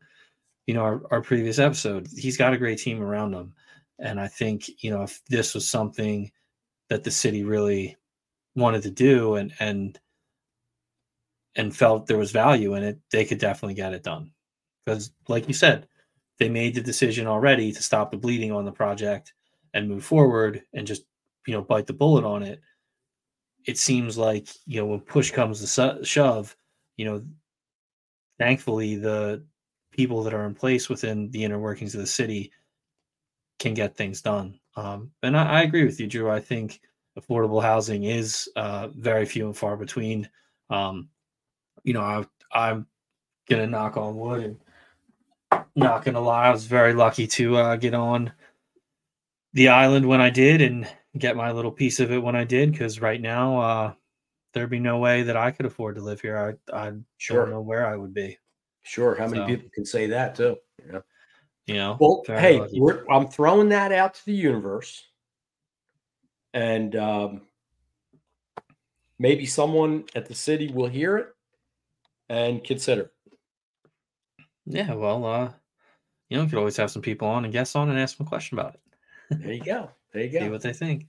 you 0.67 0.76
know, 0.76 0.82
our, 0.82 1.01
our 1.09 1.21
previous 1.23 1.57
episode. 1.57 2.07
He's 2.15 2.38
got 2.38 2.53
a 2.53 2.57
great 2.57 2.78
team 2.78 3.01
around 3.01 3.34
him, 3.34 3.55
and 3.97 4.19
I 4.19 4.28
think 4.28 4.69
you 4.84 4.91
know 4.91 5.01
if 5.01 5.23
this 5.28 5.55
was 5.55 5.67
something 5.67 6.32
that 6.89 7.03
the 7.03 7.09
city 7.09 7.43
really 7.43 7.97
wanted 8.55 8.84
to 8.84 8.91
do 8.91 9.36
and 9.36 9.51
and 9.59 9.99
and 11.56 11.76
felt 11.76 12.06
there 12.06 12.18
was 12.18 12.32
value 12.32 12.76
in 12.76 12.84
it, 12.84 12.99
they 13.12 13.26
could 13.26 13.38
definitely 13.38 13.76
get 13.76 13.93
it 13.93 14.03
done. 14.03 14.32
Because, 14.86 15.12
like 15.28 15.47
you 15.47 15.53
said, 15.53 15.88
they 16.38 16.49
made 16.49 16.76
the 16.76 16.82
decision 16.82 17.28
already 17.28 17.72
to 17.72 17.84
stop 17.84 18.12
the 18.12 18.18
bleeding 18.18 18.51
on 18.51 18.66
the 18.66 18.72
project 18.72 19.34
and 19.74 19.88
move 19.88 20.03
forward 20.03 20.64
and 20.74 20.86
just 20.86 21.03
you 21.47 21.53
know 21.53 21.62
bite 21.62 21.88
the 21.88 21.93
bullet 21.93 22.26
on 22.26 22.43
it. 22.43 22.62
It 23.66 23.78
seems 23.78 24.18
like 24.18 24.47
you 24.66 24.80
know 24.80 24.86
when 24.86 24.99
push 24.99 25.32
comes 25.32 25.60
to 25.76 25.99
shove 26.03 26.56
you 26.97 27.06
know 27.06 27.24
thankfully 28.38 28.95
the 28.95 29.43
people 29.91 30.24
that 30.24 30.34
are 30.34 30.45
in 30.45 30.53
place 30.53 30.89
within 30.89 31.32
the 31.32 31.43
inner 31.43 31.60
workings 31.60 31.95
of 31.95 32.01
the 32.01 32.08
city 32.08 32.51
can 33.60 33.74
get 33.74 33.95
things 33.95 34.22
done. 34.22 34.60
Um, 34.76 35.12
and 35.24 35.38
I, 35.38 35.60
I 35.60 35.62
agree 35.62 35.86
with 35.86 35.99
you 35.99 36.08
drew. 36.08 36.30
I 36.30 36.41
think 36.41 36.82
affordable 37.18 37.62
housing 37.62 38.03
is 38.03 38.49
uh, 38.58 38.89
very 38.89 39.26
few 39.26 39.45
and 39.45 39.56
far 39.56 39.78
between. 39.78 40.30
Um, 40.70 41.08
you 41.86 41.93
know 41.93 42.01
I, 42.01 42.25
i'm 42.51 42.86
gonna 43.49 43.67
knock 43.67 43.95
on 43.95 44.17
wood 44.17 44.43
and 44.43 45.63
not 45.75 46.03
gonna 46.03 46.19
lie 46.19 46.47
i 46.47 46.51
was 46.51 46.65
very 46.65 46.93
lucky 46.93 47.27
to 47.27 47.55
uh, 47.55 47.75
get 47.77 47.93
on 47.93 48.33
the 49.53 49.69
island 49.69 50.05
when 50.05 50.19
I 50.19 50.29
did 50.29 50.61
and 50.61 50.86
get 51.17 51.38
my 51.38 51.51
little 51.53 51.71
piece 51.71 52.01
of 52.01 52.11
it 52.11 52.21
when 52.21 52.36
I 52.36 52.43
did. 52.43 52.73
Because 52.73 52.99
right 52.99 53.21
now, 53.21 53.57
uh, 53.57 53.93
there'd 54.53 54.69
be 54.69 54.79
no 54.79 54.97
way 54.97 55.23
that 55.23 55.38
I 55.38 55.49
could 55.51 55.65
afford 55.65 55.95
to 55.95 56.01
live 56.01 56.19
here. 56.19 56.57
I 56.73 56.88
I 56.88 56.91
Sure. 57.17 57.43
don't 57.43 57.51
know 57.51 57.61
where 57.61 57.88
I 57.88 57.95
would 57.95 58.13
be. 58.13 58.38
Sure. 58.83 59.15
How 59.15 59.27
many 59.27 59.43
So- 59.43 59.47
people 59.47 59.69
can 59.73 59.86
say 59.86 60.07
that 60.07 60.36
too? 60.36 60.57
You 60.86 60.91
know? 60.91 61.01
You 61.67 61.73
know. 61.75 61.97
Well, 62.01 62.23
hey, 62.27 62.61
we're, 62.73 63.05
I'm 63.09 63.27
throwing 63.29 63.69
that 63.69 63.93
out 63.93 64.15
to 64.15 64.25
the 64.25 64.33
universe, 64.33 65.01
and 66.53 66.93
um, 66.97 67.41
maybe 69.17 69.45
someone 69.45 70.03
at 70.15 70.25
the 70.25 70.36
city 70.36 70.67
will 70.67 70.89
hear 70.89 71.17
it 71.17 71.34
and 72.30 72.63
consider. 72.63 73.11
yeah. 74.65 74.93
Well, 74.93 75.26
uh, 75.26 75.51
you 76.30 76.38
know, 76.38 76.43
you 76.43 76.49
could 76.49 76.59
always 76.59 76.78
have 76.78 76.91
some 76.91 77.01
people 77.01 77.28
on 77.28 77.43
and 77.45 77.53
guests 77.53 77.76
on 77.76 77.89
and 77.89 77.99
ask 77.99 78.17
them 78.17 78.26
a 78.26 78.30
question 78.30 78.57
about 78.57 78.76
it. 78.76 79.39
There 79.39 79.53
you 79.53 79.63
go. 79.63 79.91
There 80.13 80.23
you 80.23 80.32
go. 80.39 80.39
See 80.39 80.49
what 80.49 80.61
they 80.61 80.73
think. 80.73 81.07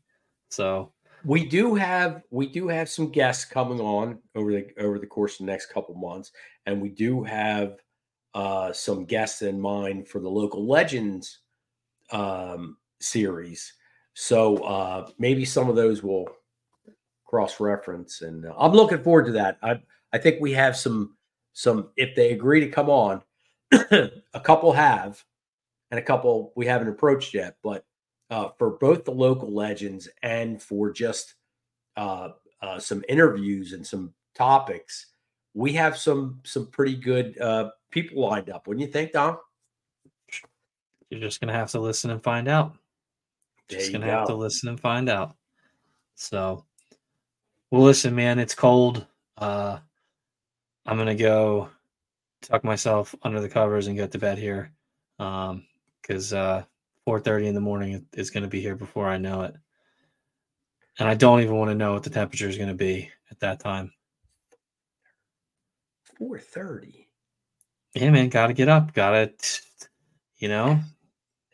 So 0.50 0.92
We 1.24 1.46
do 1.46 1.74
have 1.74 2.22
we 2.30 2.46
do 2.46 2.68
have 2.68 2.88
some 2.88 3.10
guests 3.10 3.44
coming 3.44 3.80
on 3.80 4.18
over 4.34 4.52
the 4.52 4.66
over 4.78 4.98
the 4.98 5.06
course 5.06 5.40
of 5.40 5.46
the 5.46 5.52
next 5.52 5.66
couple 5.66 5.94
months, 5.94 6.32
and 6.66 6.80
we 6.80 6.88
do 6.88 7.24
have 7.24 7.76
uh, 8.34 8.72
some 8.72 9.04
guests 9.04 9.42
in 9.42 9.60
mind 9.60 10.08
for 10.08 10.20
the 10.20 10.28
local 10.28 10.66
legends 10.66 11.40
um, 12.12 12.76
series. 13.00 13.72
So 14.14 14.58
uh, 14.58 15.08
maybe 15.18 15.44
some 15.44 15.68
of 15.68 15.76
those 15.76 16.02
will 16.02 16.28
cross 17.24 17.60
reference, 17.60 18.22
and 18.22 18.46
uh, 18.46 18.54
I'm 18.56 18.72
looking 18.72 19.02
forward 19.02 19.26
to 19.26 19.32
that. 19.32 19.58
I 19.62 19.80
I 20.16 20.18
think 20.18 20.40
we 20.40 20.52
have 20.54 20.78
some 20.78 21.14
some 21.52 21.90
if 21.96 22.14
they 22.14 22.32
agree 22.32 22.60
to 22.60 22.68
come 22.68 22.88
on, 22.88 23.22
a 23.72 24.40
couple 24.42 24.72
have, 24.72 25.22
and 25.90 26.00
a 26.00 26.02
couple 26.02 26.54
we 26.56 26.64
haven't 26.64 26.88
approached 26.88 27.34
yet, 27.34 27.56
but 27.62 27.84
uh, 28.30 28.48
for 28.56 28.70
both 28.70 29.04
the 29.04 29.12
local 29.12 29.52
legends 29.52 30.08
and 30.22 30.62
for 30.62 30.90
just 30.90 31.34
uh, 31.98 32.30
uh, 32.62 32.78
some 32.78 33.04
interviews 33.10 33.74
and 33.74 33.86
some 33.86 34.14
topics, 34.34 35.08
we 35.52 35.74
have 35.74 35.98
some 35.98 36.40
some 36.44 36.66
pretty 36.68 36.96
good 36.96 37.38
uh, 37.38 37.70
people 37.90 38.22
lined 38.22 38.48
up. 38.48 38.66
Wouldn't 38.66 38.86
you 38.86 38.90
think, 38.90 39.12
Dom? 39.12 39.36
you're 41.10 41.20
just 41.20 41.42
gonna 41.42 41.52
have 41.52 41.70
to 41.72 41.78
listen 41.78 42.10
and 42.10 42.22
find 42.22 42.48
out. 42.48 42.74
There 43.68 43.78
Just 43.78 43.92
gonna 43.92 44.06
have 44.06 44.28
to 44.28 44.34
listen 44.34 44.70
and 44.70 44.80
find 44.80 45.10
out. 45.10 45.36
So, 46.14 46.64
well, 47.70 47.82
listen, 47.82 48.14
man, 48.14 48.38
it's 48.38 48.54
cold. 48.54 49.04
Uh, 49.36 49.78
I'm 50.86 50.96
gonna 50.96 51.14
go 51.14 51.68
tuck 52.42 52.64
myself 52.64 53.14
under 53.22 53.40
the 53.40 53.48
covers 53.48 53.86
and 53.86 53.96
get 53.96 54.12
to 54.12 54.18
bed 54.18 54.38
here, 54.38 54.72
um, 55.18 55.66
because 56.00 56.32
uh, 56.32 56.64
4:30 57.06 57.46
in 57.46 57.54
the 57.54 57.60
morning 57.60 58.06
is 58.12 58.30
gonna 58.30 58.48
be 58.48 58.60
here 58.60 58.76
before 58.76 59.08
I 59.08 59.18
know 59.18 59.42
it, 59.42 59.54
and 60.98 61.08
I 61.08 61.14
don't 61.14 61.40
even 61.40 61.56
want 61.56 61.70
to 61.70 61.74
know 61.74 61.92
what 61.92 62.02
the 62.02 62.10
temperature 62.10 62.48
is 62.48 62.58
gonna 62.58 62.74
be 62.74 63.10
at 63.30 63.40
that 63.40 63.60
time. 63.60 63.92
Four 66.18 66.38
thirty. 66.38 67.08
Yeah, 67.94 68.10
man, 68.10 68.28
gotta 68.28 68.52
get 68.52 68.68
up. 68.68 68.94
Gotta, 68.94 69.32
you 70.38 70.48
know, 70.48 70.80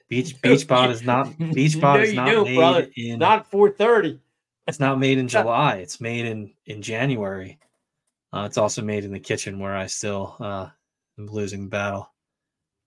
beach 0.08 0.40
beach 0.42 0.66
bod 0.68 0.90
is 0.90 1.02
not 1.02 1.36
beach 1.38 1.80
bod 1.80 2.00
is 2.00 2.14
not 2.14 2.44
made 2.44 2.92
in 2.96 3.18
Not 3.18 3.50
four 3.50 3.70
thirty. 3.70 4.20
It's 4.68 4.78
not 4.78 4.98
made 5.00 5.18
in 5.18 5.28
July. 5.28 5.76
It's 5.76 6.00
made 6.00 6.26
in 6.26 6.52
in 6.66 6.82
January. 6.82 7.58
Uh, 8.32 8.44
it's 8.46 8.58
also 8.58 8.82
made 8.82 9.04
in 9.04 9.12
the 9.12 9.20
kitchen 9.20 9.58
where 9.58 9.76
I 9.76 9.86
still 9.86 10.36
uh, 10.40 10.68
am 11.18 11.26
losing 11.26 11.64
the 11.64 11.68
battle, 11.70 12.12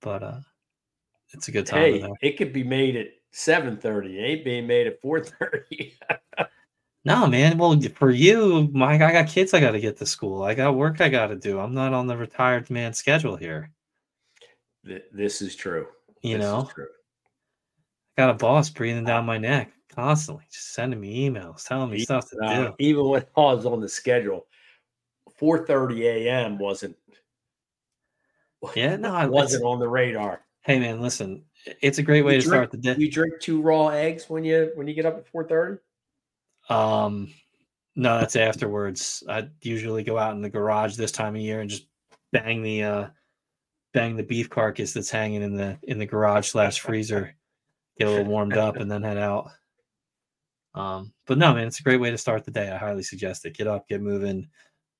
but 0.02 0.24
uh, 0.24 0.40
it's 1.34 1.48
a 1.48 1.52
good 1.52 1.68
time. 1.68 1.82
Hey, 1.82 2.14
it 2.22 2.38
could 2.38 2.52
be 2.52 2.64
made 2.64 2.96
at 2.96 3.08
seven 3.32 3.78
thirty. 3.78 4.18
It 4.20 4.24
ain't 4.24 4.46
being 4.46 4.66
made 4.68 4.88
at 4.88 5.02
four 5.02 5.22
thirty. 5.24 5.94
No, 7.08 7.28
man. 7.28 7.60
Well, 7.60 7.80
for 7.94 8.10
you, 8.10 8.68
Mike, 8.74 9.02
I 9.02 9.12
got 9.12 9.28
kids 9.28 9.54
I 9.54 9.60
got 9.60 9.72
to 9.74 9.80
get 9.80 9.98
to 9.98 10.08
school. 10.08 10.42
I 10.42 10.56
got 10.56 10.76
work 10.76 11.02
I 11.02 11.10
got 11.10 11.28
to 11.28 11.36
do. 11.36 11.60
I'm 11.60 11.76
not 11.76 11.94
on 11.94 12.08
the 12.08 12.18
retired 12.18 12.72
man 12.72 12.94
schedule 12.94 13.36
here. 13.36 13.70
this 14.84 15.40
is 15.44 15.56
true. 15.56 15.86
You 16.24 16.38
This 16.38 16.46
know, 16.46 16.68
true. 16.74 16.88
got 18.18 18.32
a 18.32 18.34
boss 18.34 18.72
breathing 18.72 19.04
down 19.04 19.24
my 19.28 19.38
neck 19.38 19.72
constantly, 19.94 20.46
just 20.52 20.74
sending 20.74 21.00
me 21.00 21.30
emails, 21.30 21.68
telling 21.68 21.92
me 21.92 22.00
stuff 22.00 22.28
to 22.32 22.40
Uh, 22.44 22.68
do. 22.70 22.76
even 22.80 23.08
when 23.08 23.22
I 23.38 23.42
was 23.42 23.68
on 23.68 23.82
the 23.82 23.90
schedule, 23.90 24.48
four 25.38 25.66
thirty 25.66 26.08
a.m. 26.08 26.58
wasn't 26.58 26.96
Yeah, 28.76 28.96
no, 28.96 29.14
I 29.14 29.26
wasn't 29.26 29.64
on 29.64 29.80
the 29.80 29.88
radar. 29.88 30.42
Hey, 30.64 30.80
man, 30.80 31.00
listen, 31.00 31.44
it's 31.82 32.00
a 32.00 32.04
great 32.04 32.24
way 32.24 32.36
You 32.36 32.42
to 32.42 32.48
drink- 32.48 32.58
start 32.60 32.72
the 32.72 32.78
day. 32.78 32.96
You 32.98 33.12
drink 33.12 33.34
two 33.40 33.62
raw 33.62 33.90
eggs 33.90 34.30
when 34.30 34.44
you 34.44 34.72
when 34.76 34.88
you 34.88 34.94
get 34.96 35.06
up 35.06 35.18
at 35.18 35.28
four 35.28 35.44
thirty. 35.48 35.78
Um, 36.70 37.32
no, 37.96 38.20
that's 38.20 38.36
afterwards. 38.36 39.24
I 39.30 39.48
usually 39.62 40.04
go 40.04 40.18
out 40.18 40.34
in 40.34 40.42
the 40.42 40.50
garage 40.50 40.96
this 40.96 41.12
time 41.12 41.36
of 41.36 41.42
year 41.42 41.62
and 41.62 41.70
just 41.70 41.86
bang 42.32 42.64
the 42.64 42.84
uh 42.84 43.08
bang 43.94 44.16
the 44.18 44.24
beef 44.24 44.50
carcass 44.50 44.92
that's 44.94 45.12
hanging 45.12 45.44
in 45.44 45.56
the 45.56 45.78
in 45.84 46.00
the 46.00 46.06
garage 46.08 46.48
slash 46.48 46.80
freezer, 46.80 47.36
get 48.00 48.08
a 48.08 48.12
little 48.12 48.26
warmed 48.26 48.58
up, 48.58 48.78
and 48.78 48.90
then 48.90 49.04
head 49.04 49.18
out. 49.18 49.52
Um, 50.74 51.14
but 51.28 51.38
no, 51.38 51.54
man, 51.54 51.68
it's 51.68 51.80
a 51.80 51.84
great 51.84 52.02
way 52.02 52.10
to 52.12 52.18
start 52.18 52.44
the 52.44 52.52
day. 52.52 52.70
I 52.70 52.78
highly 52.78 53.04
suggest 53.04 53.46
it. 53.46 53.56
Get 53.56 53.68
up, 53.68 53.88
get 53.88 54.02
moving, 54.02 54.50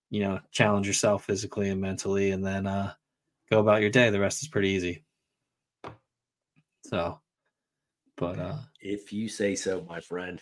you 0.10 0.22
know, 0.22 0.40
challenge 0.52 0.88
yourself 0.88 1.26
physically 1.26 1.70
and 1.70 1.82
mentally, 1.82 2.32
and 2.32 2.46
then 2.46 2.68
uh 2.68 2.94
go 3.50 3.60
about 3.60 3.82
your 3.82 3.90
day. 3.90 4.10
The 4.10 4.20
rest 4.20 4.42
is 4.42 4.48
pretty 4.50 4.70
easy. 4.70 5.04
So, 6.86 7.20
but 8.18 8.40
uh 8.40 8.58
If 8.80 9.12
you 9.12 9.28
say 9.28 9.56
so, 9.56 9.86
my 9.90 10.00
friend. 10.00 10.42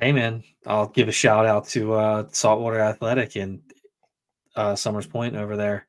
Hey 0.00 0.12
man, 0.12 0.44
I'll 0.66 0.88
give 0.88 1.08
a 1.08 1.12
shout 1.12 1.46
out 1.46 1.66
to 1.68 1.94
uh, 1.94 2.28
Saltwater 2.30 2.78
Athletic 2.78 3.36
in 3.36 3.62
uh, 4.54 4.76
Somers 4.76 5.06
Point 5.06 5.34
over 5.34 5.56
there. 5.56 5.86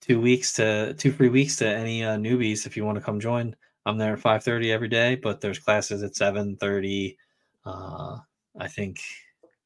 Two 0.00 0.20
weeks 0.20 0.52
to 0.54 0.94
two 0.94 1.12
free 1.12 1.28
weeks 1.28 1.56
to 1.56 1.68
any 1.68 2.04
uh, 2.04 2.16
newbies 2.16 2.64
if 2.64 2.76
you 2.76 2.84
want 2.84 2.96
to 2.96 3.04
come 3.04 3.20
join. 3.20 3.56
I'm 3.86 3.98
there 3.98 4.12
at 4.14 4.20
5:30 4.20 4.70
every 4.70 4.88
day, 4.88 5.16
but 5.16 5.40
there's 5.40 5.58
classes 5.58 6.02
at 6.02 6.14
7:30, 6.14 7.16
uh, 7.64 8.18
I 8.58 8.68
think 8.68 9.00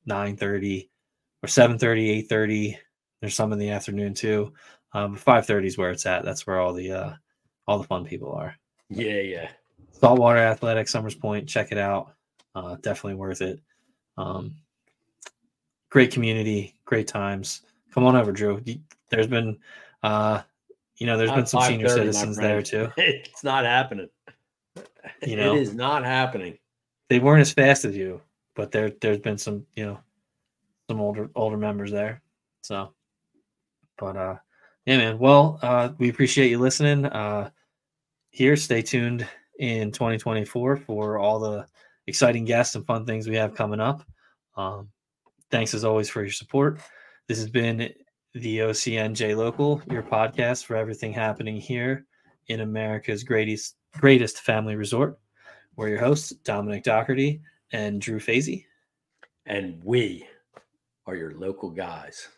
9:30 0.09 0.89
or 1.45 1.47
7:30, 1.47 2.27
8:30. 2.27 2.79
There's 3.21 3.35
some 3.35 3.53
in 3.53 3.59
the 3.59 3.71
afternoon 3.71 4.15
too. 4.15 4.53
Um, 4.93 5.13
but 5.13 5.45
5:30 5.45 5.67
is 5.67 5.79
where 5.79 5.91
it's 5.91 6.07
at. 6.07 6.25
That's 6.25 6.47
where 6.47 6.59
all 6.59 6.73
the 6.73 6.93
uh, 6.93 7.13
all 7.67 7.79
the 7.79 7.87
fun 7.87 8.05
people 8.05 8.33
are. 8.33 8.57
Yeah, 8.89 9.21
yeah. 9.21 9.51
Saltwater 9.93 10.39
Athletic, 10.39 10.89
Somers 10.89 11.15
Point. 11.15 11.49
Check 11.49 11.71
it 11.71 11.79
out. 11.79 12.15
Uh, 12.55 12.77
definitely 12.77 13.17
worth 13.17 13.43
it. 13.43 13.61
Um, 14.17 14.57
great 15.91 16.13
community, 16.13 16.75
great 16.85 17.09
times. 17.09 17.63
Come 17.93 18.05
on 18.05 18.17
over, 18.17 18.33
Drew. 18.33 18.63
There's 19.11 19.27
been, 19.27 19.59
uh, 20.03 20.43
you 20.97 21.07
know, 21.07 21.19
there's 21.19 21.31
been 21.31 21.47
some 21.47 21.63
senior 21.63 21.89
citizens 21.89 22.37
there 22.37 22.63
too. 22.63 22.91
It's 22.97 23.45
not 23.45 23.65
happening. 23.65 24.09
You 25.23 25.37
know? 25.37 25.55
it 25.55 25.61
is 25.61 25.75
not 25.75 26.05
happening. 26.05 26.59
They 27.09 27.19
weren't 27.19 27.43
as 27.43 27.53
fast 27.53 27.85
as 27.85 27.97
you, 27.97 28.21
but 28.55 28.73
there 28.73 28.91
there's 29.01 29.19
been 29.19 29.39
some, 29.39 29.67
you 29.75 29.85
know, 29.85 29.99
some 30.89 31.01
older 31.01 31.31
older 31.35 31.57
members 31.57 31.91
there. 31.91 32.23
So, 32.63 32.93
but 33.99 34.17
uh, 34.17 34.37
yeah, 34.87 34.99
man. 34.99 35.19
Well, 35.19 35.59
uh, 35.63 35.91
we 35.99 36.11
appreciate 36.11 36.51
you 36.51 36.59
listening. 36.59 37.07
Uh, 37.07 37.51
here, 38.31 38.57
stay 38.57 38.83
tuned 38.83 39.27
in 39.59 39.93
2024 39.93 40.79
for 40.79 41.19
all 41.19 41.39
the 41.39 41.67
exciting 42.07 42.45
guests 42.45 42.75
and 42.75 42.87
fun 42.87 43.07
things 43.07 43.29
we 43.29 43.37
have 43.37 43.55
coming 43.55 43.81
up. 43.81 44.05
Um, 44.57 44.89
thanks 45.51 45.75
as 45.75 45.85
always 45.85 46.09
for 46.09 46.23
your 46.23 46.33
support. 46.33 46.81
This 47.29 47.39
has 47.39 47.49
been 47.49 47.93
the 48.35 48.59
OCNJ 48.59 49.37
Local, 49.37 49.81
your 49.91 50.03
podcast 50.03 50.65
for 50.65 50.77
everything 50.77 51.13
happening 51.13 51.57
here 51.57 52.07
in 52.49 52.61
America's 52.61 53.23
greatest 53.23 53.77
greatest 53.93 54.41
family 54.41 54.77
resort. 54.77 55.19
We're 55.77 55.89
your 55.89 56.01
hosts, 56.01 56.31
Dominick 56.45 56.83
Dougherty 56.83 57.41
and 57.73 58.01
Drew 58.01 58.21
Fasy. 58.21 58.67
And 59.47 59.83
we 59.85 60.27
are 61.07 61.17
your 61.17 61.35
local 61.35 61.71
guys. 61.71 62.29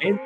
And 0.00 0.18